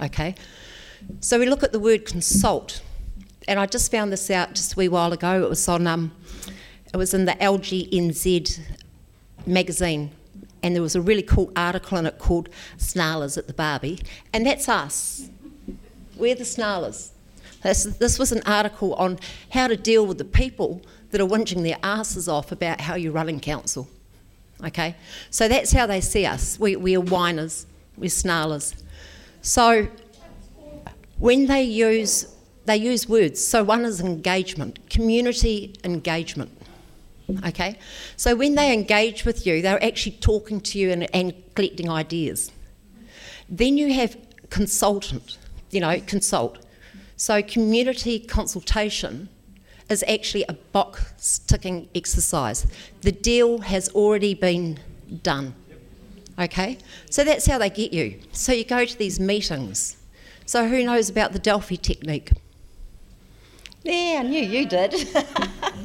[0.00, 0.34] Okay?
[1.20, 2.82] So we look at the word consult,
[3.48, 5.42] and I just found this out just a wee while ago.
[5.42, 6.12] It was on, um,
[6.92, 8.60] it was in the LGNZ
[9.46, 10.10] magazine,
[10.62, 14.00] and there was a really cool article in it called "Snarlers at the Barbie,"
[14.32, 15.28] and that's us.
[16.16, 17.12] We're the snarlers.
[17.62, 19.18] This, this was an article on
[19.50, 23.12] how to deal with the people that are whinging their asses off about how you're
[23.12, 23.88] running council.
[24.64, 24.96] Okay?
[25.30, 26.58] So that's how they see us.
[26.58, 27.66] We, we are whiners,
[27.96, 28.74] we're snarlers.
[29.40, 29.88] So
[31.18, 32.32] when they use
[32.64, 33.44] they use words.
[33.44, 36.50] So one is engagement, community engagement.
[37.46, 37.78] Okay?
[38.16, 42.52] So when they engage with you, they're actually talking to you and, and collecting ideas.
[43.48, 44.16] Then you have
[44.50, 45.38] consultant,
[45.70, 46.64] you know, consult.
[47.16, 49.28] So community consultation
[49.92, 52.66] is actually a box ticking exercise.
[53.02, 54.80] The deal has already been
[55.22, 55.54] done.
[56.38, 56.78] Okay?
[57.10, 58.18] So that's how they get you.
[58.32, 59.96] So you go to these meetings.
[60.46, 62.32] So who knows about the Delphi technique?
[63.84, 64.94] Yeah, I knew you did.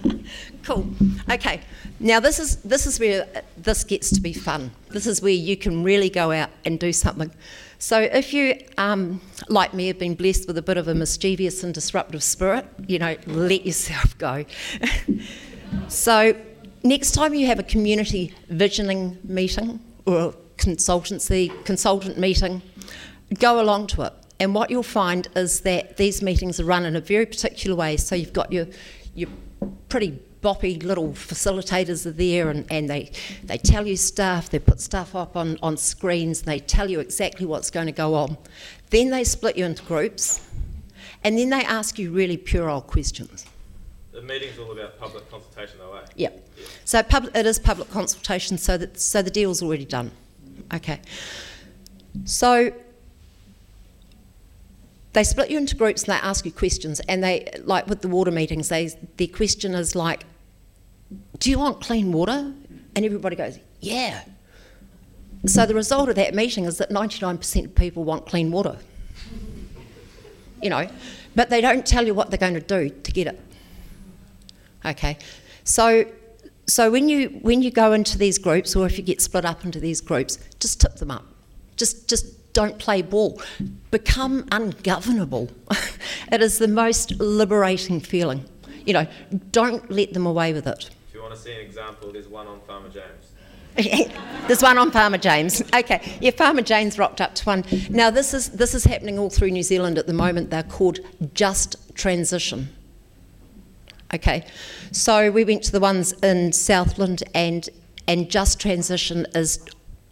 [0.63, 0.87] cool.
[1.31, 1.61] Okay.
[1.99, 4.71] Now this is this is where uh, this gets to be fun.
[4.89, 7.31] This is where you can really go out and do something.
[7.79, 11.63] So if you, um, like me, have been blessed with a bit of a mischievous
[11.63, 14.45] and disruptive spirit, you know, let yourself go.
[15.87, 16.35] so
[16.83, 22.61] next time you have a community visioning meeting or a consultancy consultant meeting,
[23.39, 24.13] go along to it.
[24.39, 27.97] And what you'll find is that these meetings are run in a very particular way.
[27.97, 28.67] So you've got your
[29.15, 29.29] your
[29.89, 33.11] pretty boppy little facilitators are there and, and they,
[33.43, 37.45] they tell you stuff, they put stuff up on, on screens, they tell you exactly
[37.45, 38.37] what's going to go on.
[38.89, 40.47] Then they split you into groups
[41.23, 43.45] and then they ask you really puerile questions.
[44.11, 46.05] The meeting's all about public consultation, though, eh?
[46.15, 46.49] Yep.
[46.85, 50.09] So pub- it is public consultation, so that so the deal's already done.
[50.73, 50.99] Okay.
[52.25, 52.73] So
[55.17, 58.07] they split you into groups and they ask you questions, and they like with the
[58.07, 60.25] water meetings, they their question is like,
[61.39, 62.53] "Do you want clean water?"
[62.95, 64.25] And everybody goes, "Yeah."
[65.47, 68.77] So the result of that meeting is that 99% of people want clean water.
[70.59, 70.89] You know,
[71.35, 73.39] but they don't tell you what they're going to do to get it.
[74.83, 75.19] Okay,
[75.63, 76.05] so
[76.65, 79.65] so when you when you go into these groups, or if you get split up
[79.65, 81.25] into these groups, just tip them up.
[81.75, 82.25] Just just
[82.57, 83.39] don't play ball.
[83.91, 85.51] Become ungovernable.
[86.31, 88.43] it is the most liberating feeling.
[88.83, 89.07] You know,
[89.51, 90.89] don't let them away with it.
[91.07, 93.33] If you want to see an example, there's one on Farmer James.
[94.47, 95.61] There's one on Farmer James.
[95.71, 97.63] Okay, yeah, Farmer James rocked up to one.
[97.91, 100.49] Now this is this is happening all through New Zealand at the moment.
[100.49, 100.99] They're called
[101.35, 102.69] Just Transition.
[104.11, 104.47] Okay,
[104.91, 107.69] so we went to the ones in Southland, and
[108.07, 109.59] and Just Transition is,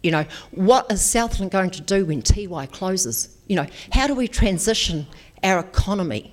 [0.02, 3.36] you know, what is Southland going to do when Tiwai closes?
[3.48, 5.06] You know, how do we transition
[5.42, 6.32] our economy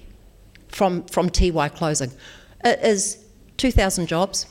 [0.68, 2.12] from from Tiwai closing?
[2.64, 3.24] It is
[3.58, 4.46] 2,000 jobs,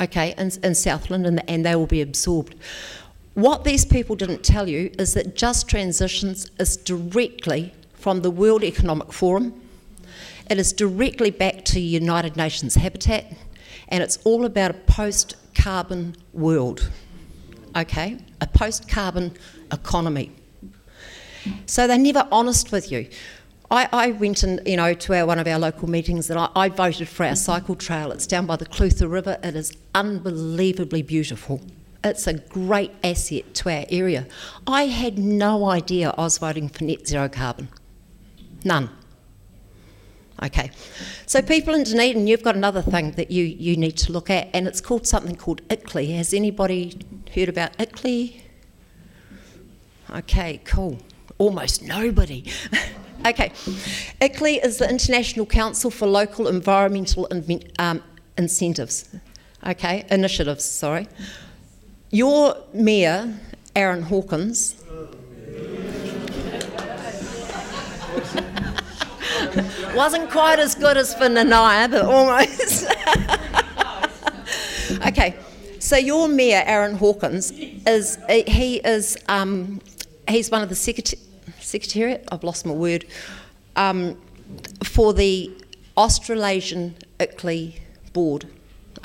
[0.00, 2.54] okay, in, in Southland, and, and they will be absorbed.
[3.34, 8.62] What these people didn't tell you is that Just Transitions is directly from the World
[8.62, 9.58] Economic Forum.
[10.50, 13.32] It is directly back to United Nations Habitat,
[13.88, 16.90] and it's all about a post carbon world,
[17.76, 18.18] okay?
[18.40, 19.36] A post carbon
[19.72, 20.30] economy.
[21.66, 23.08] So they're never honest with you.
[23.70, 26.50] I, I went in, you know, to our, one of our local meetings and I,
[26.54, 28.12] I voted for our cycle trail.
[28.12, 29.38] It's down by the Clutha River.
[29.42, 31.62] It is unbelievably beautiful.
[32.04, 34.26] It's a great asset to our area.
[34.66, 37.68] I had no idea I was voting for net zero carbon.
[38.64, 38.90] None.
[40.42, 40.70] Okay.
[41.26, 44.48] So people in Dunedin, you've got another thing that you, you need to look at,
[44.52, 46.16] and it's called something called ICLEI.
[46.16, 46.98] Has anybody
[47.34, 48.40] heard about ICLEI?
[50.10, 50.98] Okay, cool.
[51.38, 52.44] Almost nobody.
[53.26, 53.50] okay.
[54.20, 58.02] ICLEI is the International Council for Local Environmental Inven- um,
[58.36, 59.14] Incentives.
[59.64, 61.06] Okay, initiatives, sorry.
[62.10, 63.32] Your mayor,
[63.76, 64.82] Aaron Hawkins,
[69.94, 72.86] wasn't quite as good as for Nanaia, but almost.
[75.06, 75.36] okay,
[75.78, 79.80] so your mayor, Aaron Hawkins, is he is um,
[80.28, 81.18] he's one of the secreta-
[81.60, 82.26] secretariat.
[82.30, 83.04] I've lost my word
[83.76, 84.16] um,
[84.84, 85.50] for the
[85.96, 87.80] Australasian ICLEI
[88.12, 88.46] board.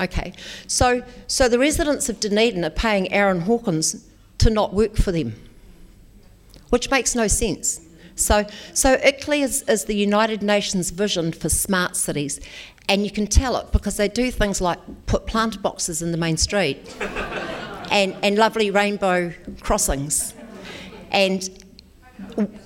[0.00, 0.32] Okay,
[0.66, 4.06] so so the residents of Dunedin are paying Aaron Hawkins
[4.38, 5.34] to not work for them,
[6.70, 7.80] which makes no sense.
[8.18, 12.40] So, so ICLEI is, is the United Nations vision for smart cities,
[12.88, 16.18] and you can tell it because they do things like put plant boxes in the
[16.18, 16.94] main street,
[17.90, 20.34] and and lovely rainbow crossings,
[21.12, 21.48] and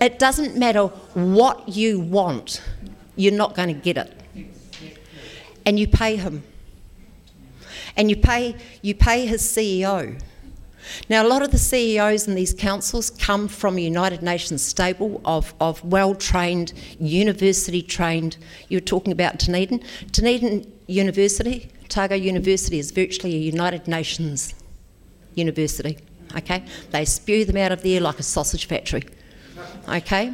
[0.00, 2.62] it doesn't matter what you want,
[3.16, 4.12] you're not going to get it,
[5.66, 6.42] and you pay him,
[7.96, 10.18] and you pay you pay his CEO.
[11.08, 15.20] Now, a lot of the CEOs in these councils come from a United Nations stable
[15.24, 18.36] of, of well trained, university trained.
[18.68, 19.82] You're talking about Dunedin.
[20.10, 24.54] Dunedin University, Otago University, is virtually a United Nations
[25.34, 25.98] University.
[26.36, 26.64] Okay?
[26.90, 29.04] They spew them out of there like a sausage factory.
[29.88, 30.32] Okay?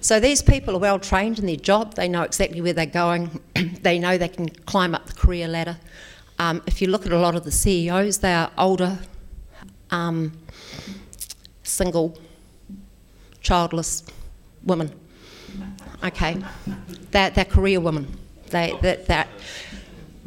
[0.00, 3.40] So these people are well trained in their job, they know exactly where they're going,
[3.82, 5.78] they know they can climb up the career ladder.
[6.38, 8.98] Um, if you look at a lot of the CEOs, they are older,
[9.90, 10.32] um,
[11.62, 12.18] single,
[13.40, 14.04] childless
[14.64, 14.92] women.
[16.04, 16.36] Okay?
[17.10, 18.16] They're, they're career women.
[18.50, 19.28] They, that, that,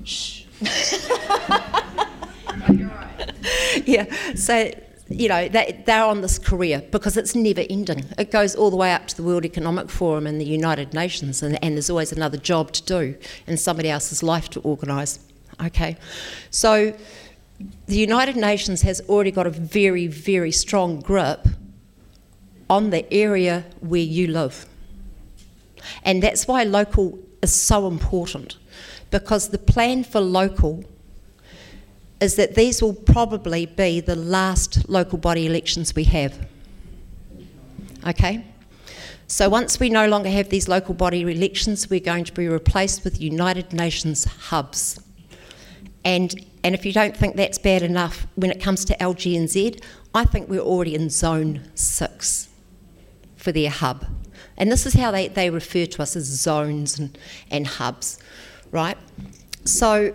[0.04, 0.46] shh.
[3.86, 4.06] yeah,
[4.36, 4.72] so,
[5.10, 8.06] you know, they, they're on this career because it's never ending.
[8.18, 11.42] It goes all the way up to the World Economic Forum and the United Nations,
[11.42, 13.16] and, and there's always another job to do
[13.48, 15.20] and somebody else's life to organise.
[15.64, 15.98] Okay,
[16.50, 16.94] so
[17.88, 21.48] the United Nations has already got a very, very strong grip
[22.70, 24.66] on the area where you live.
[26.04, 28.58] And that's why local is so important
[29.10, 30.84] because the plan for local
[32.22, 36.48] is that these will probably be the last local body elections we have.
[38.08, 38.46] Okay?
[39.28, 43.04] So once we no longer have these local body elections, we're going to be replaced
[43.04, 45.00] with United Nations hubs.
[46.04, 49.82] And, and if you don't think that's bad enough, when it comes to LGNZ,
[50.14, 52.50] I think we're already in zone six
[53.36, 54.06] for their hub.
[54.58, 57.18] And this is how they, they refer to us as zones and,
[57.50, 58.20] and hubs,
[58.72, 58.98] right?
[59.66, 60.14] So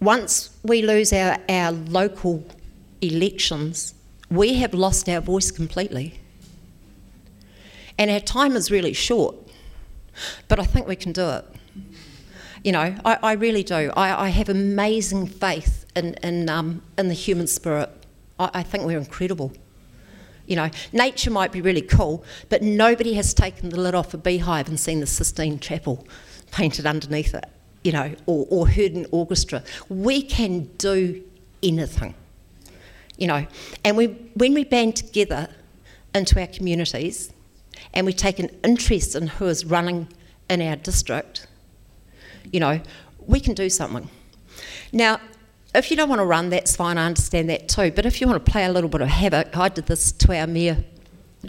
[0.00, 2.44] once we lose our, our local
[3.00, 3.94] elections,
[4.30, 6.18] we have lost our voice completely.
[7.98, 9.36] And our time is really short,
[10.48, 11.44] but I think we can do it.
[12.66, 13.92] You know, I, I really do.
[13.96, 17.88] I, I, have amazing faith in, in, um, in the human spirit.
[18.40, 19.52] I, I think we're incredible.
[20.48, 24.18] You know, nature might be really cool, but nobody has taken the lid off a
[24.18, 26.04] beehive and seen the Sistine Chapel
[26.50, 27.44] painted underneath it,
[27.84, 29.62] you know, or, or heard an orchestra.
[29.88, 31.22] We can do
[31.62, 32.16] anything,
[33.16, 33.46] you know.
[33.84, 35.50] And we, when we band together
[36.16, 37.32] into our communities
[37.94, 40.08] and we take an interest in who is running
[40.50, 41.46] in our district,
[42.52, 42.80] you know,
[43.26, 44.08] we can do something.
[44.92, 45.20] Now,
[45.74, 47.90] if you don't want to run, that's fine, I understand that too.
[47.90, 50.38] But if you want to play a little bit of havoc, I did this to
[50.38, 50.84] our mayor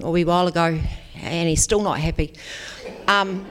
[0.01, 0.79] a wee while ago,
[1.15, 2.33] and he's still not happy.
[3.07, 3.45] Um,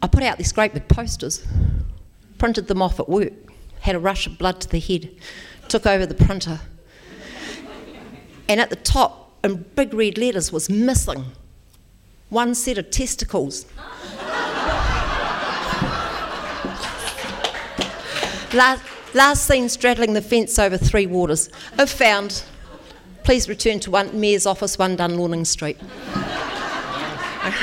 [0.00, 1.44] I put out these great big posters,
[2.38, 3.32] printed them off at work,
[3.80, 5.10] had a rush of blood to the head,
[5.68, 6.60] took over the printer,
[8.48, 11.24] and at the top, in big red letters, was missing
[12.30, 13.66] one set of testicles.
[18.52, 18.82] Last,
[19.14, 21.50] last seen straddling the fence over three waters.
[21.78, 22.44] If found,
[23.24, 25.78] please return to one Mayor's office, 1 Dunlawning Street.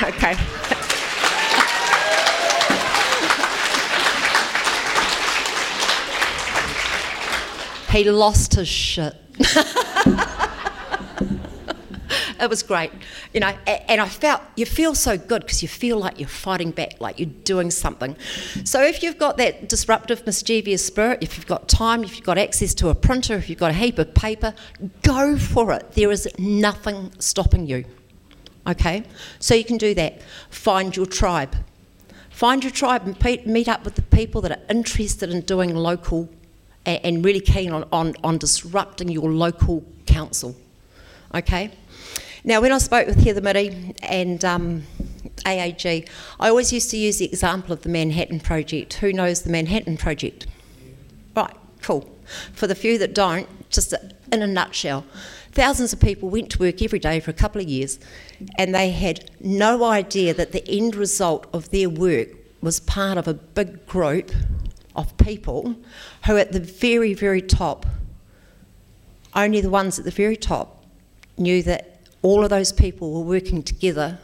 [0.02, 0.36] okay.
[7.92, 9.14] he lost his shit.
[12.40, 12.90] it was great,
[13.32, 13.52] you know.
[13.66, 17.18] And I felt you feel so good because you feel like you're fighting back, like
[17.18, 18.16] you're doing something.
[18.64, 22.38] So if you've got that disruptive, mischievous spirit, if you've got time, if you've got
[22.38, 24.54] access to a printer, if you've got a heap of paper,
[25.02, 25.92] go for it.
[25.92, 27.84] There is nothing stopping you.
[28.66, 29.04] Okay,
[29.38, 30.20] so you can do that.
[30.50, 31.54] Find your tribe.
[32.30, 36.28] Find your tribe and meet up with the people that are interested in doing local
[36.84, 40.54] and really keen on, on, on disrupting your local council.
[41.34, 41.72] Okay?
[42.46, 44.84] Now, when I spoke with Heather-Meri and um,
[45.38, 46.08] AAG,
[46.38, 48.94] I always used to use the example of the Manhattan Project.
[48.94, 50.46] Who knows the Manhattan Project?
[51.34, 52.08] Right, cool.
[52.52, 53.92] For the few that don't, just
[54.32, 55.04] in a nutshell,
[55.50, 57.98] thousands of people went to work every day for a couple of years
[58.56, 62.28] and they had no idea that the end result of their work
[62.60, 64.30] was part of a big group
[64.94, 65.74] of people
[66.26, 67.86] who, at the very, very top,
[69.34, 70.84] only the ones at the very top
[71.36, 71.95] knew that
[72.26, 74.18] all of those people were working together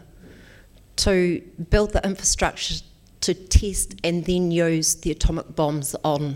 [0.96, 2.82] to build the infrastructure
[3.20, 6.34] to test and then use the atomic bombs on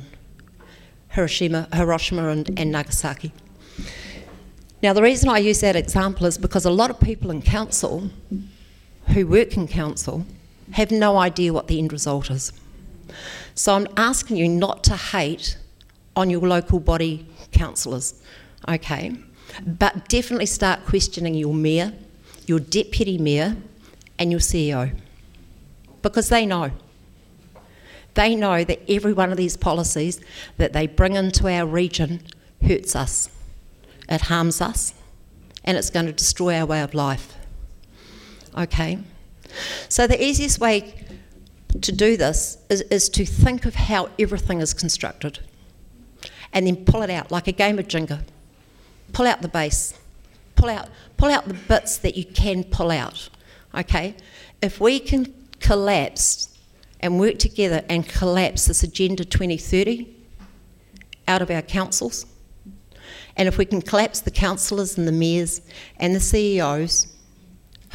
[1.08, 3.32] Hiroshima, Hiroshima and, and Nagasaki.
[4.80, 8.10] Now, the reason I use that example is because a lot of people in council
[9.08, 10.24] who work in council
[10.70, 12.52] have no idea what the end result is.
[13.56, 15.58] So I'm asking you not to hate
[16.14, 18.22] on your local body councillors,
[18.68, 19.16] okay?
[19.64, 21.92] But definitely start questioning your mayor,
[22.46, 23.56] your deputy mayor,
[24.18, 24.92] and your CEO
[26.06, 26.70] because they know.
[28.14, 30.20] They know that every one of these policies
[30.56, 32.22] that they bring into our region
[32.62, 33.28] hurts us,
[34.08, 34.94] it harms us,
[35.64, 37.34] and it's going to destroy our way of life.
[38.56, 38.98] Okay?
[39.88, 40.94] So, the easiest way
[41.82, 45.40] to do this is, is to think of how everything is constructed
[46.52, 48.22] and then pull it out like a game of Jenga.
[49.12, 49.94] Pull out the base,
[50.54, 53.28] pull out, pull out the bits that you can pull out.
[53.74, 54.14] Okay,
[54.62, 56.56] if we can collapse
[57.00, 60.14] and work together and collapse this Agenda 2030
[61.28, 62.26] out of our councils,
[63.36, 65.60] and if we can collapse the councillors and the mayors
[65.98, 67.08] and the CEOs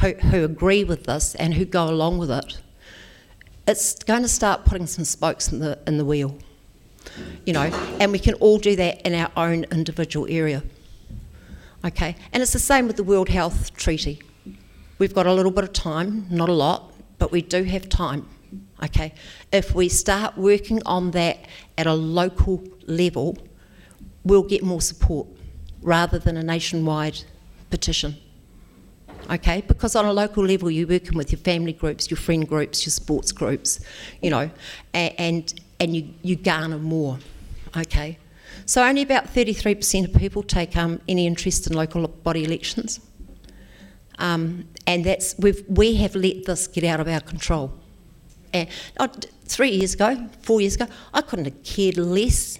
[0.00, 2.60] who, who agree with this and who go along with it,
[3.66, 6.36] it's going to start putting some spokes in the, in the wheel.
[7.44, 7.62] You know,
[8.00, 10.62] and we can all do that in our own individual area.
[11.84, 14.22] Okay, and it's the same with the World Health Treaty.
[14.98, 18.28] We've got a little bit of time, not a lot, but we do have time.
[18.84, 19.14] Okay,
[19.50, 21.38] if we start working on that
[21.76, 23.36] at a local level,
[24.24, 25.26] we'll get more support
[25.80, 27.24] rather than a nationwide
[27.70, 28.16] petition.
[29.28, 32.84] Okay, because on a local level, you're working with your family groups, your friend groups,
[32.84, 33.80] your sports groups,
[34.20, 34.50] you know,
[34.94, 37.18] and, and, you, you garner more.
[37.76, 38.18] Okay,
[38.66, 43.00] so only about 33% of people take um, any interest in local body elections.
[44.18, 47.72] Um, and that's we've, we have let this get out of our control.
[48.52, 52.58] And d- three years ago, four years ago, I couldn't have cared less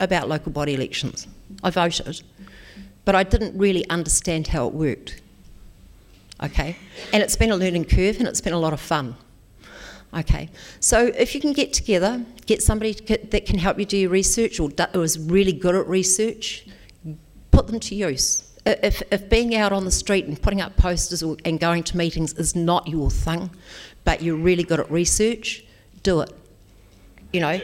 [0.00, 1.26] about local body elections.
[1.62, 2.22] I voted,
[3.04, 5.20] but I didn't really understand how it worked.
[6.42, 6.76] Okay,
[7.12, 9.16] and it's been a learning curve, and it's been a lot of fun.
[10.14, 10.48] Okay,
[10.80, 14.58] so if you can get together, get somebody that can help you do your research
[14.58, 16.66] or do- is really good at research,
[17.50, 18.44] put them to use.
[18.64, 21.96] If, if being out on the street and putting up posters or, and going to
[21.96, 23.50] meetings is not your thing,
[24.04, 25.64] but you're really good at research,
[26.02, 26.30] do it.
[27.32, 27.60] You know,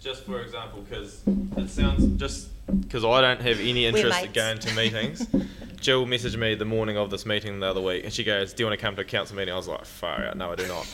[0.00, 1.20] Just for example, because
[1.56, 5.26] it sounds just because I don't have any interest in going to meetings.
[5.80, 8.62] Gill messaged me the morning of this meeting the other week, and she goes, "Do
[8.62, 10.56] you want to come to a council meeting?" I was like, "Far out, no, I
[10.56, 10.86] do not."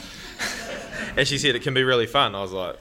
[1.16, 2.34] and she said it can be really fun.
[2.34, 2.76] I was like,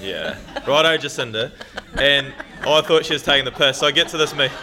[0.00, 1.52] "Yeah, righto, oh, Jacinda."
[2.00, 3.78] And I thought she was taking the piss.
[3.78, 4.56] So I get to this meeting.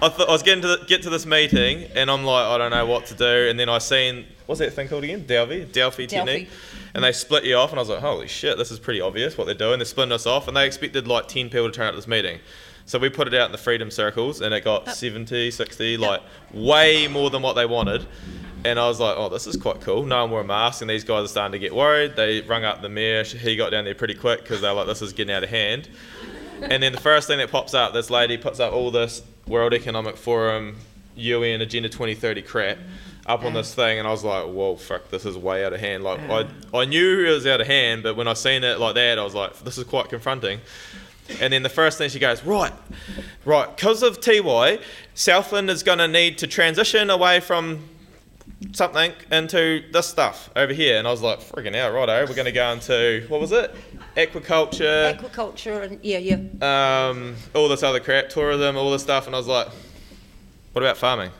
[0.00, 2.58] I thought I was getting to the, get to this meeting, and I'm like, I
[2.58, 3.48] don't know what to do.
[3.48, 5.26] And then I seen what's that thing called again?
[5.26, 6.48] Delphi, Delphi technique.
[6.94, 9.36] And they split you off, and I was like, holy shit, this is pretty obvious
[9.36, 9.78] what they're doing.
[9.78, 12.08] They're splitting us off, and they expected like 10 people to turn out to this
[12.08, 12.40] meeting.
[12.86, 16.22] So we put it out in the freedom circles, and it got 70, 60, like
[16.54, 18.06] way more than what they wanted.
[18.64, 20.06] And I was like, oh, this is quite cool.
[20.06, 22.16] No one wore a mask, and these guys are starting to get worried.
[22.16, 23.24] They rung up the mayor.
[23.24, 25.90] He got down there pretty quick because they're like, this is getting out of hand.
[26.62, 29.74] And then the first thing that pops up, this lady puts up all this World
[29.74, 30.76] Economic Forum,
[31.14, 32.78] UN Agenda 2030 crap
[33.28, 35.80] up on this thing, and I was like, whoa, fuck, this is way out of
[35.80, 36.02] hand.
[36.02, 38.94] Like, I, I knew it was out of hand, but when I seen it like
[38.94, 40.60] that, I was like, this is quite confronting.
[41.40, 42.72] And then the first thing she goes, right,
[43.44, 44.80] right, because of Tiwai,
[45.14, 47.86] Southland is going to need to transition away from
[48.72, 50.98] something into this stuff over here.
[50.98, 53.74] And I was like, friggin' hell, righto, we're going to go into, what was it?
[54.16, 57.08] Aquaculture aquaculture and yeah, yeah.
[57.10, 59.68] um, all this other crap, tourism, all this stuff, and I was like,
[60.72, 61.30] what about farming?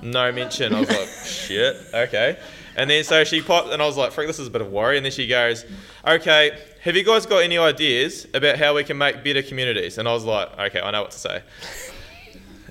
[0.00, 0.74] No mention.
[0.74, 2.38] I was like, shit, okay.
[2.76, 4.72] And then so she popped, and I was like, freak, this is a bit of
[4.72, 4.96] worry.
[4.96, 5.66] And then she goes,
[6.06, 9.98] okay, have you guys got any ideas about how we can make better communities?
[9.98, 11.42] And I was like, okay, I know what to say.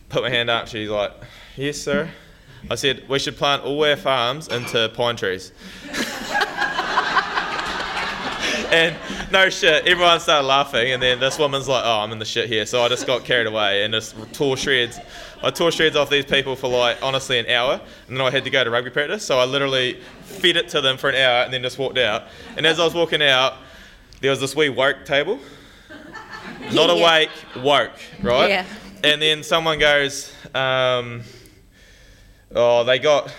[0.09, 0.67] Put my hand up.
[0.67, 1.13] She's like,
[1.55, 2.09] yes, sir.
[2.69, 5.51] I said, we should plant all our farms into pine trees.
[8.71, 8.95] And
[9.33, 12.47] no shit, everyone started laughing, and then this woman's like, "Oh, I'm in the shit
[12.47, 14.97] here." So I just got carried away and just tore shreds.
[15.43, 18.43] I tore shreds off these people for like honestly an hour, and then I had
[18.43, 19.25] to go to rugby practice.
[19.25, 22.23] So I literally fed it to them for an hour, and then just walked out.
[22.57, 23.55] And as I was walking out,
[24.21, 25.39] there was this wee woke table,
[26.73, 27.03] not Yeah.
[27.03, 27.91] awake, woke,
[28.21, 28.49] right?
[28.49, 28.65] Yeah.
[29.03, 31.23] And then someone goes, um,
[32.55, 33.33] "Oh, they got."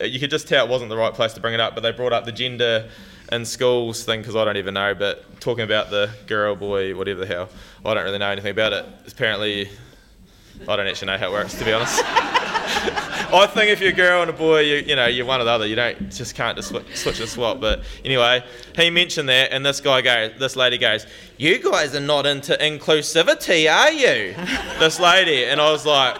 [0.00, 1.92] You could just tell it wasn't the right place to bring it up, but they
[1.92, 2.88] brought up the gender
[3.30, 4.94] in schools thing because I don't even know.
[4.94, 7.48] But talking about the girl, boy, whatever the hell,
[7.84, 8.84] I don't really know anything about it.
[9.08, 9.70] Apparently,
[10.68, 12.02] I don't actually know how it works, to be honest.
[13.34, 15.44] I think if you're a girl and a boy, you, you know, you're one or
[15.44, 15.66] the other.
[15.66, 17.60] You don't just can't just switch, switch and swap.
[17.60, 18.44] But anyway,
[18.76, 21.06] he mentioned that, and this guy goes, this lady goes,
[21.38, 24.34] "You guys are not into inclusivity, are you?"
[24.78, 26.18] this lady, and I was like.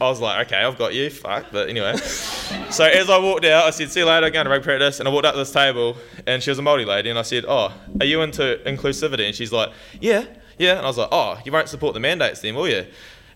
[0.00, 1.46] I was like, okay, I've got you, fuck.
[1.52, 4.50] But anyway, so as I walked out, I said, see you later, I'm going to
[4.50, 4.98] rugby practice.
[4.98, 5.96] And I walked up to this table,
[6.26, 9.24] and she was a Māori lady, and I said, oh, are you into inclusivity?
[9.24, 9.70] And she's like,
[10.00, 10.24] yeah,
[10.58, 10.78] yeah.
[10.78, 12.86] And I was like, oh, you won't support the mandates then, will you?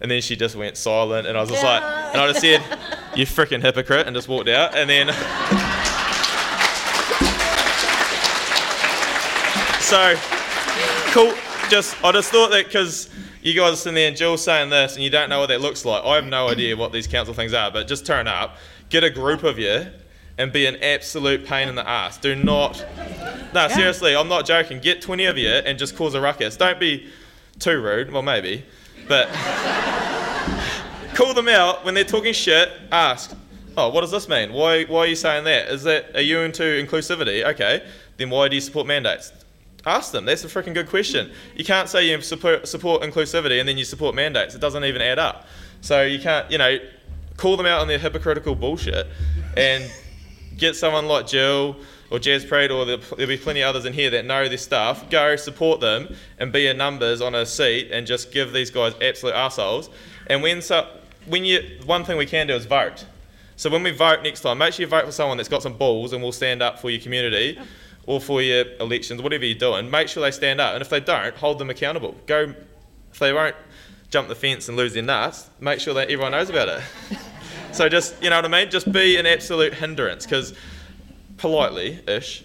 [0.00, 2.62] And then she just went silent, and I was just like, and I just said,
[3.16, 4.76] you freaking hypocrite, and just walked out.
[4.76, 5.08] And then,
[9.80, 10.14] so
[11.12, 11.34] cool.
[11.70, 13.10] Just I just thought that because
[13.42, 15.60] you guys are sitting there and Gill's saying this, and you don't know what that
[15.60, 16.04] looks like.
[16.04, 18.56] I have no idea what these council things are, but just turn up,
[18.88, 19.86] get a group of you,
[20.38, 22.16] and be an absolute pain in the ass.
[22.18, 22.84] Do not.
[23.52, 24.80] No, seriously, I'm not joking.
[24.80, 26.56] Get 20 of you and just cause a ruckus.
[26.56, 27.08] Don't be.
[27.58, 28.12] too rude.
[28.12, 28.64] Well, maybe,
[29.08, 29.28] but
[31.14, 32.70] call them out when they're talking shit.
[32.92, 33.34] Ask,
[33.76, 34.52] oh, what does this mean?
[34.52, 35.68] Why, why are you saying that?
[35.68, 37.44] Is that are you into inclusivity?
[37.44, 37.86] Okay,
[38.16, 39.32] then why do you support mandates?
[39.86, 40.24] Ask them.
[40.24, 41.30] That's a freaking good question.
[41.56, 44.54] You can't say you support, support inclusivity and then you support mandates.
[44.54, 45.46] It doesn't even add up.
[45.80, 46.78] So you can't, you know,
[47.36, 49.06] call them out on their hypocritical bullshit
[49.56, 49.90] and
[50.56, 51.76] get someone like Gill
[52.10, 55.08] or Jazz Praed or there'll, be plenty others in here that know this stuff.
[55.10, 58.94] Go support them and be in numbers on a seat and just give these guys
[59.02, 59.90] absolute assholes.
[60.26, 60.88] And when so,
[61.26, 63.04] when you one thing we can do is vote.
[63.56, 65.74] So when we vote next time, make sure you vote for someone that's got some
[65.74, 67.58] balls and will stand up for your community
[68.06, 69.90] or for your elections, whatever you're doing.
[69.90, 72.14] Make sure they stand up, and if they don't, hold them accountable.
[72.26, 72.54] Go
[73.12, 73.56] if they won't
[74.10, 75.50] jump the fence and lose their nuts.
[75.60, 76.82] Make sure that everyone knows about it.
[77.72, 78.70] so just you know what I mean.
[78.70, 80.54] Just be an absolute hindrance because
[81.38, 82.44] politely ish.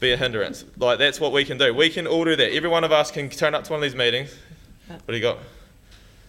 [0.00, 0.64] Be a hindrance.
[0.76, 1.74] Like that's what we can do.
[1.74, 2.52] We can all do that.
[2.52, 4.34] Every one of us can turn up to one of these meetings.
[4.86, 5.38] What do you got?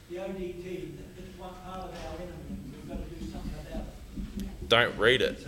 [0.09, 2.31] The ODT, it's one part of our enemy,
[2.71, 3.85] we've got to do something about
[4.39, 4.69] it.
[4.69, 5.45] Don't read it.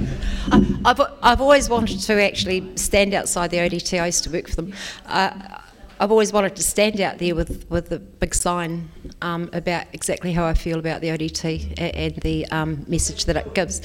[0.84, 4.00] I've, I've always wanted to actually stand outside the ODT.
[4.00, 4.72] I used to work for them.
[5.06, 5.59] Uh,
[6.00, 8.88] I've always wanted to stand out there with, with a big sign
[9.20, 13.36] um, about exactly how I feel about the ODT and, and the um, message that
[13.36, 13.82] it gives.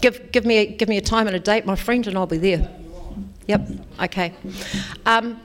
[0.00, 2.26] Give, give, me a, give me a time and a date, my friend, and I'll
[2.26, 2.70] be there.
[3.48, 3.70] Yep,
[4.04, 4.32] okay.
[5.04, 5.40] Um,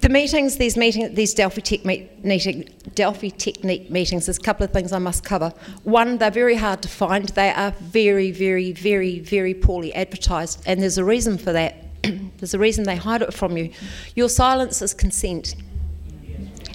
[0.00, 4.64] the meetings, these meeting, these Delphi Tech meet, meeting, Delphi Technique meetings, there's a couple
[4.64, 5.52] of things I must cover.
[5.84, 7.28] One, they're very hard to find.
[7.28, 11.87] They are very, very, very, very poorly advertised, and there's a reason for that.
[12.38, 13.72] there's a reason they hide it from you.
[14.14, 15.54] Your silence is consent,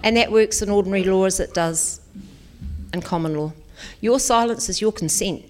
[0.04, 2.02] and that works in ordinary law as it does
[2.94, 3.54] in common law.
[4.02, 5.46] Your silence is your consent.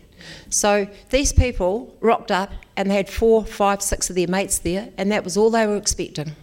[0.50, 4.90] So these people rocked up and they had four, five, six of their mates there,
[4.98, 6.36] and that was all they were expecting.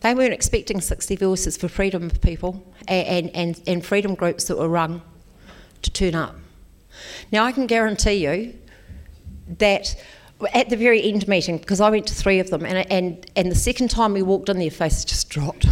[0.00, 4.58] They weren't expecting 60 voices for freedom of people and, and, and freedom groups that
[4.58, 5.02] were rung
[5.82, 6.36] to turn up.
[7.32, 8.54] Now, I can guarantee you
[9.58, 9.96] that
[10.54, 13.50] at the very end meeting, because I went to three of them, and, and, and
[13.50, 15.66] the second time we walked in, their faces just dropped.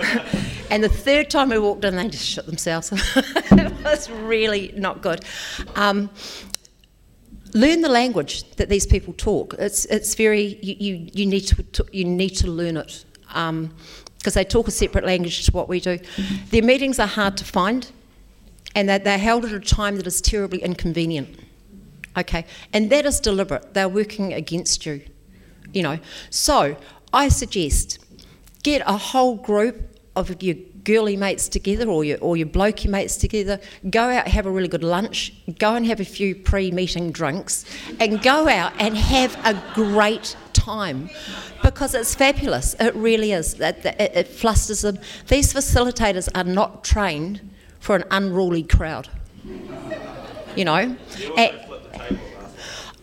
[0.70, 2.92] and the third time we walked in, they just shut themselves.
[3.16, 5.24] it was really not good.
[5.74, 6.10] Um,
[7.54, 9.54] learn the language that these people talk.
[9.58, 13.74] It's, it's very, you, you, you, need, to, you need to learn it because um,
[14.22, 15.98] they talk a separate language to what we do.
[16.50, 17.90] Their meetings are hard to find
[18.74, 21.38] and that they're held at a time that is terribly inconvenient.
[22.16, 23.74] Okay, and that is deliberate.
[23.74, 25.02] They're working against you,
[25.72, 25.98] you know.
[26.30, 26.76] So
[27.12, 27.98] I suggest
[28.62, 33.16] get a whole group of your girly mates together or your, or your blokey mates
[33.16, 33.58] together,
[33.90, 37.64] go out, have a really good lunch, go and have a few pre meeting drinks,
[37.98, 41.10] and go out and have a great time
[41.62, 42.74] because it's fabulous.
[42.78, 43.58] It really is.
[43.60, 44.98] It, it, it flusters them.
[45.28, 47.40] These facilitators are not trained
[47.80, 49.08] for an unruly crowd.
[50.56, 50.96] You know?
[51.36, 51.60] And,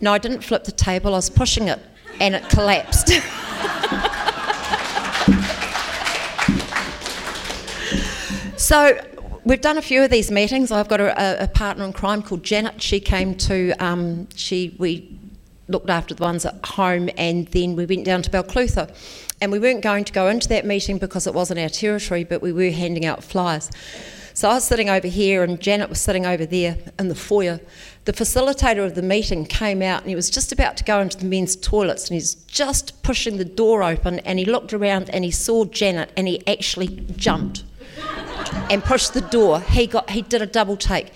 [0.00, 1.78] no, I didn't flip the table, I was pushing it
[2.20, 3.08] and it collapsed.
[8.58, 8.98] so
[9.44, 10.70] we've done a few of these meetings.
[10.70, 12.80] I've got a, a partner in crime called Janet.
[12.80, 15.18] She came to, um, she we
[15.68, 18.94] looked after the ones at home, and then we went down to Balclutha.
[19.40, 22.42] And we weren't going to go into that meeting because it wasn't our territory, but
[22.42, 23.70] we were handing out flyers.
[24.34, 27.60] So I was sitting over here, and Janet was sitting over there in the foyer.
[28.04, 31.16] The facilitator of the meeting came out, and he was just about to go into
[31.16, 35.24] the men's toilets, and he's just pushing the door open, and he looked around and
[35.24, 37.62] he saw Janet, and he actually jumped
[38.70, 39.60] and pushed the door.
[39.60, 41.12] He got he did a double take.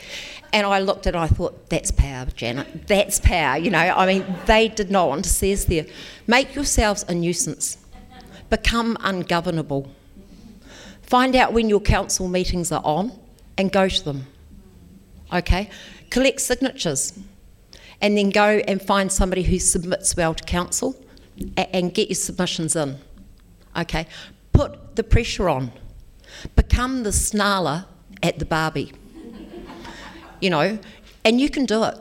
[0.53, 2.87] And I looked and I thought, that's power, Janet.
[2.87, 3.59] That's power.
[3.59, 5.85] You know, I mean, they did not want to see us there.
[6.27, 7.79] Make yourselves a nuisance.
[8.49, 9.91] Become ungovernable.
[11.03, 13.13] Find out when your council meetings are on
[13.59, 14.29] and go to them.
[15.33, 15.69] Okay?
[16.11, 17.19] Collect signatures
[18.01, 21.03] and then go and find somebody who submits well to council
[21.57, 22.99] and get your submissions in.
[23.77, 24.07] Okay?
[24.53, 25.73] Put the pressure on.
[26.55, 27.87] Become the snarler
[28.23, 28.93] at the barbie
[30.41, 30.79] you know,
[31.25, 31.99] and you can do it.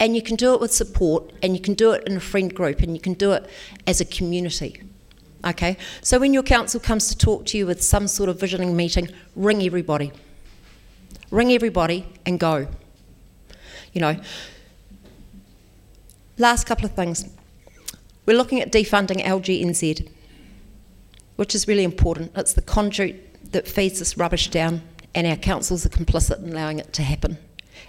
[0.00, 2.54] And you can do it with support, and you can do it in a friend
[2.54, 3.48] group, and you can do it
[3.86, 4.80] as a community.
[5.44, 5.76] Okay?
[6.02, 9.08] So when your council comes to talk to you with some sort of visioning meeting,
[9.34, 10.12] ring everybody.
[11.32, 12.68] Ring everybody and go.
[13.92, 14.20] You know.
[16.36, 17.28] Last couple of things.
[18.26, 20.08] We're looking at defunding LGNZ,
[21.36, 22.32] which is really important.
[22.36, 24.82] It's the conduit that feeds this rubbish down,
[25.14, 27.38] and our councils are complicit in allowing it to happen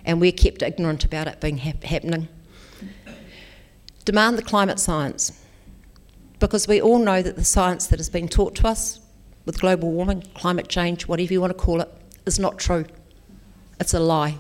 [0.06, 2.28] and we're kept ignorant about it being happening.
[4.06, 5.46] Demand the climate science.
[6.40, 9.02] Because we all know that the science that has been taught to us
[9.46, 11.90] with global warming, climate change, whatever you want to call it,
[12.26, 12.86] is not true.
[13.80, 14.38] It's a lie.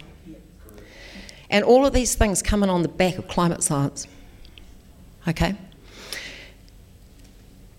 [1.49, 4.07] And all of these things come in on the back of climate science.
[5.27, 5.55] Okay?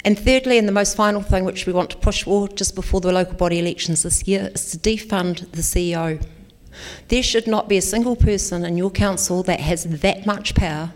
[0.05, 3.01] And thirdly, and the most final thing which we want to push for just before
[3.01, 6.25] the local body elections this year is to defund the CEO.
[7.09, 10.93] There should not be a single person in your council that has that much power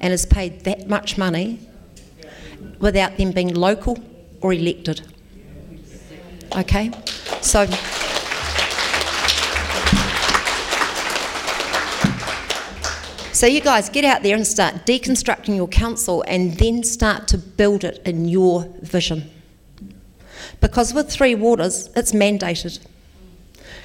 [0.00, 1.60] and is paid that much money
[2.80, 3.98] without them being local
[4.40, 5.02] or elected.
[6.56, 6.90] Okay?
[7.40, 7.66] So.
[13.40, 17.38] So, you guys get out there and start deconstructing your council and then start to
[17.38, 19.30] build it in your vision.
[20.60, 22.86] Because with Three Waters, it's mandated.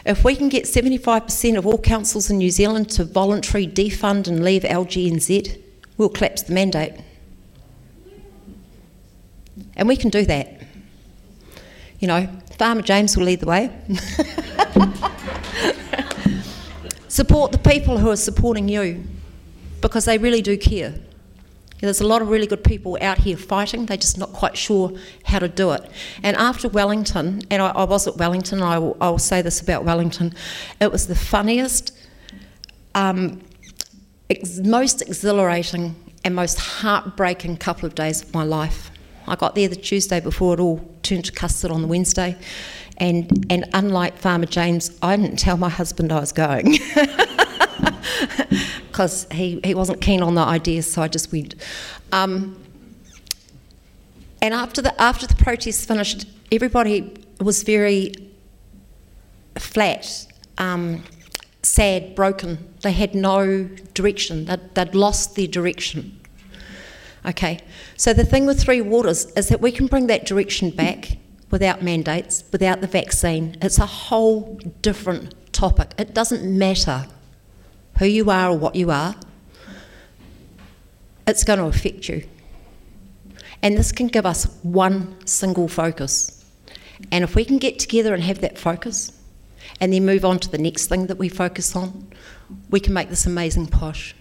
[0.05, 4.43] If we can get 75% of all councils in New Zealand to voluntary defund and
[4.43, 5.57] leave LGNZ,
[5.95, 6.95] we'll collapse the mandate.
[9.77, 10.59] And we can do that.
[11.99, 12.27] You know,
[12.59, 13.71] Farmer James will lead the way.
[17.07, 19.01] Support the people who are supporting you
[19.81, 20.95] because they really do care.
[21.81, 24.93] There's a lot of really good people out here fighting, they're just not quite sure
[25.25, 25.89] how to do it.
[26.23, 29.61] And after Wellington, and I, I was at Wellington, I will, I will say this
[29.61, 30.33] about Wellington,
[30.79, 31.91] it was the funniest,
[32.95, 33.41] um,
[34.29, 38.89] ex- most exhilarating, and most heartbreaking couple of days of my life.
[39.27, 42.35] I got there the Tuesday before it all turned to custard on the Wednesday,
[42.97, 46.79] and, and unlike Farmer James, I didn't tell my husband I was going.
[48.95, 51.53] because he, he wasn't keen on the idea, so I just went.
[52.13, 52.57] Um,
[54.41, 58.13] and after the after the protest finished, everybody was very
[59.57, 60.27] flat,
[60.57, 61.03] um,
[61.61, 62.73] sad, broken.
[62.83, 64.45] They had no direction.
[64.45, 66.17] They'd, they'd lost their direction.
[67.25, 67.59] Okay,
[67.97, 71.17] so the thing with Three Waters is that we can bring that direction back
[71.51, 73.57] without mandates, without the vaccine.
[73.61, 75.91] It's a whole different topic.
[75.97, 77.07] It doesn't matter
[77.97, 79.15] who you are or what you are,
[81.27, 82.23] it's going to affect you.
[83.61, 86.45] And this can give us one single focus.
[87.11, 89.11] And if we can get together and have that focus,
[89.81, 92.07] and then move on to the next thing that we focus on,
[92.69, 94.15] we can make this amazing posh.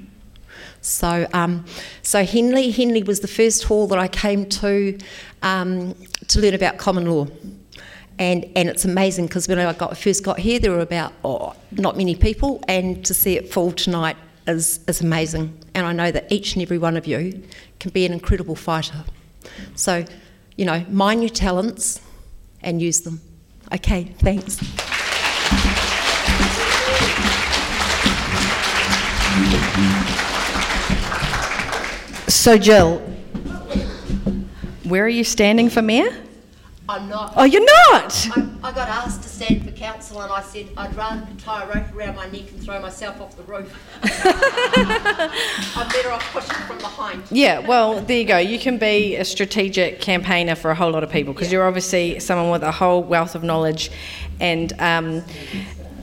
[0.80, 1.64] So, um,
[2.02, 4.98] so Henley, Henley was the first hall that I came to
[5.42, 5.94] um,
[6.28, 7.26] to learn about common law
[8.18, 11.54] and and it's amazing because when I got first got here, there were about oh,
[11.72, 14.16] not many people, and to see it full tonight
[14.46, 15.58] is is amazing.
[15.74, 17.42] And I know that each and every one of you
[17.80, 19.04] can be an incredible fighter.
[19.74, 20.04] So,
[20.56, 22.00] you know, mind your talents
[22.62, 23.20] and use them.
[23.72, 24.58] Okay, thanks.
[32.28, 32.98] So, Gill,
[34.84, 36.10] where are you standing for mayor?
[36.86, 37.32] I'm not.
[37.36, 38.28] Oh, you're not?
[38.36, 41.66] I, I got asked to stand for council, and I said I'd rather tie a
[41.66, 43.72] rope around my neck and throw myself off the roof.
[44.02, 47.22] I'm better off pushing from behind.
[47.30, 48.36] Yeah, well, there you go.
[48.36, 52.18] You can be a strategic campaigner for a whole lot of people because you're obviously
[52.20, 53.90] someone with a whole wealth of knowledge,
[54.38, 55.24] and um,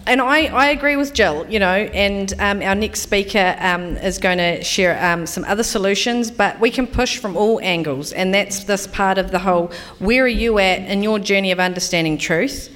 [0.07, 1.49] and I, I agree with Gill.
[1.49, 5.64] You know, and um, our next speaker um, is going to share um, some other
[5.64, 9.72] solutions, but we can push from all angles, and that's this part of the whole.
[9.99, 12.76] Where are you at in your journey of understanding truth?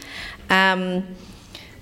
[0.50, 1.06] Um,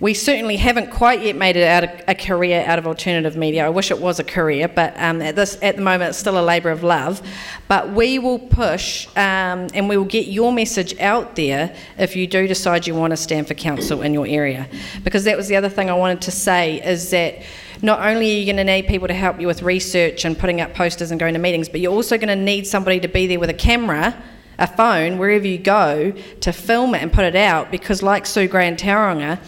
[0.03, 3.65] we certainly haven't quite yet made it out of a career out of alternative media.
[3.65, 6.37] I wish it was a career, but um, at this at the moment it's still
[6.37, 7.21] a labour of love.
[7.69, 12.27] But we will push um, and we will get your message out there if you
[12.27, 14.67] do decide you want to stand for council in your area.
[15.05, 17.41] Because that was the other thing I wanted to say is that
[17.81, 20.59] not only are you going to need people to help you with research and putting
[20.59, 23.25] up posters and going to meetings, but you're also going to need somebody to be
[23.25, 24.21] there with a camera
[24.59, 28.47] a phone wherever you go to film it and put it out because like Sue
[28.47, 29.39] Grey and Tauranga,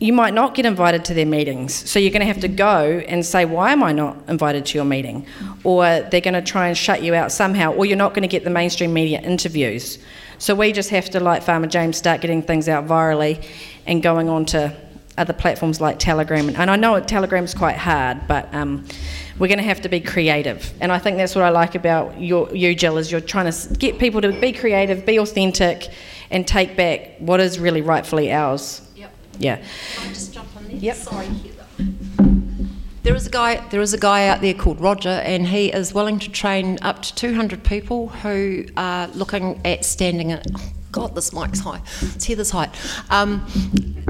[0.00, 1.72] you might not get invited to their meetings.
[1.72, 4.78] So you're going to have to go and say, Why am I not invited to
[4.78, 5.26] your meeting?
[5.62, 8.28] Or they're going to try and shut you out somehow, or you're not going to
[8.28, 9.98] get the mainstream media interviews.
[10.38, 13.46] So we just have to, like Farmer James, start getting things out virally
[13.86, 14.76] and going on to
[15.16, 16.48] other platforms like Telegram.
[16.48, 18.84] And I know Telegram's quite hard, but um,
[19.38, 20.72] we're going to have to be creative.
[20.80, 23.74] And I think that's what I like about your, you, Gill, is you're trying to
[23.74, 25.88] get people to be creative, be authentic,
[26.30, 28.80] and take back what is really rightfully ours.
[29.38, 29.56] Yeah.
[29.56, 30.76] Can I just jump on there?
[30.76, 30.96] Yep.
[30.96, 31.66] Sorry, Heather.
[33.02, 33.66] There is a guy.
[33.68, 37.02] There is a guy out there called Roger, and he is willing to train up
[37.02, 40.32] to 200 people who are looking at standing.
[40.32, 41.82] At, oh God, this mic's high.
[42.00, 42.70] It's Heather's height.
[43.10, 43.44] Um,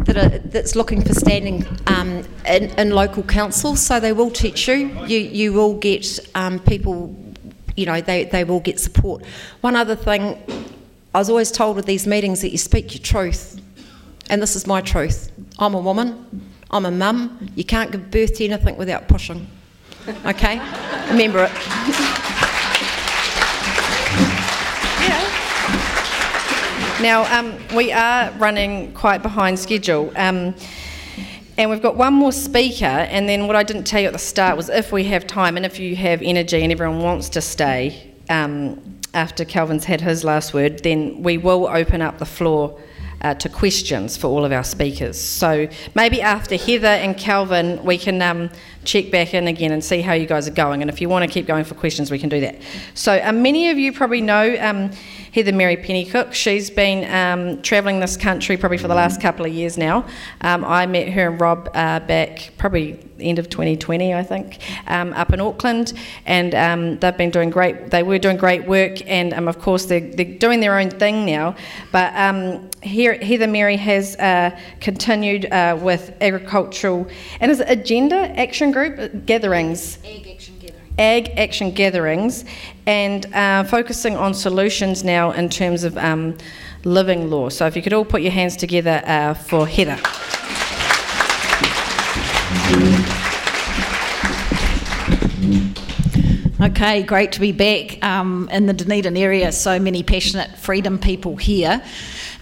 [0.05, 3.75] that are, that's looking for standing um, in, in local council.
[3.75, 4.91] So they will teach you.
[5.07, 7.17] You you will get um, people
[7.77, 9.25] you know, they, they will get support.
[9.61, 10.39] One other thing,
[11.15, 13.61] I was always told with these meetings that you speak your truth,
[14.31, 15.31] and this is my truth.
[15.59, 19.47] I'm a woman, I'm a mum, you can't give birth to anything without pushing.
[20.27, 20.59] Okay?
[21.11, 21.53] Remember it.
[27.01, 30.11] Now, um, we are running quite behind schedule.
[30.17, 30.55] Um,
[31.57, 34.19] and we've got one more speaker, and then what I didn't tell you at the
[34.19, 37.41] start was if we have time and if you have energy and everyone wants to
[37.41, 42.81] stay um, after Kelvyn's had his last word, then we will open up the floor
[43.25, 45.19] uh, to questions for all of our speakers.
[45.21, 48.51] So maybe after Heather and Kelvyn, we can um,
[48.85, 50.83] check back in again and see how you guys are going.
[50.83, 52.57] And if you want to keep going for questions, we can do that.
[52.95, 54.91] So um, many of you probably know um,
[55.35, 56.33] Heather-Meri Pennycook.
[56.33, 60.07] She's been um, travelling this country probably for the last couple of years now.
[60.43, 65.13] Um, I met her and Rob uh, back probably end of 2020, I think, um,
[65.15, 65.93] up in Auckland,
[66.27, 67.91] and um, they've been doing great.
[67.91, 71.57] They were doing great work, and of course they're, they're doing their own thing now.
[71.91, 72.13] But
[72.85, 77.09] here, Heather Mary has uh, continued uh, with agricultural
[77.41, 79.99] and is agenda action group uh, gatherings.
[80.97, 82.45] Ag action gatherings,
[82.87, 86.37] and uh, focusing on solutions now in terms of um,
[86.85, 87.49] living law.
[87.49, 89.99] So, if you could all put your hands together uh, for Heather.
[96.61, 99.53] Okay, great to be back um, in the Dunedin area.
[99.53, 101.83] So many passionate freedom people here.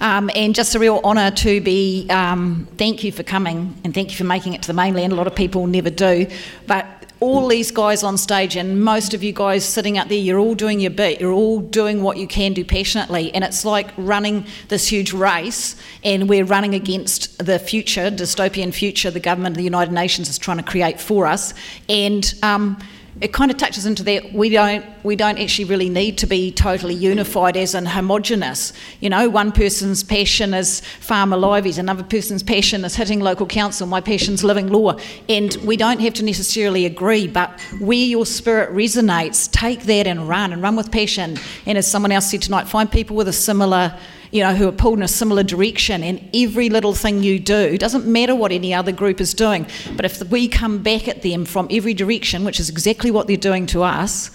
[0.02, 4.10] Um, and just a real honour to be, um, thank you for coming and thank
[4.10, 5.12] you for making it to the mainland.
[5.12, 6.26] A lot of people never do.
[6.66, 6.86] But
[7.20, 10.56] all these guys on stage and most of you guys sitting out there, you're all
[10.56, 11.20] doing your bit.
[11.20, 13.32] You're all doing what you can do passionately.
[13.32, 19.08] And it's like running this huge race and we're running against the future, dystopian future
[19.08, 21.54] the government of the United Nations is trying to create for us.
[21.88, 22.76] And um,
[23.20, 26.50] it kind of touches into that we don't we don't actually really need to be
[26.50, 28.72] totally unified as in homogenous.
[29.00, 33.86] You know, one person's passion is farmer liveys, another person's passion is hitting local council,
[33.86, 34.96] my passion's living law.
[35.28, 40.28] And we don't have to necessarily agree, but where your spirit resonates, take that and
[40.28, 41.36] run and run with passion.
[41.66, 43.98] And as someone else said tonight, find people with a similar
[44.32, 47.76] you know, who are pulled in a similar direction, and every little thing you do
[47.76, 51.44] doesn't matter what any other group is doing, but if we come back at them
[51.44, 54.30] from every direction, which is exactly what they're doing to us,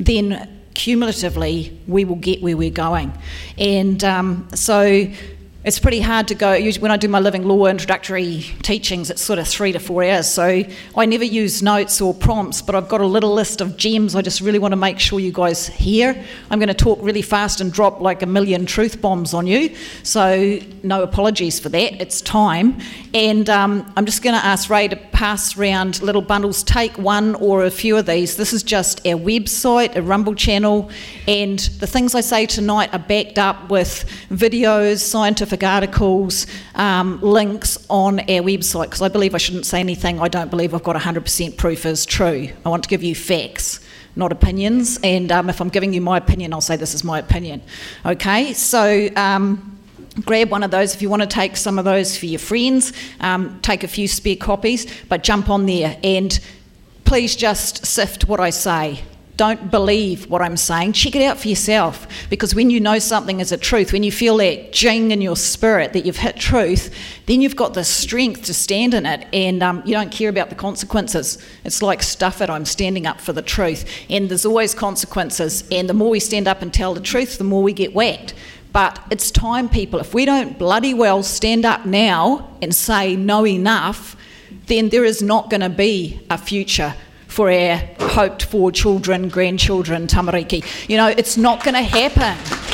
[0.00, 3.12] then cumulatively we will get where we're going.
[3.58, 5.06] And um, so
[5.66, 6.62] it's pretty hard to go.
[6.78, 10.28] When I do my living law introductory teachings, it's sort of three to four hours.
[10.28, 10.62] So
[10.96, 14.22] I never use notes or prompts, but I've got a little list of gems I
[14.22, 16.24] just really want to make sure you guys hear.
[16.52, 19.74] I'm going to talk really fast and drop like a million truth bombs on you.
[20.04, 22.00] So no apologies for that.
[22.00, 22.78] It's time.
[23.12, 26.62] And um, I'm just going to ask Ray to pass around little bundles.
[26.62, 28.36] Take one or a few of these.
[28.36, 30.90] This is just our website, a Rumble channel,
[31.26, 37.84] and the things I say tonight are backed up with videos, scientific articles, um, links
[37.88, 40.96] on our website, because I believe I shouldn't say anything I don't believe I've got
[40.96, 42.48] 100% proof is true.
[42.64, 43.80] I want to give you facts,
[44.14, 44.98] not opinions.
[45.02, 47.62] And um, if I'm giving you my opinion, I'll say this is my opinion.
[48.04, 49.08] Okay, so.
[49.16, 49.72] Um,
[50.24, 52.94] grab one of those if you want to take some of those for your friends.
[53.20, 56.40] Um, take a few spare copies, but jump on there and
[57.04, 59.02] please just sift what I say
[59.36, 60.92] don't believe what I'm saying.
[60.92, 62.06] Check it out for yourself.
[62.30, 65.36] Because when you know something is a truth, when you feel that jing in your
[65.36, 66.94] spirit that you've hit truth,
[67.26, 70.48] then you've got the strength to stand in it and um, you don't care about
[70.48, 71.38] the consequences.
[71.64, 73.84] It's like stuff it, I'm standing up for the truth.
[74.08, 75.64] And there's always consequences.
[75.70, 78.34] And the more we stand up and tell the truth, the more we get whacked.
[78.72, 80.00] But it's time, people.
[80.00, 84.16] If we don't bloody well stand up now and say no enough,
[84.66, 86.94] then there is not going to be a future
[87.36, 90.64] for our hoped for children, grandchildren, tamariki.
[90.88, 92.65] You know, it's not going to happen.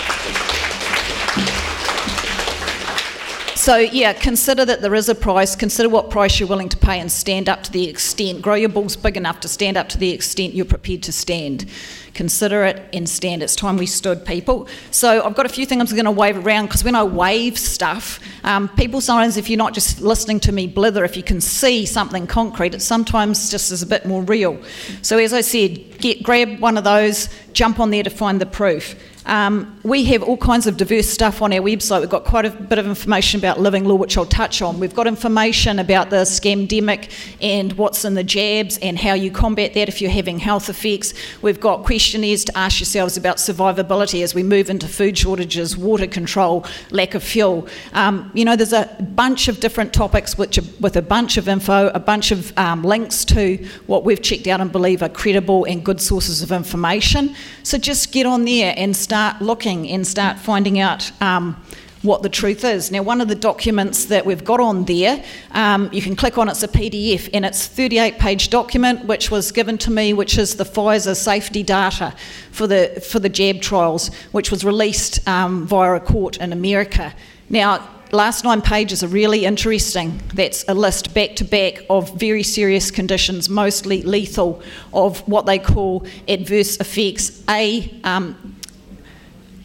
[3.63, 6.99] So, yeah, consider that there is a price, consider what price you're willing to pay,
[6.99, 9.99] and stand up to the extent, grow your balls big enough to stand up to
[9.99, 11.67] the extent you're prepared to stand.
[12.13, 13.41] Consider it and stand.
[13.41, 14.67] It's time we stood, people.
[14.91, 17.57] So, I've got a few things I'm going to wave around because when I wave
[17.57, 21.41] stuff, um, people sometimes, if you're not just listening to me blither, if you can
[21.41, 24.61] see something concrete, it sometimes just is a bit more real.
[25.03, 28.47] So, as I said, get grab one of those, jump on there to find the
[28.47, 28.97] proof.
[29.27, 32.01] Um, we have all kinds of diverse stuff on our website.
[32.01, 34.81] We've got quite a bit of information about living law, which I'll touch on.
[34.81, 39.75] We've got information about the scamdemic and what's in the jabs and how you combat
[39.75, 41.15] that if you're having health effects.
[41.41, 46.09] We've got questionnaires to ask yourselves about survivability as we move into food shortages, water
[46.09, 47.69] control, lack of fuel.
[47.93, 51.49] Um, you know, there's a bunch of different topics which are, with a bunch of
[51.49, 55.65] info, a bunch of um, links to what we've checked out and believe are credible
[55.65, 57.37] and good sources of information.
[57.63, 61.13] So just get on there and start looking and start finding out.
[61.21, 61.57] Um,
[62.03, 62.91] what the truth is.
[62.91, 66.49] Now, one of the documents that we've got on there, um, you can click on
[66.49, 70.57] it's a PDF, and it's 38 page document which was given to me, which is
[70.57, 72.15] the Pfizer safety data
[72.51, 77.15] for the for the jab trials, which was released um, via a court in America.
[77.49, 80.21] Now, last nine pages are really interesting.
[80.35, 84.63] That's a list back to back of very serious conditions, mostly lethal,
[84.93, 87.43] of what they call adverse effects.
[87.49, 88.52] A um,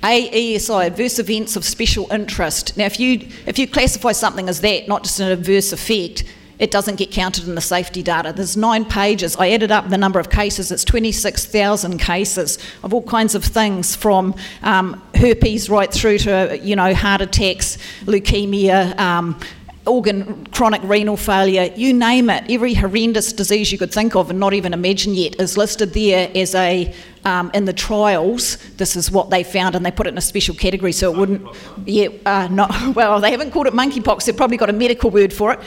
[0.04, 2.78] AESI, adverse events of special interest.
[2.78, 6.24] Now, if you if you classify something as that, not just an adverse effect,
[6.60, 8.34] it doesn't get counted in the safety data.
[8.34, 9.36] There's nine pages.
[9.36, 10.72] I added up the number of cases.
[10.72, 14.34] It's 26,000 cases of all kinds of things, from
[14.64, 18.98] um, herpes right through to you know heart attacks, leukemia.
[19.00, 19.40] Um,
[19.88, 24.40] organ chronic renal failure, you name it, every horrendous disease you could think of and
[24.40, 26.94] not even imagine yet is listed there as a
[27.26, 28.58] um, in the trials.
[28.78, 31.18] This is what they found, and they put it in a special category so it
[31.18, 31.46] wouldn't.
[31.86, 33.20] Yeah, uh, well.
[33.20, 34.26] They haven't called it monkeypox.
[34.26, 35.60] They've probably got a medical word for it,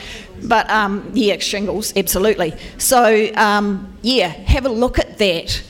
[0.43, 2.53] but um, yeah, shingles, absolutely.
[2.77, 5.61] So um, yeah, have a look at that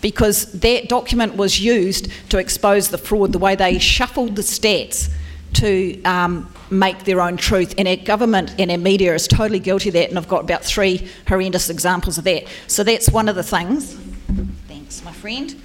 [0.00, 5.10] because that document was used to expose the fraud, the way they shuffled the stats
[5.54, 7.74] to um, make their own truth.
[7.78, 10.64] And our government and our media is totally guilty of that, and I've got about
[10.64, 12.44] three horrendous examples of that.
[12.66, 13.94] So that's one of the things.
[14.68, 15.60] Thanks, my friend.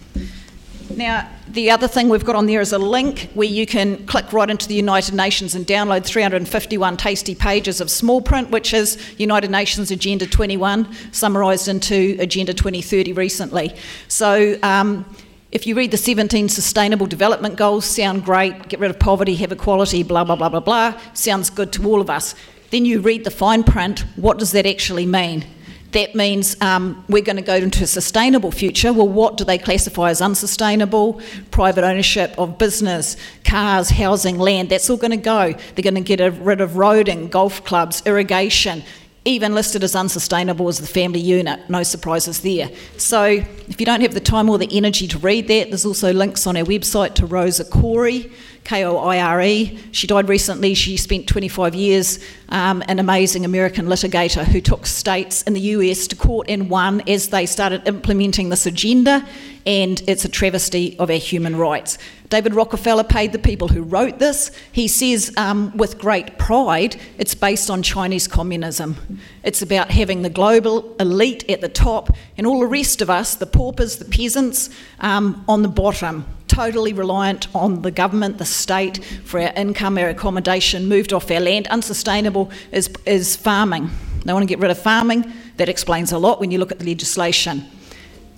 [0.98, 4.32] Now, the other thing we've got on there is a link where you can click
[4.34, 8.98] right into the United Nations and download 351 tasty pages of small print, which is
[9.18, 13.76] United Nations Agenda 21, summarised into Agenda 2030 recently.
[14.08, 15.06] So, um,
[15.52, 19.52] if you read the 17 Sustainable Development Goals, sound great, get rid of poverty, have
[19.52, 22.36] equality, blah, blah, blah, blah, blah, sounds good to all of us.
[22.70, 25.46] Then you read the fine print, what does that actually mean?
[25.92, 28.94] That means um, we're going to go into a sustainable future.
[28.94, 31.20] Well, what do they classify as unsustainable?
[31.52, 35.54] Private ownership of business, cars, housing, land, that's all going to go.
[35.76, 38.84] They're going to get rid of roading, golf clubs, irrigation,
[39.24, 41.70] even listed as unsustainable as the family unit.
[41.70, 42.72] No surprises there.
[42.98, 46.12] So, if you don't have the time or the energy to read that, there's also
[46.12, 48.32] links on our website to Rosa Koire,
[48.64, 49.78] K O I R E.
[49.92, 50.74] She died recently.
[50.74, 52.20] She spent 25 years,
[52.50, 57.08] um, an amazing American litigator who took states in the US to court and won
[57.08, 59.28] as they started implementing this agenda,
[59.68, 62.00] and it's a travesty of our human rights.
[62.32, 64.52] David Rockefeller paid the people who wrote this.
[64.72, 69.20] He says um, with great pride it's based on Chinese communism.
[69.44, 73.36] It's about having the global elite at the top and all the rest of us,
[73.36, 74.70] the paupers, the peasants,
[75.02, 80.08] um, on the bottom, totally reliant on the government, the state for our income, our
[80.08, 81.68] accommodation, moved off our land.
[81.68, 83.90] Unsustainable is, is farming.
[84.24, 85.30] They want to get rid of farming.
[85.58, 87.66] That explains a lot when you look at the legislation.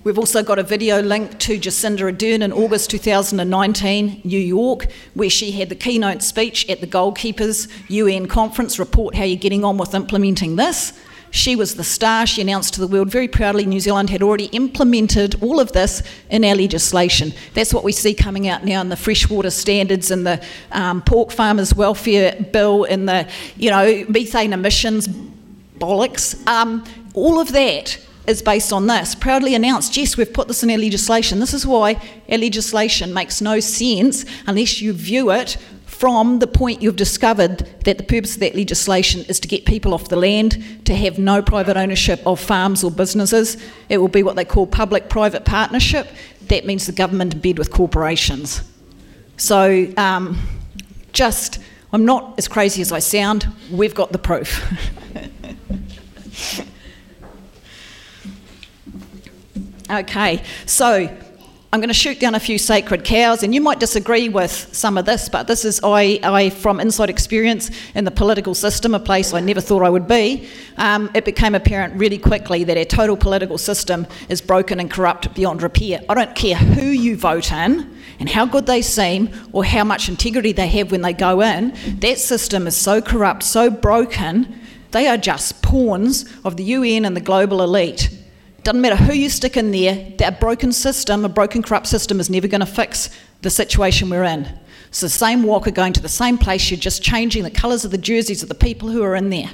[0.04, 5.30] We've also got a video link to Jacinda Ardern in August 2019, New York, where
[5.30, 8.78] she had the keynote speech at the Goalkeepers UN conference.
[8.78, 10.92] Report how you're getting on with implementing this.
[11.30, 12.26] She was the star.
[12.26, 16.02] She announced to the world very proudly New Zealand had already implemented all of this
[16.28, 17.32] in our legislation.
[17.54, 21.32] That's what we see coming out now in the freshwater standards and the um, pork
[21.32, 23.26] farmers welfare bill and the
[23.56, 25.08] you know methane emissions
[25.78, 26.46] bollocks.
[26.46, 29.14] Um, all of that is based on this.
[29.14, 31.40] Proudly announced, yes, we've put this in our legislation.
[31.40, 36.82] This is why our legislation makes no sense unless you view it from the point
[36.82, 40.84] you've discovered that the purpose of that legislation is to get people off the land,
[40.84, 43.56] to have no private ownership of farms or businesses.
[43.88, 46.08] It will be what they call public private partnership.
[46.48, 48.62] That means the government in bed with corporations.
[49.36, 50.38] So, um,
[51.12, 51.60] just,
[51.92, 53.46] I'm not as crazy as I sound.
[53.70, 54.62] We've got the proof.
[59.90, 61.08] Okay, so
[61.74, 64.96] I'm going to shoot down a few sacred cows, and you might disagree with some
[64.96, 69.00] of this, but this is I, I from inside experience in the political system, a
[69.00, 70.48] place I never thought I would be.
[70.78, 75.34] Um, it became apparent really quickly that our total political system is broken and corrupt
[75.34, 76.00] beyond repair.
[76.08, 80.08] I don't care who you vote in and how good they seem or how much
[80.08, 84.60] integrity they have when they go in, that system is so corrupt, so broken,
[84.92, 88.23] they are just pawns of the UN and the global elite.
[88.64, 92.30] Doesn't matter who you stick in there, that broken system, a broken, corrupt system, is
[92.30, 93.10] never going to fix
[93.42, 94.48] the situation we're in.
[94.88, 97.90] It's the same walker going to the same place, you're just changing the colours of
[97.90, 99.50] the jerseys of the people who are in there.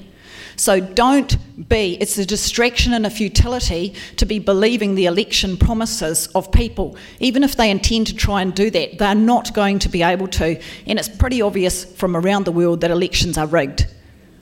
[0.54, 1.36] So don't
[1.68, 6.96] be, it's a distraction and a futility to be believing the election promises of people.
[7.18, 10.28] Even if they intend to try and do that, they're not going to be able
[10.28, 10.60] to.
[10.86, 13.86] And it's pretty obvious from around the world that elections are rigged.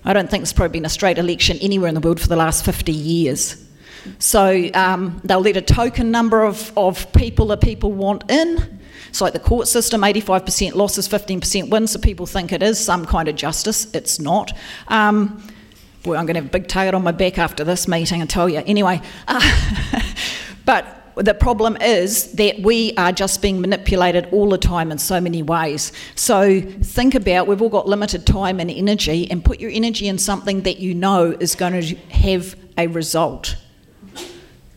[0.04, 2.36] I don't think there's probably been a straight election anywhere in the world for the
[2.36, 3.64] last 50 years.
[4.18, 8.78] So um, they'll let a token number of, of people that people want in.
[9.08, 13.06] It's like the court system 85% losses, 15% wins, so people think it is some
[13.06, 13.92] kind of justice.
[13.94, 14.52] It's not.
[14.88, 15.42] Um,
[16.02, 18.26] boy, I'm going to have a big target on my back after this meeting, I
[18.26, 18.62] tell you.
[18.66, 20.02] Anyway, uh,
[20.64, 25.20] but the problem is that we are just being manipulated all the time in so
[25.20, 25.92] many ways.
[26.14, 30.18] So think about we've all got limited time and energy, and put your energy in
[30.18, 33.56] something that you know is going to have a result.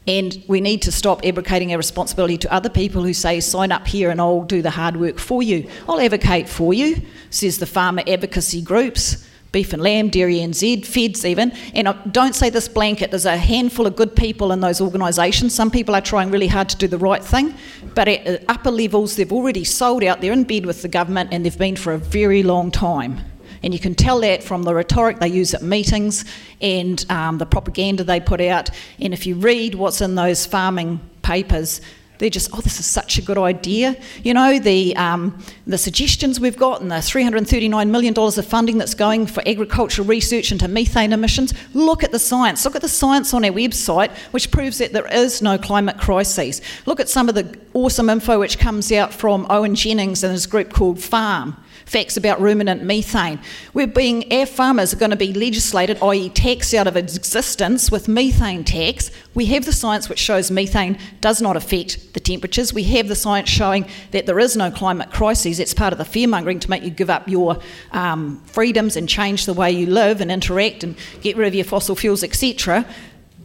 [0.08, 3.88] And we need to stop abdicating our responsibility to other people who say, sign up
[3.88, 5.70] here and I'll do the hard work for you.
[5.88, 11.26] I'll advocate for you, says the farmer advocacy groups beef and lamb, dairy NZ, feds
[11.26, 11.52] even.
[11.74, 15.54] And I don't say this blanket, there's a handful of good people in those organisations.
[15.54, 17.56] Some people are trying really hard to do the right thing,
[17.94, 21.46] but at upper levels, they've already sold out, they're in bed with the government, and
[21.46, 23.31] they've been for a very long time.
[23.64, 26.26] And you can tell that from the rhetoric they use at meetings
[26.62, 28.70] and um, the propaganda they put out.
[29.00, 31.82] And if you read what's in those farming papers,
[32.22, 33.96] they're just, oh, this is such a good idea.
[34.24, 38.94] You know, the, um, the suggestions we've got and the $339 million of funding that's
[38.94, 41.52] going for agricultural research into methane emissions.
[41.74, 42.64] Look at the science.
[42.64, 46.62] Look at the science on our website, which proves that there is no climate crisis.
[46.86, 50.46] Look at some of the awesome info which comes out from Owen Jennings and his
[50.46, 51.58] group called FARM
[51.92, 53.38] facts about ruminant methane.
[53.74, 58.08] We're being, our farmers are going to be legislated, i.e., taxed out of existence with
[58.08, 59.12] methane tax.
[59.34, 62.74] We have the science which shows methane does not affect the temperatures.
[62.74, 65.60] We have the science showing that there is no climate crisis.
[65.60, 67.60] It's part of the fearmongering to make you give up your
[67.92, 71.66] um, freedoms and change the way you live and interact and get rid of your
[71.66, 72.86] fossil fuels, etc.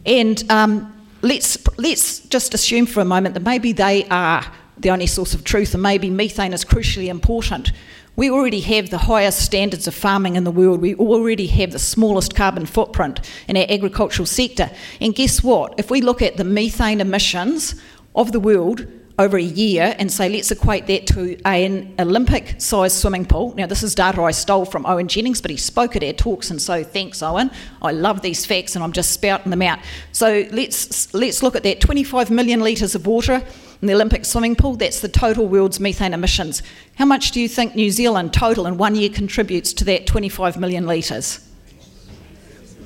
[0.05, 4.45] And um, let's let's just assume for a moment that maybe they are
[4.77, 7.71] the only source of truth, and maybe methane is crucially important.
[8.17, 10.81] We already have the highest standards of farming in the world.
[10.81, 14.71] We already have the smallest carbon footprint in our agricultural sector.
[14.99, 15.75] And guess what?
[15.77, 17.75] If we look at the methane emissions
[18.15, 18.87] of the world
[19.19, 23.53] over a year and say, let's equate that to an Olympic sized swimming pool.
[23.55, 26.49] Now, this is data I stole from Owen Jennings, but he spoke at our talks,
[26.49, 27.51] and so thanks, Owen.
[27.83, 29.77] I love these facts and I'm just spouting them out.
[30.11, 33.43] So let's, let's look at that 25 million litres of water
[33.81, 36.63] in the Olympic swimming pool, that's the total world's methane emissions.
[36.95, 40.57] How much do you think New Zealand total in one year contributes to that 25
[40.57, 41.47] million litres?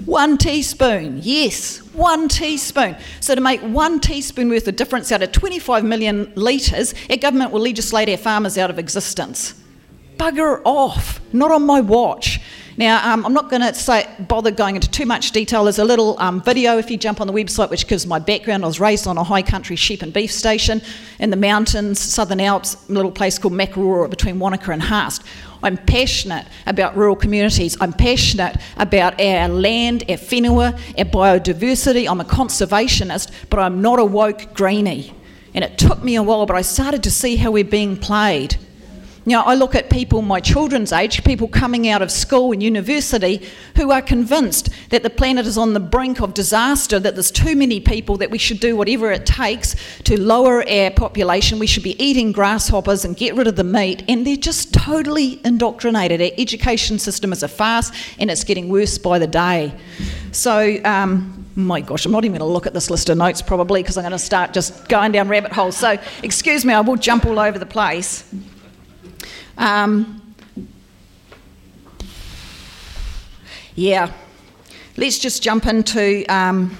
[0.05, 2.97] One teaspoon, yes, one teaspoon.
[3.19, 7.51] So, to make one teaspoon worth of difference out of 25 million litres, our government
[7.51, 9.53] will legislate our farmers out of existence.
[10.17, 12.39] Bugger off, not on my watch.
[12.81, 15.65] Now, um, I'm not going to bother going into too much detail.
[15.65, 18.63] There's a little um, video if you jump on the website, which gives my background.
[18.63, 20.81] I was raised on a high country sheep and beef station
[21.19, 25.21] in the mountains, Southern Alps, a little place called Makarora between Wanaka and Haast.
[25.61, 27.77] I'm passionate about rural communities.
[27.79, 32.09] I'm passionate about our land, our whenua, our biodiversity.
[32.09, 35.13] I'm a conservationist, but I'm not a woke greenie.
[35.53, 38.57] And it took me a while, but I started to see how we're being played.
[39.23, 42.63] You know, I look at people my children's age, people coming out of school and
[42.63, 47.29] university, who are convinced that the planet is on the brink of disaster, that there's
[47.29, 49.75] too many people, that we should do whatever it takes
[50.05, 51.59] to lower our population.
[51.59, 54.03] We should be eating grasshoppers and get rid of the meat.
[54.07, 56.19] And they're just totally indoctrinated.
[56.19, 59.71] Our education system is a farce and it's getting worse by the day.
[60.31, 63.43] So, um, my gosh, I'm not even going to look at this list of notes
[63.43, 65.77] probably because I'm going to start just going down rabbit holes.
[65.77, 68.23] So, excuse me, I will jump all over the place.
[69.61, 70.19] Um,
[73.75, 74.11] yeah,
[74.97, 76.75] let's just jump into um,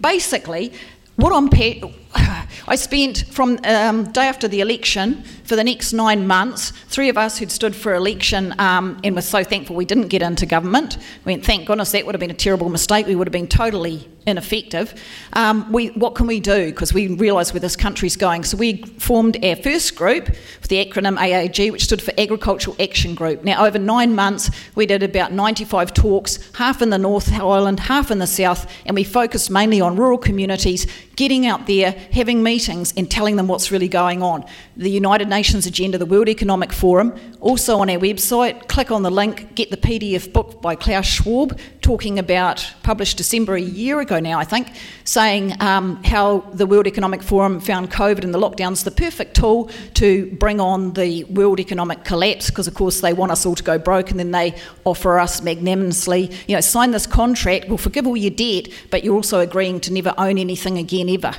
[0.00, 0.72] basically
[1.14, 1.48] what I'm.
[2.68, 7.16] I spent from um, day after the election for the next nine months, three of
[7.16, 10.98] us who'd stood for election um, and were so thankful we didn't get into government.
[11.24, 13.06] We went, thank goodness that would have been a terrible mistake.
[13.06, 14.94] We would have been totally ineffective.
[15.34, 16.66] Um, we, what can we do?
[16.66, 18.42] Because we realise where this country's going.
[18.42, 23.14] So we formed our first group with the acronym AAG, which stood for Agricultural Action
[23.14, 23.44] Group.
[23.44, 28.10] Now, over nine months, we did about 95 talks, half in the North Island, half
[28.10, 32.92] in the South, and we focused mainly on rural communities, getting out there, having meetings,
[32.96, 34.44] and telling them what's really going on.
[34.76, 38.66] The United Nations agenda, the World Economic Forum, also on our website.
[38.68, 43.54] Click on the link, get the PDF book by Klaus Schwab, talking about, published December
[43.54, 44.72] a year ago now, I think,
[45.04, 49.70] saying um, how the World Economic Forum found COVID and the lockdowns the perfect tool
[49.94, 53.62] to bring on the world economic collapse, because of course they want us all to
[53.62, 58.06] go broke and then they offer us magnanimously, you know, sign this contract, we'll forgive
[58.06, 61.32] all your debt, but you're also agreeing to never own anything again ever.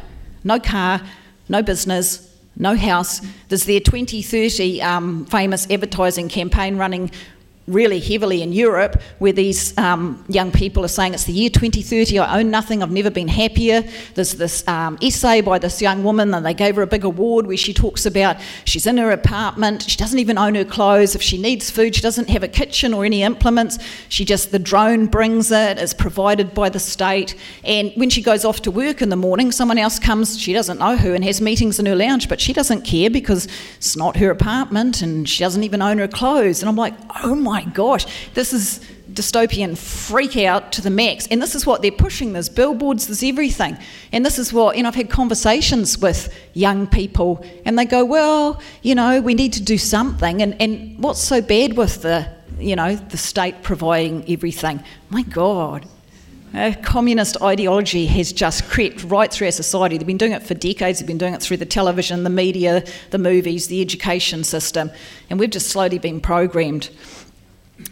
[0.43, 1.01] No car,
[1.49, 3.21] no business, no house.
[3.49, 7.11] There's their 2030 um, famous advertising campaign running
[7.67, 12.17] really heavily in Europe, where these um, young people are saying it's the year 2030,
[12.19, 13.83] I own nothing, I've never been happier.
[14.15, 17.45] There's this um, essay by this young woman, and they gave her a big award
[17.45, 21.13] where she talks about she's in her apartment, she doesn't even own her clothes.
[21.13, 23.79] If she needs food, she doesn't have a kitchen or any implements.
[24.07, 27.35] She just, the drone brings it, it's provided by the state.
[27.65, 30.79] And when she goes off to work in the morning, someone else comes, she doesn't
[30.79, 34.15] know who, and has meetings in her lounge, but she doesn't care because it's not
[34.17, 36.61] her apartment and she doesn't even own her clothes.
[36.61, 38.79] And I'm like, oh my gosh, this is
[39.11, 41.27] dystopian freak out to the max.
[41.27, 43.77] And this is what they're pushing there's billboards, there's everything.
[44.11, 48.61] And this is what, know, I've had conversations with young people and they go, well,
[48.81, 50.41] you know, we need to do something.
[50.41, 52.27] And, and what's so bad with the,
[52.59, 54.83] you know, the state providing everything?
[55.09, 55.87] My God.
[56.81, 59.97] Communist ideology has just crept right through our society.
[59.97, 60.99] They've been doing it for decades.
[60.99, 64.89] They've been doing it through the television, the media, the movies, the education system,
[65.29, 66.89] and we've just slowly been programmed.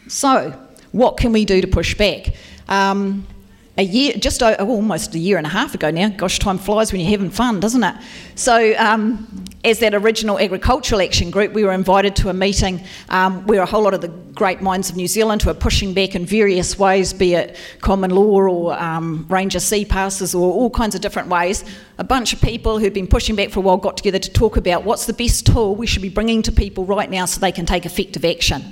[0.08, 0.52] So,
[0.92, 2.34] what can we do to push back?
[2.68, 3.28] Um,
[3.78, 6.10] a year, just oh, almost a year and a half ago now.
[6.10, 7.96] Gosh, time flies when you're having fun, doesn't it?
[8.36, 12.80] So, um, as that original agricultural action group, we were invited to a meeting
[13.10, 15.92] um, where a whole lot of the great minds of New Zealand who are pushing
[15.92, 20.70] back in various ways, be it common law or um, ranger sea passes or all
[20.70, 21.66] kinds of different ways.
[21.98, 24.56] A bunch of people who'd been pushing back for a while got together to talk
[24.56, 27.52] about what's the best tool we should be bringing to people right now so they
[27.52, 28.64] can take effective action.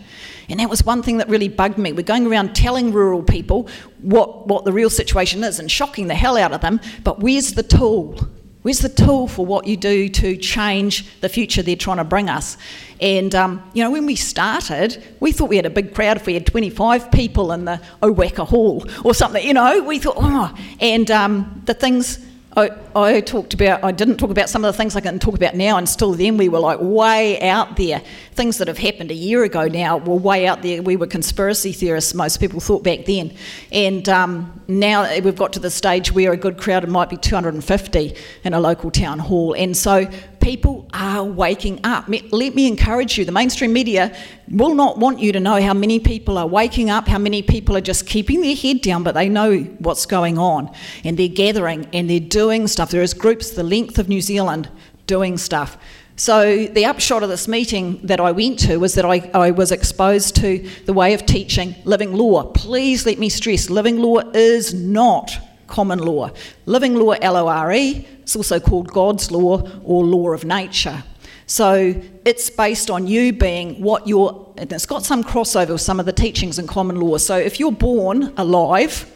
[0.47, 1.91] And that was one thing that really bugged me.
[1.91, 3.67] We're going around telling rural people
[4.01, 7.53] what, what the real situation is and shocking the hell out of them, but where's
[7.53, 8.29] the tool?
[8.63, 12.29] Where's the tool for what you do to change the future they're trying to bring
[12.29, 12.57] us?
[13.01, 16.25] And, um, you know, when we started, we thought we had a big crowd if
[16.25, 20.57] we had 25 people in the Owaka Hall or something, you know, we thought, oh,
[20.79, 22.25] and um, the things
[22.55, 25.33] I, I, talked about, I didn't talk about some of the things I can talk
[25.33, 28.01] about now, and still then we were like way out there.
[28.33, 30.83] Things that have happened a year ago now were way out there.
[30.83, 33.35] We were conspiracy theorists, most people thought back then.
[33.71, 38.15] And um, now we've got to the stage where a good crowd might be 250
[38.43, 39.53] in a local town hall.
[39.53, 40.07] And so
[40.43, 42.05] people are waking up.
[42.07, 44.15] Let me encourage you the mainstream media
[44.49, 47.77] will not want you to know how many people are waking up, how many people
[47.77, 50.69] are just keeping their head down, but they know what's going on.
[51.05, 52.91] And they're gathering and they're doing stuff.
[52.91, 54.69] There is groups the length of New Zealand
[55.07, 55.77] doing stuff.
[56.15, 59.71] So, the upshot of this meeting that I went to was that I, I, was
[59.71, 62.43] exposed to the way of teaching living law.
[62.51, 65.31] Please let me stress living law is not
[65.67, 66.29] common law.
[66.65, 71.03] Living law, L O R E, it's also called God's law or law of nature.
[71.45, 71.93] So
[72.25, 76.05] it's based on you being what you're, and it's got some crossover with some of
[76.05, 77.17] the teachings in common law.
[77.17, 79.11] So if you're born alive,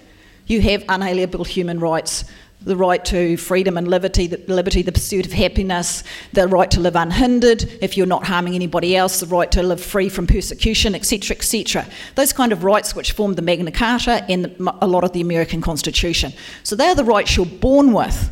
[0.45, 2.25] you have unalienable human rights
[2.67, 6.03] the right to freedom and liberty, the, liberty, the pursuit of happiness,
[6.33, 9.81] the right to live unhindered if you're not harming anybody else, the right to live
[9.81, 11.85] free from persecution, etc., etc.
[12.15, 15.21] Those kind of rights which form the Magna Carta and the, a lot of the
[15.21, 16.33] American Constitution.
[16.63, 18.31] So they are the rights you're born with.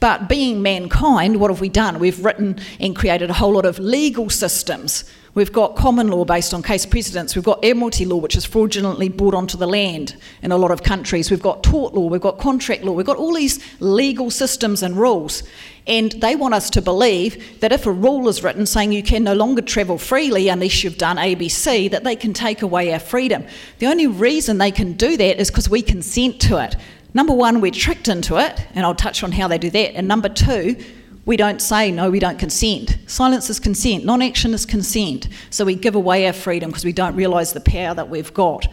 [0.00, 1.98] But being mankind, what have we done?
[1.98, 5.04] We've written and created a whole lot of legal systems
[5.34, 7.34] We've got common law based on case precedents.
[7.34, 10.84] We've got admiralty law, which is fraudulently brought onto the land in a lot of
[10.84, 11.28] countries.
[11.28, 12.06] We've got tort law.
[12.06, 12.92] We've got contract law.
[12.92, 15.42] We've got all these legal systems and rules.
[15.88, 19.24] And they want us to believe that if a rule is written saying you can
[19.24, 23.44] no longer travel freely unless you've done ABC, that they can take away our freedom.
[23.80, 26.76] The only reason they can do that is because we consent to it.
[27.12, 29.94] Number one, we're tricked into it, and I'll touch on how they do that.
[29.94, 30.76] And number two,
[31.26, 32.98] we don't say, no, we don't consent.
[33.06, 35.28] Silence is consent, non action is consent.
[35.48, 38.66] So we give away our freedom because we don't realise the power that we've got.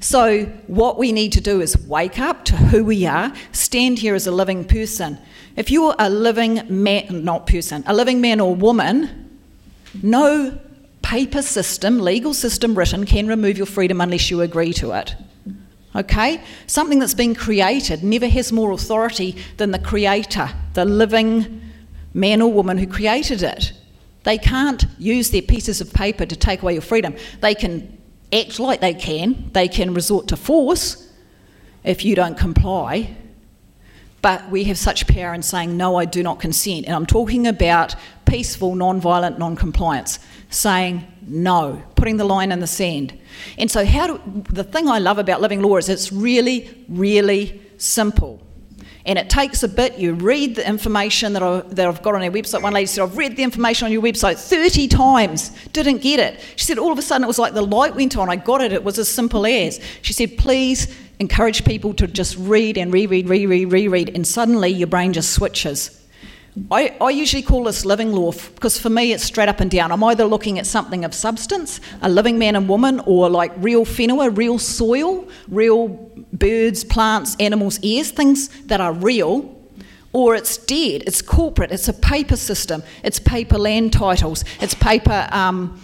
[0.00, 4.14] So, what we need to do is wake up to who we are, stand here
[4.14, 5.18] as a living person.
[5.56, 9.28] If you're a living man, not person, a living man or woman,
[10.02, 10.58] no
[11.02, 15.14] paper system, legal system written can remove your freedom unless you agree to it.
[15.94, 16.40] Okay?
[16.66, 21.67] Something that's been created never has more authority than the creator, the living
[22.14, 23.72] man or woman who created it.
[24.24, 27.14] They can't use their pieces of paper to take away your freedom.
[27.40, 27.96] They can
[28.32, 31.10] act like they can, they can resort to force
[31.84, 33.16] if you don't comply.
[34.20, 36.86] But we have such power in saying, no, I do not consent.
[36.86, 37.94] And I'm talking about
[38.26, 40.18] peaceful, non violent non compliance,
[40.50, 43.18] saying No, putting the line in the sand.
[43.58, 47.60] And so, how do the thing I love about living law is it's really, really
[47.76, 48.40] simple.
[49.06, 49.98] And it takes a bit.
[49.98, 52.62] You read the information that, I, that I've got on our website.
[52.62, 56.40] One lady said, I've read the information on your website 30 times, didn't get it.
[56.56, 58.28] She said, all of a sudden it was like the light went on.
[58.28, 58.72] I got it.
[58.72, 59.80] It was as simple as.
[60.02, 64.86] She said, please encourage people to just read and reread, reread, reread, and suddenly your
[64.86, 65.97] brain just switches.
[66.70, 69.92] I, I, usually call this living law because for me it's straight up and down.
[69.92, 73.84] I'm either looking at something of substance, a living man and woman, or like real
[73.84, 75.88] whenua, real soil, real
[76.32, 79.54] birds, plants, animals, ears, things that are real,
[80.12, 85.28] or it's dead, it's corporate, it's a paper system, it's paper land titles, it's paper.
[85.30, 85.80] Um,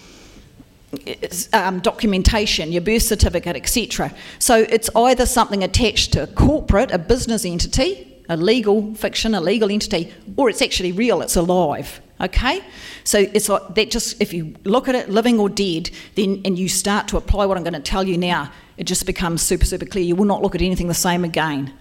[1.07, 4.15] it's, um, documentation, your birth certificate, etc.
[4.39, 9.41] So it's either something attached to a corporate, a business entity, a legal fiction, a
[9.41, 12.01] legal entity, or it's actually real, it's alive.
[12.21, 12.63] Okay?
[13.05, 16.59] So it's like that just if you look at it living or dead, then and
[16.59, 19.65] you start to apply what I'm going to tell you now, it just becomes super,
[19.65, 20.05] super clear.
[20.05, 21.73] You will not look at anything the same again.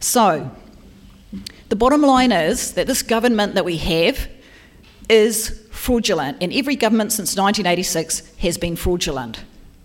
[0.00, 0.50] So
[1.68, 4.28] the bottom line is that this government that we have
[5.08, 9.42] is fraudulent, and every government since 1986 has been fraudulent.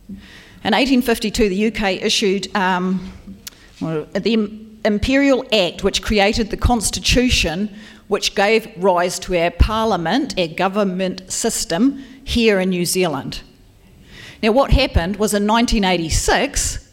[0.10, 3.12] In 1852, the UK issued um,
[3.80, 7.70] well, at the Imperial Act, which created the Constitution,
[8.08, 13.42] which gave rise to our parliament, our government system here in New Zealand.
[14.42, 16.90] Now, what happened was in 1986,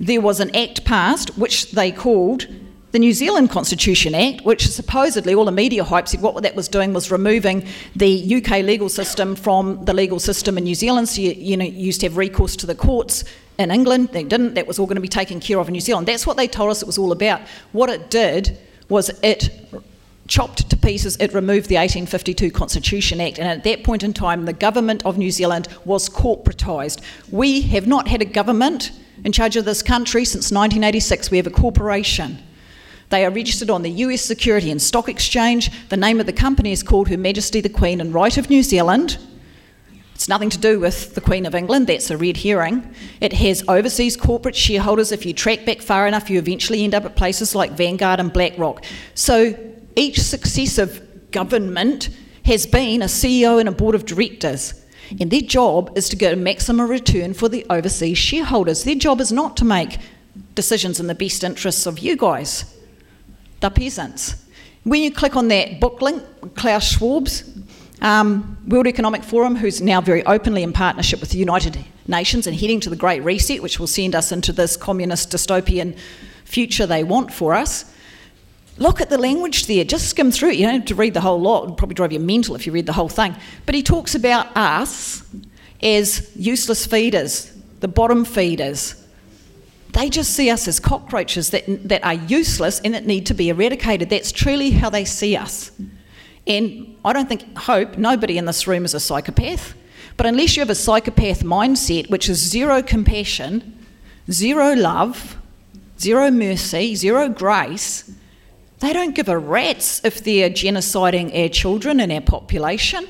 [0.00, 2.46] there was an act passed which they called
[2.92, 6.68] the New Zealand Constitution Act, which supposedly all the media hype said what that was
[6.68, 11.08] doing was removing the UK legal system from the legal system in New Zealand.
[11.08, 13.24] So you, you know, you used to have recourse to the courts
[13.58, 14.08] in England.
[14.12, 14.54] They didn't.
[14.54, 16.08] That was all going to be taken care of in New Zealand.
[16.08, 17.42] That's what they told us it was all about.
[17.72, 18.58] What it did
[18.88, 19.50] was it
[20.26, 24.44] chopped to pieces, it removed the 1852 Constitution Act, and at that point in time,
[24.44, 27.00] the government of New Zealand was corporatised.
[27.32, 28.92] We have not had a government
[29.24, 31.32] in charge of this country since 1986.
[31.32, 32.38] We have a corporation.
[33.10, 35.70] They are registered on the US Security and Stock Exchange.
[35.88, 38.62] The name of the company is called Her Majesty the Queen and Right of New
[38.62, 39.18] Zealand.
[40.14, 42.94] It's nothing to do with the Queen of England, that's a red herring.
[43.20, 45.12] It has overseas corporate shareholders.
[45.12, 48.32] If you track back far enough, you eventually end up at places like Vanguard and
[48.32, 48.84] BlackRock.
[49.14, 49.58] So
[49.96, 52.10] each successive government
[52.44, 54.74] has been a CEO and a board of directors.
[55.18, 58.84] And their job is to get a maximum return for the overseas shareholders.
[58.84, 59.98] Their job is not to make
[60.54, 62.76] decisions in the best interests of you guys,
[63.60, 64.44] the peasants.
[64.84, 66.22] When you click on that book link,
[66.54, 67.44] Klaus Schwab's
[68.00, 72.56] um, World Economic Forum, who's now very openly in partnership with the United Nations and
[72.56, 75.96] heading to the Great Reset, which will send us into this communist dystopian
[76.44, 77.92] future they want for us.
[78.78, 79.84] Look at the language there.
[79.84, 80.56] Just skim through it.
[80.56, 81.64] You don't have to read the whole lot.
[81.64, 83.36] It'll probably drive you mental if you read the whole thing.
[83.66, 85.22] But he talks about us
[85.82, 88.99] as useless feeders, the bottom feeders.
[89.92, 93.48] They just see us as cockroaches that, that are useless and that need to be
[93.48, 94.10] eradicated.
[94.10, 95.72] That's truly how they see us.
[96.46, 99.74] And I don't think, hope, nobody in this room is a psychopath.
[100.16, 103.86] But unless you have a psychopath mindset, which is zero compassion,
[104.30, 105.36] zero love,
[105.98, 108.10] zero mercy, zero grace,
[108.80, 113.06] they don't give a rat's if they're genociding our children and our population.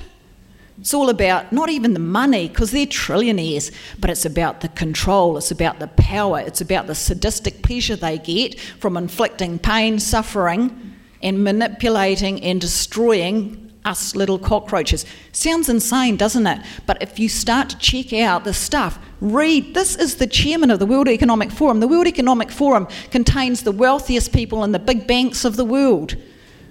[0.80, 5.36] It's all about not even the money, because they're trillionaires, but it's about the control,
[5.36, 10.96] it's about the power, it's about the sadistic pleasure they get from inflicting pain, suffering,
[11.22, 15.04] and manipulating and destroying us little cockroaches.
[15.32, 16.64] Sounds insane, doesn't it?
[16.86, 20.78] But if you start to check out the stuff, read this is the chairman of
[20.78, 21.80] the World Economic Forum.
[21.80, 26.16] The World Economic Forum contains the wealthiest people in the big banks of the world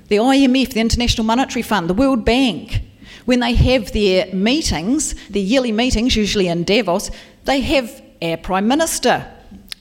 [0.07, 2.81] the IMF, the International Monetary Fund, the World Bank.
[3.30, 7.11] When they have their meetings, their yearly meetings, usually in Davos,
[7.45, 9.31] they have our Prime Minister,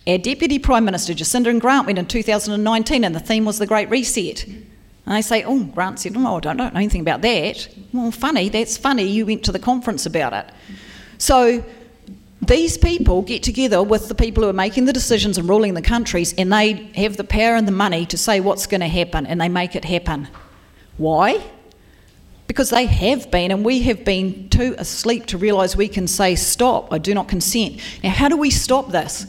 [0.06, 3.66] our Deputy Prime Minister, Jacinda and Grant, went in 2019, and the theme was the
[3.66, 4.44] Great Reset.
[4.44, 4.66] And
[5.06, 7.66] they say, Oh, Grant said, Oh, I don't, know anything about that.
[7.94, 9.04] Well, funny, that's funny.
[9.04, 10.52] You went to the conference about it.
[11.16, 11.64] So
[12.42, 15.80] these people get together with the people who are making the decisions and ruling the
[15.80, 19.26] countries, and they have the power and the money to say what's going to happen,
[19.26, 20.28] and they make it happen.
[20.98, 21.42] Why?
[22.48, 26.34] Because they have been, and we have been too asleep to realise we can say,
[26.34, 27.78] Stop, I do not consent.
[28.02, 29.26] Now, how do we stop this?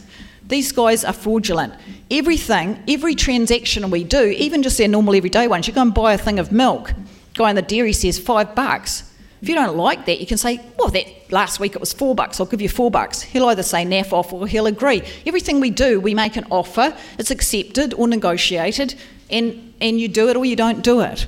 [0.47, 1.75] These guys are fraudulent.
[2.09, 6.13] Everything, every transaction we do, even just their normal everyday ones, you go and buy
[6.13, 6.91] a thing of milk,
[7.35, 9.03] guy in the dairy says five bucks.
[9.41, 12.15] If you don't like that, you can say, well, that last week it was four
[12.15, 13.21] bucks, I'll give you four bucks.
[13.21, 15.03] He'll either say naff off or he'll agree.
[15.25, 18.95] Everything we do, we make an offer, it's accepted or negotiated,
[19.29, 21.27] and, and you do it or you don't do it.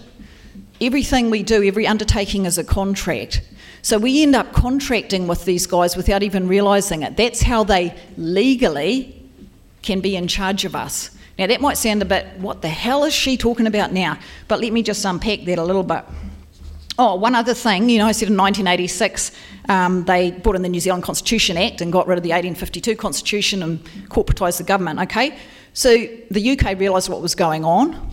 [0.82, 3.42] Everything we do, every undertaking is a contract.
[3.84, 7.18] So we end up contracting with these guys without even realising it.
[7.18, 9.24] That's how they legally
[9.84, 11.12] can be in charge of us.
[11.38, 14.18] Now, that might sound a bit, what the hell is she talking about now?
[14.48, 16.04] But let me just unpack that a little bit.
[16.98, 19.32] Oh, one other thing, you know, I said in 1986
[19.70, 22.96] um, they brought in the New Zealand Constitution Act and got rid of the 1852
[22.96, 25.38] Constitution and corporatised the government, okay?
[25.74, 28.11] So the UK realised what was going on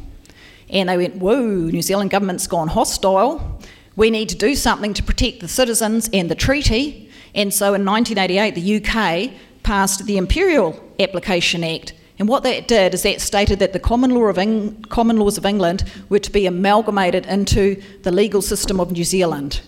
[0.70, 3.61] and they went, whoa, New Zealand government's gone hostile.
[3.97, 7.11] We need to do something to protect the citizens and the treaty.
[7.35, 9.32] And so in 1988, the UK
[9.62, 11.95] passed the Imperial Application Act.
[12.19, 15.39] And what that did is that stated that the common, law of Eng- common laws
[15.39, 19.61] of England were to be amalgamated into the legal system of New Zealand.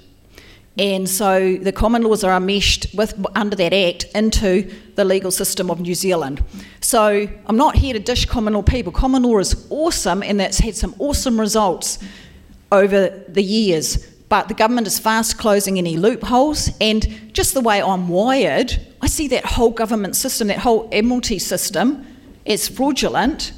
[0.81, 5.71] And so the common laws are meshed with, under that act into the legal system
[5.71, 6.43] of New Zealand.
[6.81, 8.91] So I'm not here to dish common law people.
[8.91, 11.99] Common law is awesome and that's had some awesome results
[12.73, 14.07] over the years.
[14.31, 19.09] But the government is fast closing any loopholes, and just the way I'm wired, I
[19.09, 22.07] see that whole government system, that whole Admiralty system,
[22.47, 23.53] as fraudulent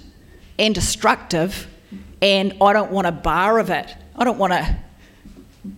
[0.58, 1.68] and destructive,
[2.22, 3.94] and I don't want a bar of it.
[4.16, 4.78] I don't want to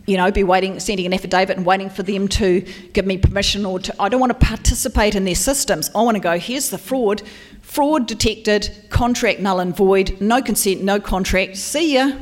[0.07, 2.61] you know, be waiting, sending an affidavit and waiting for them to
[2.93, 5.91] give me permission or to, I don't want to participate in their systems.
[5.95, 7.23] I want to go, here's the fraud,
[7.61, 12.13] fraud detected, contract null and void, no consent, no contract, see ya.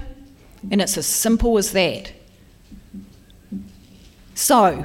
[0.70, 2.12] And it's as simple as that.
[4.34, 4.84] So,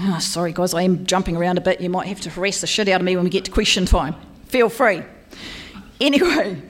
[0.00, 1.82] oh, sorry guys, I am jumping around a bit.
[1.82, 3.84] You might have to harass the shit out of me when we get to question
[3.84, 4.14] time.
[4.46, 5.02] Feel free.
[6.00, 6.62] Anyway,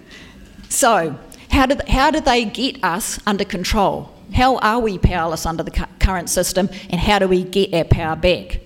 [0.69, 1.17] so
[1.51, 4.18] how did, how did they get us under control?
[4.33, 8.17] How are we powerless under the current system, and how do we get our power
[8.17, 8.61] back?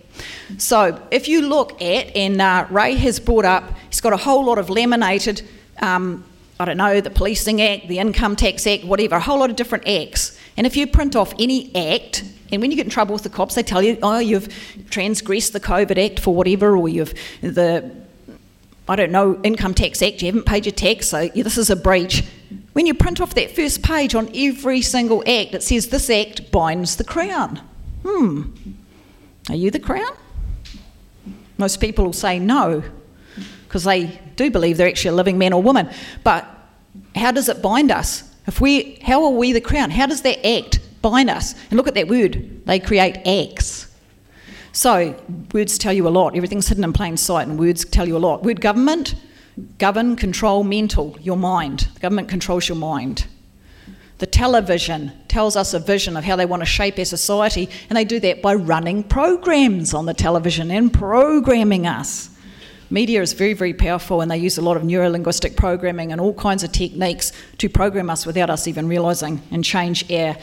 [0.59, 4.45] So, if you look at, and uh, Ray has brought up, he's got a whole
[4.45, 5.43] lot of laminated,
[5.81, 6.25] um,
[6.61, 9.57] I don't know, the Policing Act, the Income Tax Act, whatever, a whole lot of
[9.57, 10.39] different acts.
[10.57, 13.31] And if you print off any act, and when you get in trouble with the
[13.31, 14.49] cops, they tell you, oh, you've
[14.91, 17.91] transgressed the COVID Act for whatever, or you've the,
[18.89, 21.77] I don't know, Income Tax Act, you haven't paid your tax, so this is a
[21.77, 22.25] breach.
[22.73, 26.51] When you print off that first page on every single act, it says this act
[26.51, 27.61] binds the Crown.
[28.03, 28.51] Hmm.
[29.49, 30.16] Are you the Crown?
[31.59, 32.82] Most people will say no,
[33.64, 35.90] because they do believe they're actually a living man or woman.
[36.24, 36.47] But
[37.14, 38.29] how does it bind us?
[38.47, 39.90] If we, how are we the Crown?
[39.90, 41.55] How does that act bind us?
[41.71, 42.66] And look at that word.
[42.66, 43.88] They create acts.
[44.72, 45.14] So
[45.53, 46.35] words tell you a lot.
[46.35, 48.43] Everything's hidden in plain sight, and words tell you a lot.
[48.43, 49.14] Word government
[49.79, 51.89] Govern, control, mental, your mind.
[51.95, 53.27] The government controls your mind.
[54.19, 57.97] The television tells us a vision of how they want to shape our society, and
[57.97, 62.31] they do that by running programs on the television and programming us.
[62.89, 66.21] Media is very, very powerful, and they use a lot of neuro linguistic programming and
[66.21, 70.37] all kinds of techniques to program us without us even realising and change our,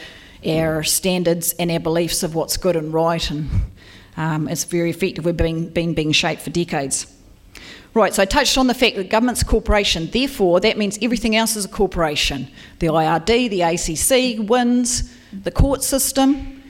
[0.45, 3.31] our standards and our beliefs of what's good and right.
[3.31, 3.49] And
[4.17, 5.25] um, it's very effective.
[5.25, 7.05] We've been, been being shaped for decades.
[7.93, 11.35] Right, so I touched on the fact that government's a corporation, therefore, that means everything
[11.35, 12.47] else is a corporation.
[12.77, 15.11] The IRD, the ACC, WINZ,
[15.43, 16.61] the court system,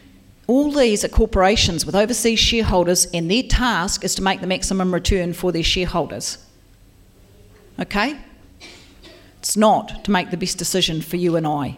[0.47, 4.93] all these are corporations with overseas shareholders, and their task is to make the maximum
[4.93, 6.37] return for their shareholders.
[7.79, 8.17] Okay?
[9.39, 11.77] It's not to make the best decision for you and I.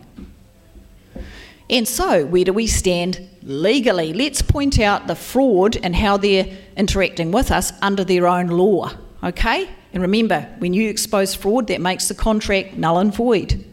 [1.69, 4.13] And so, where do we stand legally?
[4.13, 6.47] Let's point out the fraud and how they're
[6.77, 8.91] interacting with us under their own law.
[9.23, 9.69] Okay?
[9.93, 13.65] And remember, when you expose fraud, that makes the contract null and void.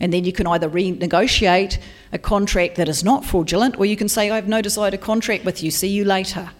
[0.00, 1.78] And then you can either renegotiate
[2.12, 4.98] a contract that is not fraudulent, or you can say, I have no desire to
[4.98, 6.50] contract with you, see you later.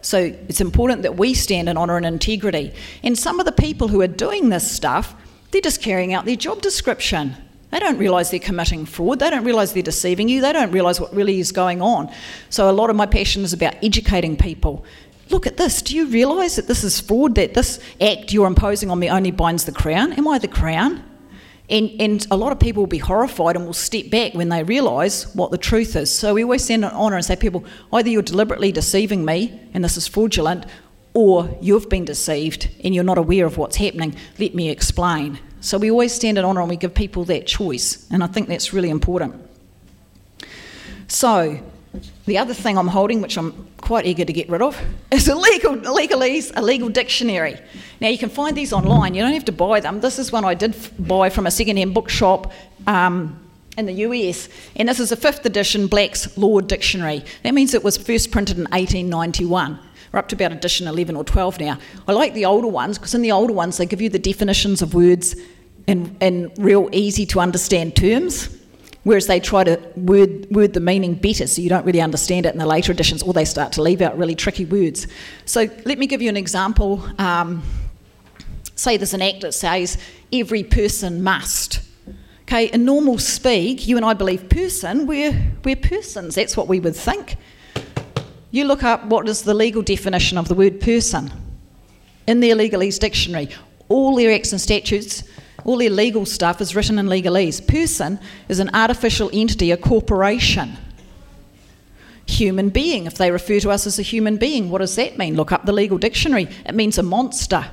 [0.00, 2.74] So it's important that we stand in honour and integrity.
[3.02, 5.14] And some of the people who are doing this stuff,
[5.50, 7.36] they're just carrying out their job description.
[7.70, 9.18] They don't realise they're committing fraud.
[9.20, 10.40] They don't realise they're deceiving you.
[10.40, 12.12] They don't realise what really is going on.
[12.50, 14.84] So, a lot of my passion is about educating people
[15.30, 15.82] look at this.
[15.82, 19.30] Do you realise that this is fraud, that this act you're imposing on me only
[19.30, 20.12] binds the crown?
[20.12, 21.02] Am I the crown?
[21.70, 24.62] And, and a lot of people will be horrified and will step back when they
[24.62, 26.14] realise what the truth is.
[26.14, 29.82] So we always stand on honour and say, people, either you're deliberately deceiving me and
[29.82, 30.66] this is fraudulent,
[31.14, 34.14] or you've been deceived and you're not aware of what's happening.
[34.38, 35.38] Let me explain.
[35.60, 38.06] So we always stand in honour and we give people that choice.
[38.10, 39.48] And I think that's really important.
[41.06, 41.62] So
[42.26, 45.34] the other thing I'm holding, which I'm quite eager to get rid of, is a
[45.34, 47.58] legal legalese, a legal dictionary.
[48.00, 49.14] Now you can find these online.
[49.14, 50.00] You don't have to buy them.
[50.00, 52.52] This is one I did buy from a second-hand bookshop
[52.86, 53.40] um,
[53.76, 57.24] in the US, and this is a fifth edition Black's Law Dictionary.
[57.42, 59.78] That means it was first printed in 1891.
[60.12, 61.78] We're up to about edition 11 or 12 now.
[62.06, 64.80] I like the older ones because in the older ones they give you the definitions
[64.80, 65.34] of words
[65.88, 68.48] in, in real easy to understand terms.
[69.04, 72.54] Whereas they try to word, word the meaning better so you don't really understand it
[72.54, 75.06] in the later editions, or they start to leave out really tricky words.
[75.44, 77.06] So let me give you an example.
[77.18, 77.62] Um,
[78.76, 79.98] say there's an act that says
[80.32, 81.80] every person must.
[82.42, 85.34] Okay, in normal speak, you and I believe person, we're,
[85.64, 86.34] we're persons.
[86.34, 87.36] That's what we would think.
[88.50, 91.30] You look up what is the legal definition of the word person
[92.26, 93.48] in their legalese dictionary.
[93.88, 95.24] All their acts and statutes,
[95.64, 97.66] all their legal stuff is written in legalese.
[97.66, 98.18] Person
[98.48, 100.76] is an artificial entity, a corporation.
[102.26, 105.36] Human being, if they refer to us as a human being, what does that mean?
[105.36, 106.48] Look up the legal dictionary.
[106.66, 107.66] It means a monster.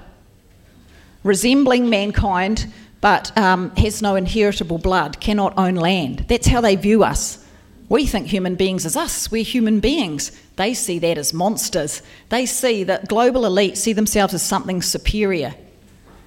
[1.23, 2.71] Resembling mankind,
[3.01, 6.25] but um, has no inheritable blood, cannot own land.
[6.27, 7.45] That's how they view us.
[7.89, 10.31] We think human beings as us, we're human beings.
[10.55, 12.01] They see that as monsters.
[12.29, 15.53] They see that global elite see themselves as something superior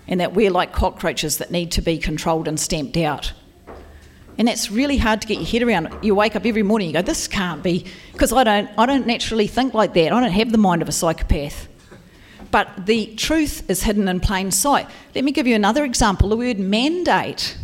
[0.06, 3.32] and that we're like cockroaches that need to be controlled and stamped out.
[4.36, 6.04] And that's really hard to get your head around.
[6.04, 9.06] You wake up every morning, you go, "This can't be," because I don't, I don't
[9.06, 10.12] naturally think like that.
[10.12, 11.68] I don't have the mind of a psychopath.
[12.50, 14.86] But the truth is hidden in plain sight.
[15.14, 16.28] Let me give you another example.
[16.28, 17.56] The word mandate.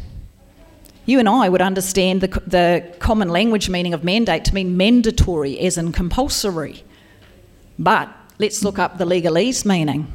[1.07, 5.59] You and I would understand the, the common language meaning of mandate to mean mandatory,
[5.61, 6.85] as in compulsory.
[7.79, 10.07] But let's look up the legalese meaning.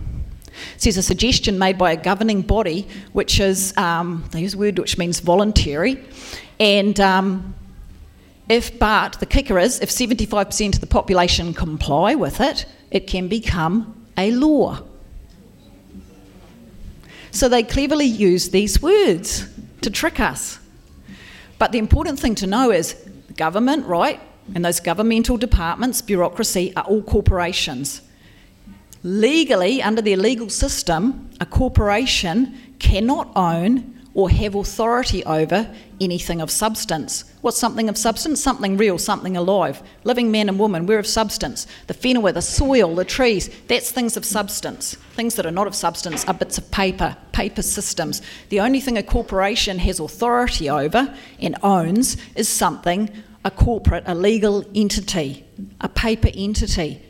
[0.77, 4.79] Says a suggestion made by a governing body, which is, um, they use a word
[4.79, 6.03] which means voluntary,
[6.59, 7.55] and um,
[8.47, 13.27] if, but the kicker is, if 75% of the population comply with it, it can
[13.27, 14.81] become a law.
[17.31, 19.49] So they cleverly use these words
[19.81, 20.59] to trick us.
[21.57, 22.93] But the important thing to know is
[23.35, 24.21] government, right,
[24.53, 28.01] and those governmental departments, bureaucracy, are all corporations.
[29.05, 36.49] Legally, under their legal system, a corporation cannot own or have authority over anything of
[36.49, 37.23] substance.
[37.41, 38.41] What's something of substance?
[38.41, 39.83] Something real, something alive.
[40.05, 41.67] Living man and woman, we're of substance.
[41.85, 44.95] The whenua, the soil, the trees, that's things of substance.
[45.13, 48.23] Things that are not of substance are bits of paper, paper systems.
[48.49, 53.11] The only thing a corporation has authority over and owns is something,
[53.43, 55.45] a corporate, a legal entity,
[55.79, 57.03] a paper entity.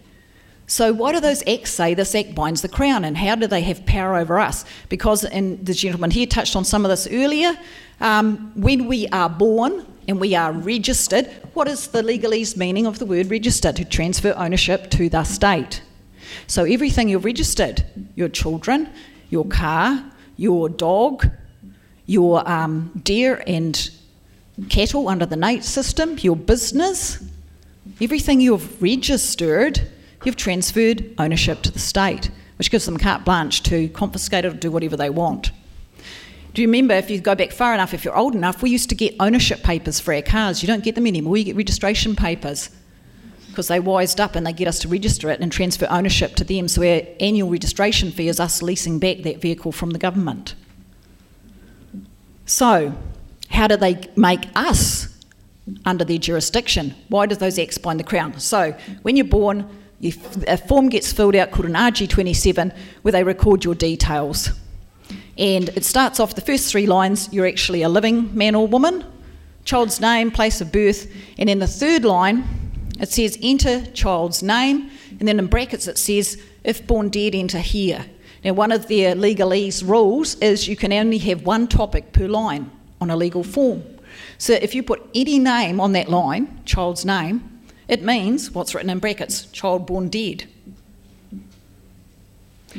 [0.68, 3.62] So, why do those acts say this act binds the crown, and how do they
[3.62, 4.66] have power over us?
[4.90, 7.56] Because, and the gentleman here touched on some of this earlier,
[8.02, 12.98] um, when we are born and we are registered, what is the legalese meaning of
[12.98, 13.76] the word registered?
[13.76, 15.84] To transfer ownership to the state.
[16.48, 17.86] So, everything you've registered
[18.16, 18.90] your children,
[19.30, 20.04] your car,
[20.36, 21.30] your dog,
[22.08, 23.92] your um, deer and
[24.70, 27.24] cattle under the NAIT system, your business,
[28.02, 29.92] everything you've registered
[30.26, 34.58] you've transferred ownership to the state, which gives them carte blanche to confiscate it or
[34.58, 35.52] do whatever they want.
[36.54, 38.88] Do you remember, if you go back far enough, if you're old enough, we used
[38.90, 40.64] to get ownership papers for our cars.
[40.64, 42.70] You don't get them anymore, you get registration papers
[43.50, 46.44] because they wised up and they get us to register it and transfer ownership to
[46.44, 46.68] them.
[46.68, 50.56] So our annual registration fee is us leasing back that vehicle from the government.
[52.46, 52.94] So,
[53.50, 55.08] how do they make us
[55.86, 56.94] under their jurisdiction?
[57.10, 58.40] Why do those acts bind the crown?
[58.40, 59.68] So, when you're born,
[60.02, 64.52] a form gets filled out called an RG27 where they record your details.
[65.38, 69.04] And it starts off the first three lines you're actually a living man or woman,
[69.64, 72.44] child's name, place of birth, and in the third line
[73.00, 77.60] it says enter child's name, and then in brackets it says if born dead, enter
[77.60, 78.06] here.
[78.44, 82.70] Now, one of their legalese rules is you can only have one topic per line
[83.02, 83.84] on a legal form.
[84.38, 87.55] So if you put any name on that line, child's name,
[87.88, 90.46] it means what's written in brackets child born dead.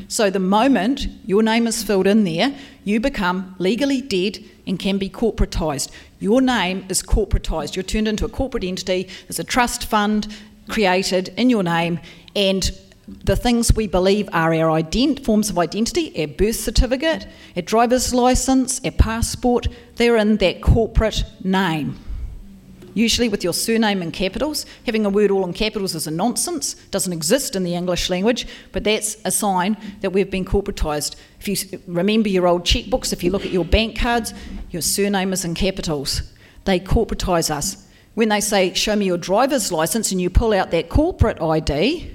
[0.08, 2.54] So the moment your name is filled in there,
[2.84, 5.90] you become legally dead and can be corporatised.
[6.20, 7.76] Your name is corporatised.
[7.76, 9.08] You're turned into a corporate entity.
[9.26, 10.28] There's a trust fund
[10.68, 12.00] created in your name,
[12.34, 12.70] and
[13.24, 18.12] the things we believe are our ident- forms of identity, our birth certificate, our driver's
[18.12, 21.96] license, our passport, they're in that corporate name
[22.96, 24.64] usually with your surname in capitals.
[24.86, 28.46] Having a word all in capitals is a nonsense, doesn't exist in the English language,
[28.72, 31.14] but that's a sign that we've been corporatised.
[31.38, 34.32] If you remember your old checkbooks, if you look at your bank cards,
[34.70, 36.22] your surname is in capitals.
[36.64, 37.86] They corporatise us.
[38.14, 42.10] When they say, Show me your driver's licence, and you pull out that corporate ID,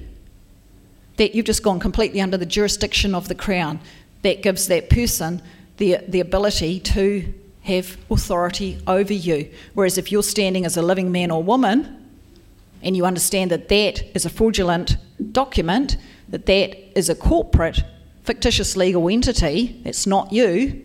[1.18, 3.80] that you've just gone completely under the jurisdiction of the Crown.
[4.24, 5.44] That gives that person
[5.78, 7.32] the, the ability to
[7.64, 9.50] have authority over you.
[9.74, 12.10] Whereas if you're standing as a living man or woman
[12.82, 14.98] and you understand that that is a fraudulent
[15.32, 15.98] document,
[16.30, 17.84] that that is a corporate,
[18.24, 20.84] fictitious legal entity, that's not you,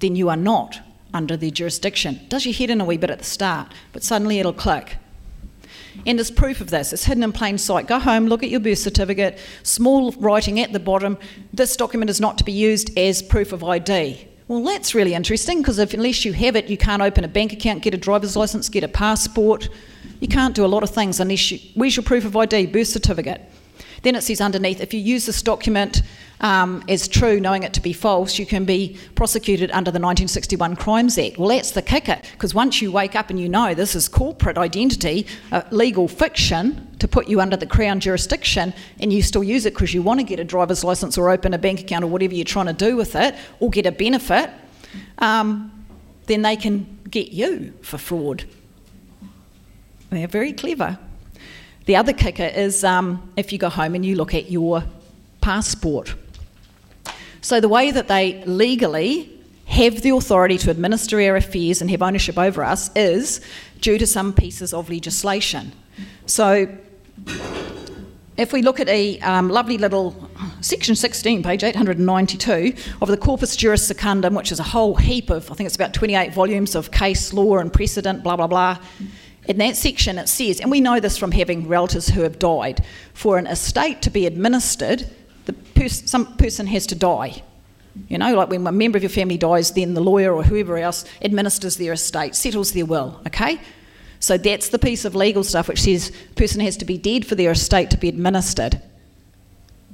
[0.00, 0.80] then you are not
[1.12, 2.20] under their jurisdiction.
[2.28, 4.96] Does your head in a wee bit at the start, but suddenly it'll click.
[6.04, 6.92] And there's proof of this.
[6.92, 7.86] It's hidden in plain sight.
[7.86, 11.16] Go home, look at your birth certificate, small writing at the bottom.
[11.52, 14.28] This document is not to be used as proof of ID.
[14.48, 17.52] Well, that's really interesting because if unless you have it, you can't open a bank
[17.52, 19.68] account, get a driver's license, get a passport.
[20.20, 21.58] You can't do a lot of things unless you.
[21.74, 22.66] Where's your proof of ID?
[22.66, 23.40] Birth certificate.
[24.02, 26.02] Then it says underneath, if you use this document
[26.40, 30.76] um, as true, knowing it to be false, you can be prosecuted under the 1961
[30.76, 31.38] Crimes Act.
[31.38, 34.58] Well, that's the kicker, because once you wake up and you know this is corporate
[34.58, 39.66] identity, uh, legal fiction to put you under the Crown jurisdiction, and you still use
[39.66, 42.08] it because you want to get a driver's license or open a bank account or
[42.08, 44.50] whatever you're trying to do with it, or get a benefit,
[45.18, 45.72] um,
[46.26, 48.44] then they can get you for fraud.
[50.10, 50.98] They're very clever.
[51.86, 54.84] The other kicker is um, if you go home and you look at your
[55.40, 56.14] passport.
[57.40, 59.30] So, the way that they legally
[59.66, 63.40] have the authority to administer our affairs and have ownership over us is
[63.80, 65.70] due to some pieces of legislation.
[66.26, 66.68] So,
[68.36, 70.28] if we look at a um, lovely little
[70.60, 75.50] section 16, page 892 of the Corpus Juris Secundum, which is a whole heap of,
[75.52, 78.78] I think it's about 28 volumes of case law and precedent, blah, blah, blah.
[79.48, 82.84] In that section, it says, and we know this from having relatives who have died,
[83.14, 85.08] for an estate to be administered,
[85.44, 87.42] the pers- some person has to die.
[88.08, 90.76] You know, like when a member of your family dies, then the lawyer or whoever
[90.76, 93.58] else administers their estate, settles their will, okay?
[94.20, 97.34] So that's the piece of legal stuff which says person has to be dead for
[97.34, 98.80] their estate to be administered.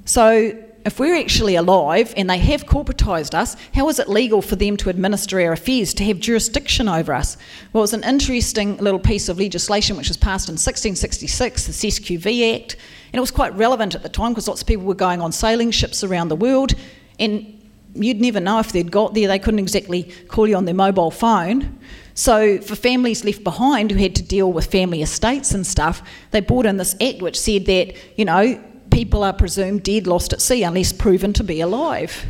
[0.05, 4.57] So if we're actually alive and they have corporatised us, how is it legal for
[4.57, 7.37] them to administer our affairs, to have jurisdiction over us?
[7.73, 11.73] Well, it was an interesting little piece of legislation which was passed in 1666, the
[11.73, 12.77] Cestui Que Vie Act,
[13.13, 15.31] and it was quite relevant at the time because lots of people were going on
[15.31, 16.73] sailing ships around the world,
[17.19, 17.61] and
[17.95, 19.29] you'd never know if they'd got there.
[19.29, 21.79] They couldn't exactly call you on their mobile phone.
[22.15, 26.41] So, for families left behind who had to deal with family estates and stuff, they
[26.41, 28.63] brought in this act which said that, you know,
[28.93, 32.27] people are presumed dead, lost at sea, unless proven to be alive.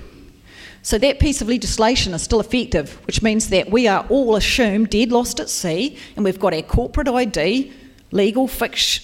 [0.85, 4.91] So, that piece of legislation is still effective, which means that we are all assumed
[4.91, 7.73] dead, lost at sea, and we've got our corporate ID,
[8.11, 8.51] legal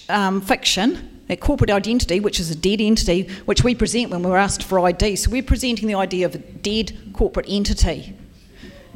[0.09, 4.35] um, fiction, that corporate identity, which is a dead entity, which we present when we're
[4.35, 5.15] asked for ID.
[5.15, 8.13] So, we're presenting the idea of a dead corporate entity.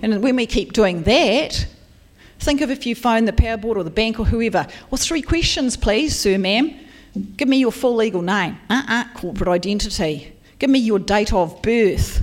[0.02, 1.66] And when we keep doing that,
[2.40, 4.68] think of if you phone the power board or the bank or whoever.
[4.90, 6.78] Well, three questions, please, sir, ma'am.
[7.38, 8.58] Give me your full legal name.
[8.70, 10.34] Uh uh corporate identity.
[10.60, 12.22] Give me your date of birth.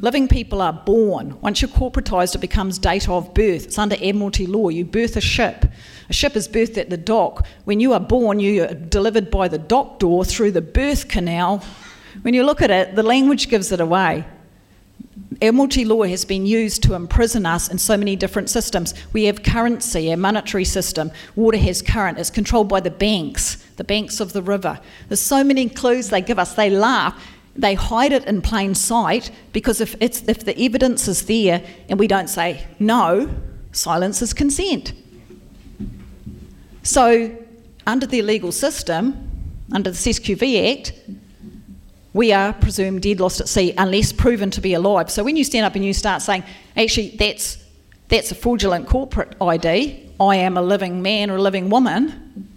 [0.00, 1.40] Living people are born.
[1.40, 3.66] Once you're corporatised, it becomes date of birth.
[3.66, 4.68] It's under Admiralty law.
[4.68, 5.64] You birth a ship.
[6.10, 7.46] A ship is birthed at the dock.
[7.64, 11.62] When you are born, you are delivered by the dock door through the birth canal.
[12.22, 14.24] When you look at it, the language gives it away.
[15.40, 18.94] Admiralty law has been used to imprison us in so many different systems.
[19.12, 21.10] We have currency, a monetary system.
[21.34, 22.18] Water has current.
[22.18, 24.78] It's controlled by the banks, the banks of the river.
[25.08, 26.54] There's so many clues they give us.
[26.54, 27.20] They laugh.
[27.56, 31.98] They hide it in plain sight because if, it's, if the evidence is there and
[31.98, 33.28] we don't say no,
[33.72, 34.92] silence is consent.
[36.84, 37.36] So,
[37.86, 39.28] under the legal system,
[39.72, 40.92] under the Cestui Que Vie Act,
[42.14, 45.10] we are presumed dead, lost at sea, unless proven to be alive.
[45.10, 46.44] So when you stand up and you start saying,
[46.76, 47.58] actually, that's,
[48.08, 52.51] that's a fraudulent corporate ID, I am a living man or a living woman,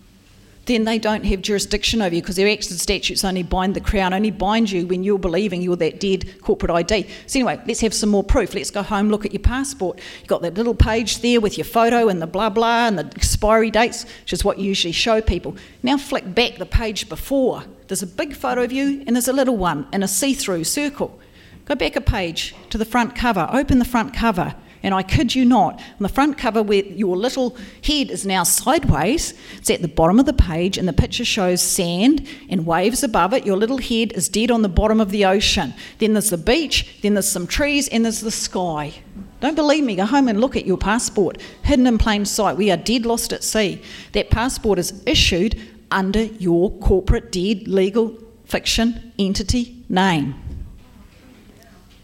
[0.66, 3.82] then they don't have jurisdiction over you because their acts and statutes only bind the
[3.82, 7.08] Crown, only bind you when you're believing you're that dead corporate ID.
[7.27, 8.56] So, anyway, let's have some more proof.
[8.56, 10.00] Let's go home, look at your passport.
[10.19, 13.06] You've got that little page there with your photo and the blah blah and the
[13.16, 15.56] expiry dates, which is what you usually show people.
[15.84, 17.64] Now, flick back the page before.
[17.88, 20.64] There's a big photo of you and there's a little one in a see through
[20.64, 21.19] circle.
[21.66, 24.56] Go back a page to the front cover, open the front cover.
[24.85, 28.43] And I kid you not, on the front cover where your little head is now
[28.43, 33.01] sideways, it's at the bottom of the page, and the picture shows sand and waves
[33.01, 33.47] above it.
[33.47, 35.73] Your little head is dead on the bottom of the ocean.
[35.97, 38.93] Then there's the beach, then there's some trees, and there's the sky.
[39.39, 41.41] Don't believe me, go home and look at your passport.
[41.64, 42.55] Hidden in plain sight.
[42.55, 43.81] We are dead lost at sea.
[44.11, 48.15] That passport is issued under your corporate dead legal
[48.45, 50.44] fiction entity name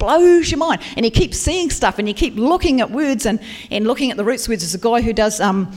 [0.02, 0.82] blows your mind.
[0.98, 3.40] And you keep seeing stuff and you keep looking at words and,
[3.70, 4.64] and looking at the roots words.
[4.64, 5.72] There's a guy who does, um,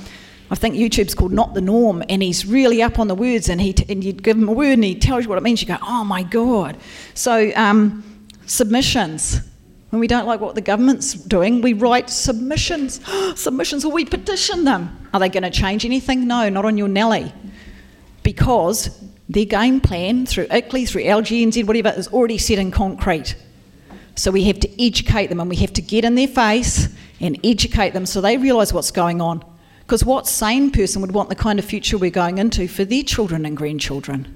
[0.50, 3.60] I think YouTube's called Not the Norm, and he's really up on the words and,
[3.60, 5.60] he t- and you give him a word and he tells you what it means.
[5.60, 6.78] You go, oh my God.
[7.12, 8.02] So, um,
[8.46, 9.40] submissions.
[9.90, 13.00] When we don't like what the government's doing, we write submissions.
[13.36, 15.08] submissions, or we petition them.
[15.12, 16.26] Are they going to change anything?
[16.26, 17.32] No, not on your Nelly.
[18.22, 23.36] Because their game plan through ICLEI, through LGNZ, whatever, is already set in concrete.
[24.14, 26.88] So we have to educate them and we have to get in their face
[27.20, 29.44] and educate them so they realise what's going on.
[29.80, 33.02] Because what sane person would want the kind of future we're going into for their
[33.02, 34.34] children and grandchildren?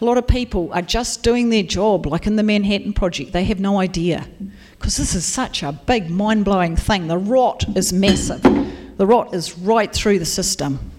[0.00, 3.32] A lot of people are just doing their job, like in the Manhattan Project.
[3.32, 4.28] They have no idea.
[4.72, 7.08] Because this is such a big, mind blowing thing.
[7.08, 8.42] The rot is massive,
[8.96, 10.92] the rot is right through the system.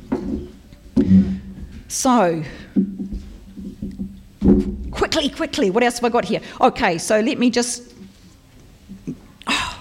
[1.88, 2.44] So,
[4.92, 6.42] quickly, quickly, what else have I got here?
[6.60, 7.94] Okay, so let me just.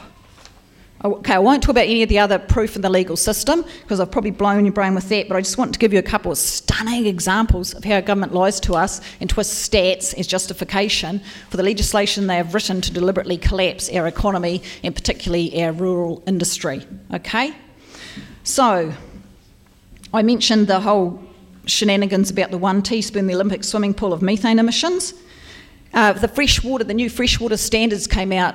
[1.04, 4.00] Okay, I won't talk about any of the other proof in the legal system because
[4.00, 6.02] I've probably blown your brain with that, but I just want to give you a
[6.02, 11.20] couple of stunning examples of how government lies to us and twists stats as justification
[11.50, 16.22] for the legislation they have written to deliberately collapse our economy and particularly our rural
[16.26, 16.84] industry.
[17.12, 17.54] Okay?
[18.42, 18.92] So,
[20.14, 21.22] I mentioned the whole
[21.66, 25.12] shenanigans about the one teaspoon, the Olympic swimming pool of methane emissions.
[25.92, 28.54] Uh, the freshwater, the new freshwater standards came out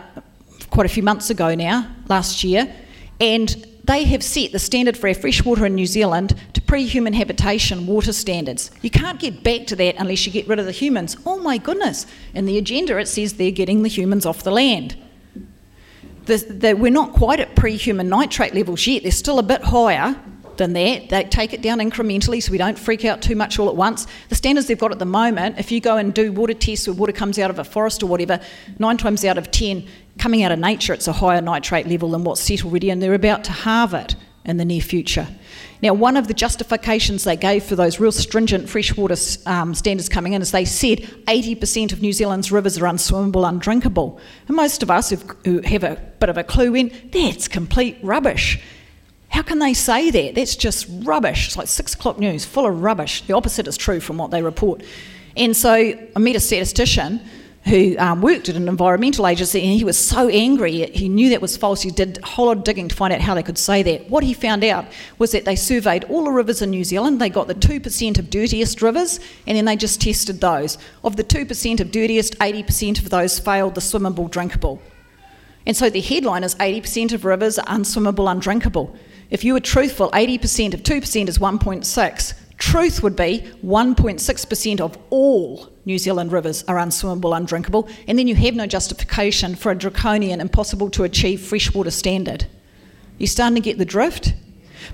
[0.72, 2.74] quite a few months ago now, last year,
[3.20, 7.14] and they have set the standard for our freshwater in New Zealand to pre human
[7.14, 8.72] habitation water standards.
[8.82, 11.18] You can't get back to that unless you get rid of the humans.
[11.26, 12.08] Oh my goodness.
[12.34, 14.98] In the agenda, it says they're getting the humans off the land.
[16.26, 19.62] The, the, we're not quite at pre human nitrate levels yet, they're still a bit
[19.62, 20.16] higher
[20.62, 21.10] than that.
[21.10, 24.06] They take it down incrementally so we don't freak out too much all at once.
[24.30, 26.94] The standards they've got at the moment, if you go and do water tests where
[26.94, 28.40] water comes out of a forest or whatever,
[28.78, 29.88] nine times out of ten,
[30.20, 33.16] coming out of nature, it's a higher nitrate level than what's set already, and they're
[33.16, 34.16] about to halve it
[34.46, 35.28] in the near future.
[35.82, 39.16] Now, one of the justifications they gave for those real stringent freshwater
[39.48, 44.20] um, standards coming in is they said 80% of New Zealand's rivers are unswimmable, undrinkable.
[44.48, 45.10] And most of us
[45.44, 48.60] who have a bit of a clue in, that's complete rubbish.
[49.32, 50.36] How can they say that?
[50.36, 51.48] That's just rubbish.
[51.48, 53.22] It's like six o'clock news, full of rubbish.
[53.22, 54.84] The opposite is true from what they report.
[55.38, 57.22] And so I met a statistician
[57.66, 60.86] who um, worked at an environmental agency and he was so angry.
[60.92, 61.82] He knew that was false.
[61.82, 64.10] He did a whole lot of digging to find out how they could say that.
[64.10, 64.86] What he found out
[65.18, 67.22] was that they surveyed all the rivers in New Zealand.
[67.22, 70.78] They got the 2% of dirtiest rivers and then they just tested those.
[71.04, 74.82] Of the 2% of dirtiest, 80% of those failed the swimmable, drinkable.
[75.66, 78.96] And so the headline is 80% of rivers are unswimmable, undrinkable.
[79.32, 82.34] If you were truthful, 80% of 2% is 1.6.
[82.58, 88.36] Truth would be 1.6% of all New Zealand rivers are unswimmable, undrinkable, and then you
[88.36, 92.46] have no justification for a draconian, impossible to achieve freshwater standard.
[93.18, 94.34] You starting to get the drift?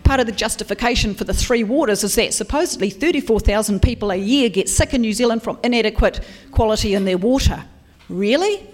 [0.04, 4.50] Part of the justification for the three waters is that supposedly 34,000 people a year
[4.50, 6.20] get sick in New Zealand from inadequate
[6.52, 7.64] quality in their water.
[8.08, 8.70] Really?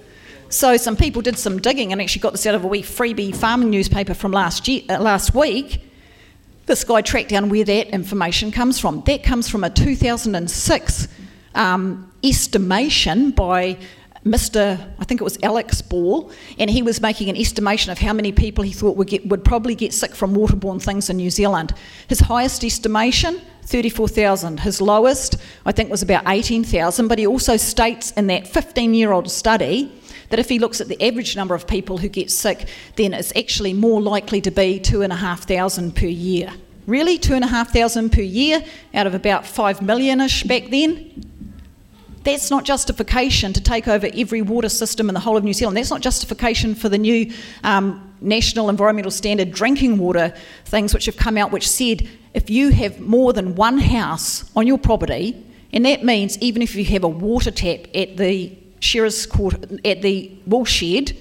[0.53, 3.35] So some people did some digging and actually got this out of a wee freebie
[3.35, 5.81] farming newspaper from last year, uh, last week.
[6.67, 9.01] This guy tracked down where that information comes from.
[9.07, 11.07] That comes from a 2006
[11.55, 13.79] um, estimation by
[14.23, 14.79] Mr.
[14.99, 18.31] I think it was Alex Ball, and he was making an estimation of how many
[18.31, 21.73] people he thought would get would probably get sick from waterborne things in New Zealand.
[22.07, 24.59] His highest estimation, 34,000.
[24.59, 27.07] His lowest, I think, was about 18,000.
[27.07, 29.91] But he also states in that 15-year-old study
[30.33, 33.31] that if he looks at the average number of people who get sick, then it's
[33.35, 36.51] actually more likely to be two and a half thousand per year.
[36.87, 38.63] Really, two and a half thousand per year
[38.95, 41.23] out of about five millionish back then?
[42.23, 45.77] That's not justification to take over every water system in the whole of New Zealand.
[45.77, 47.31] That's not justification for the new
[47.63, 50.33] um, national environmental standard drinking water
[50.65, 54.65] things which have come out, which said if you have more than one house on
[54.65, 59.25] your property, and that means even if you have a water tap at the Shearers
[59.25, 59.55] Court
[59.85, 61.17] at the wool shed.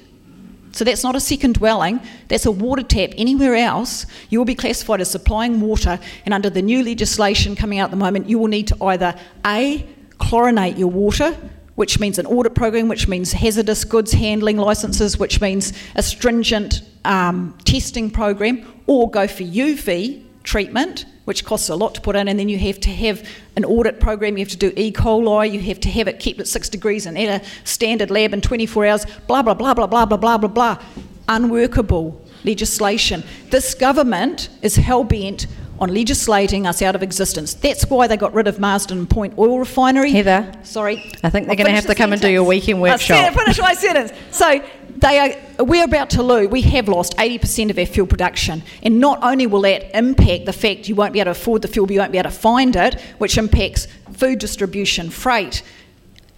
[0.73, 3.11] So that's not a second dwelling, that's a water tap.
[3.19, 7.79] Anywhere else, you will be classified as supplying water, and under the new legislation coming
[7.79, 9.87] out at the moment, you will need to either A,
[10.19, 11.37] chlorinate your water,
[11.75, 16.81] which means an audit program, which means hazardous goods handling licenses, which means a stringent
[17.05, 22.29] um, testing program, or go for UV treatment, which costs a lot to put in,
[22.29, 23.27] and then you have to have
[23.57, 24.91] an audit program, you have to do E.
[24.93, 28.33] coli, you have to have it kept at six degrees and in a standard lab
[28.33, 30.83] in 24 hours, blah, blah, blah, blah, blah, blah, blah, blah, blah.
[31.29, 33.23] Unworkable legislation.
[33.51, 35.47] This government is hell bent
[35.79, 37.55] on legislating us out of existence.
[37.55, 40.13] That's why they got rid of Marsden Point Oil Refinery.
[40.13, 40.53] Heather.
[40.63, 41.13] Sorry.
[41.25, 42.49] I think they're going to have to come and do your sentence.
[42.49, 43.35] weekend workshop.
[43.35, 44.13] finish my sentence.
[44.31, 44.65] So
[44.97, 48.63] they are, we're about to lose, we have lost 80% of our fuel production.
[48.83, 51.69] And not only will that impact the fact you won't be able to afford the
[51.69, 55.63] fuel, but you won't be able to find it, which impacts food distribution, freight,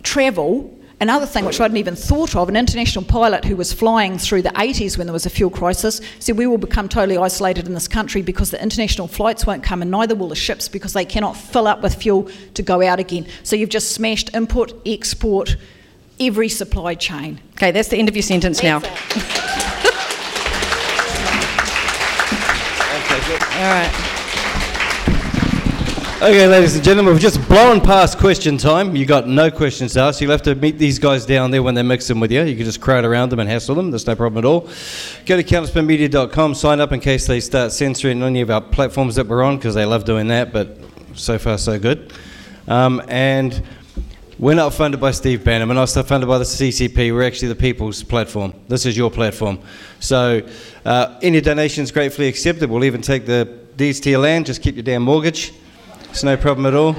[0.02, 0.78] travel.
[1.00, 4.42] Another thing which I hadn't even thought of, an international pilot who was flying through
[4.42, 7.74] the 80s when there was a fuel crisis said we will become totally isolated in
[7.74, 11.04] this country because the international flights won't come and neither will the ships because they
[11.04, 13.26] cannot fill up with fuel to go out again.
[13.42, 15.56] So you've just smashed import, export,
[16.20, 17.40] every supply chain.
[17.52, 18.76] Okay, that's the end of your sentence now.
[23.56, 24.04] All right.
[26.24, 28.96] Okay, ladies and gentlemen, we've just blown past question time.
[28.96, 30.20] You got no questions to ask.
[30.20, 32.42] You'll have to meet these guys down there when they mix them with you.
[32.44, 33.90] You can just crowd around them and hassle them.
[33.90, 34.62] There's no problem at all.
[35.26, 39.26] Go to counterspinmedia.com, sign up in case they start censoring any of our platforms that
[39.26, 40.78] we're on, because they love doing that, but
[41.12, 42.12] so far so good.
[42.68, 43.62] Um, and
[44.38, 45.68] we're not funded by Steve Bannon.
[45.68, 47.14] We're not funded by the CCP.
[47.14, 48.52] We're actually the people's platform.
[48.68, 49.60] This is your platform.
[50.00, 50.46] So
[50.84, 52.68] uh, any donations gratefully accepted.
[52.68, 53.44] We'll even take the
[53.76, 54.46] deeds to your land.
[54.46, 55.52] Just keep your damn mortgage.
[56.10, 56.96] It's no problem at all.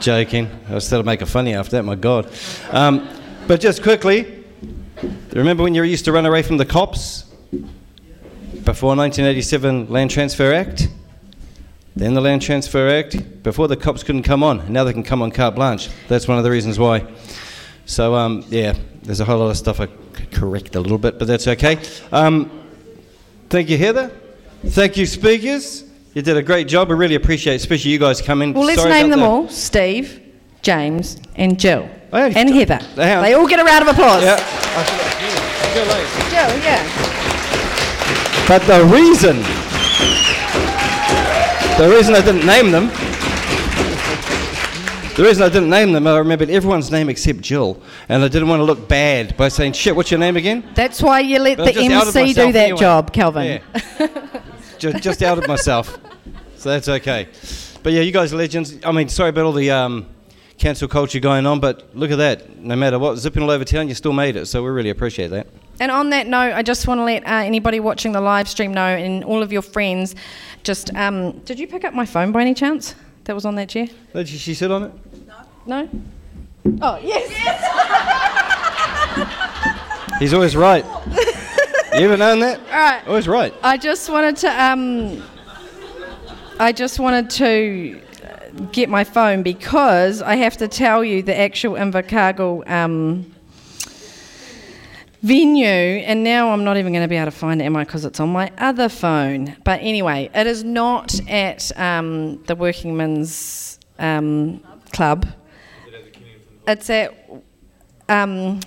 [0.00, 0.50] Joking.
[0.68, 2.30] I was still make a funny after that, my God.
[2.70, 3.08] Um,
[3.46, 4.44] but just quickly,
[5.32, 7.24] remember when you used to run away from the cops?
[7.50, 10.88] Before 1987 Land Transfer Act?
[11.98, 15.02] Then the Land Transfer Act, before the cops couldn't come on, and now they can
[15.02, 15.88] come on carte blanche.
[16.06, 17.04] That's one of the reasons why.
[17.86, 21.18] So, um, yeah, there's a whole lot of stuff I could correct a little bit,
[21.18, 21.76] but that's okay.
[22.12, 22.52] Um,
[23.48, 24.12] thank you, Heather.
[24.64, 25.82] Thank you, speakers.
[26.14, 26.88] You did a great job.
[26.90, 28.52] I really appreciate, it, especially you guys coming.
[28.54, 30.20] Well, let's Sorry name them the- all Steve,
[30.62, 31.88] James, and Gill.
[32.12, 32.78] I only- and Heather.
[32.94, 33.24] Hang on.
[33.24, 34.22] They all get a round of applause.
[34.22, 34.36] Yeah.
[36.30, 36.84] Gill, yeah.
[38.46, 39.42] But the reason,
[41.78, 42.88] the reason I didn't name them,
[45.16, 48.48] the reason I didn't name them, I remembered everyone's name except Gill, and I didn't
[48.48, 51.56] want to look bad by saying, "Shit, what's your name again?" That's why you let
[51.58, 52.80] But the I just outed MC do that anyway.
[52.80, 53.44] job, Kelvyn.
[53.46, 54.08] Yeah.
[54.78, 55.98] just, just outed myself,
[56.56, 57.28] so that's okay.
[57.82, 58.76] But yeah, you guys are legends.
[58.84, 60.06] I mean, sorry about all the um,
[60.58, 62.58] cancel culture going on, but look at that.
[62.58, 64.46] No matter what, zipping all over town, you still made it.
[64.46, 65.46] So we really appreciate that.
[65.80, 68.74] And on that note, I just want to let uh, anybody watching the live stream
[68.74, 70.14] know, and all of your friends,
[70.64, 72.94] just um, did you pick up my phone by any chance?
[73.24, 73.86] That was on that chair.
[74.14, 74.92] Did she, she sit on it?
[75.66, 75.88] No.
[76.80, 77.28] Oh yes.
[80.18, 80.84] He's always right.
[81.94, 82.58] you ever known that?
[82.58, 83.06] All right.
[83.06, 83.54] Always right.
[83.62, 85.22] I just wanted to um,
[86.58, 88.00] I just wanted to
[88.72, 93.32] get my phone because I have to tell you the actual Invercargill um,
[95.22, 97.84] venue, and now I'm not even going to be able to find it, am I?
[97.84, 99.56] Because it's on my other phone.
[99.64, 105.26] But anyway, it is not at um, the Working Men's um, Club.
[106.66, 107.14] It's at.
[108.08, 108.60] Um,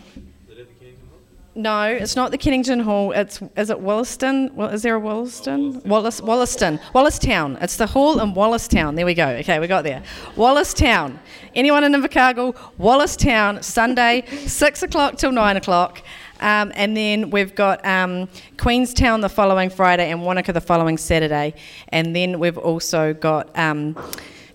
[1.53, 3.11] no, it's not the Kennington Hall.
[3.11, 4.55] It's is it Wollaston?
[4.55, 5.81] Well, is there a Wollaston?
[5.83, 6.79] Wallace Wollaston.
[6.95, 7.61] Wallacestown.
[7.61, 8.95] It's the hall in Wallacestown.
[8.95, 9.27] There we go.
[9.27, 10.01] Okay, we got there.
[10.35, 11.17] Wallacestown.
[11.53, 12.55] Anyone in Invercargill?
[12.79, 13.61] Wallacestown.
[13.63, 16.01] Sunday, six o'clock till nine o'clock.
[16.41, 21.53] Um, and then we've got um, Queenstown the following Friday and Wanaka the following Saturday.
[21.89, 23.95] And then we've also got um,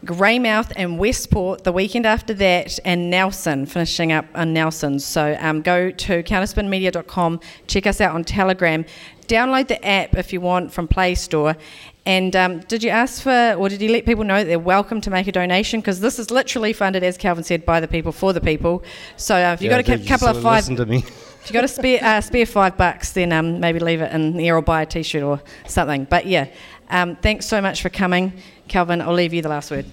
[0.05, 4.99] Greymouth and Westport the weekend after that, and Nelson finishing up on Nelson.
[5.01, 8.85] So um, go to counterspinmedia.com, check us out on Telegram,
[9.27, 11.57] download the app if you want from Play Store.
[12.05, 15.01] And um, did you ask for, or did you let people know that they're welcome
[15.01, 15.81] to make a donation?
[15.81, 18.85] Because this is literally funded, as Kelvyn said, by the people for the people.
[19.17, 21.05] So uh, if you've Yeah, got a cou- couple of five, Listen to me.
[21.47, 24.37] if you've got a spare uh, spare five bucks, then um, maybe leave it in
[24.37, 26.03] the air or buy a T-shirt or something.
[26.03, 26.49] But yeah,
[26.91, 28.33] um, thanks so much for coming,
[28.67, 29.01] Kelvyn.
[29.01, 29.87] I'll leave you the last word.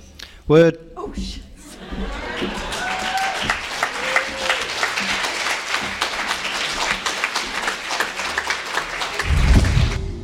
[0.47, 0.79] Word.
[0.97, 1.43] Oh, shit.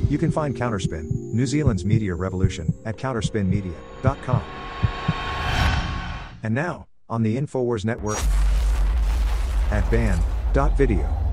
[0.10, 4.44] You can find Counterspin, New Zealand's media revolution, at counterspinmedia.com.
[6.42, 8.18] And now, on the InfoWars Network
[9.72, 9.84] at
[10.54, 11.29] banned.video.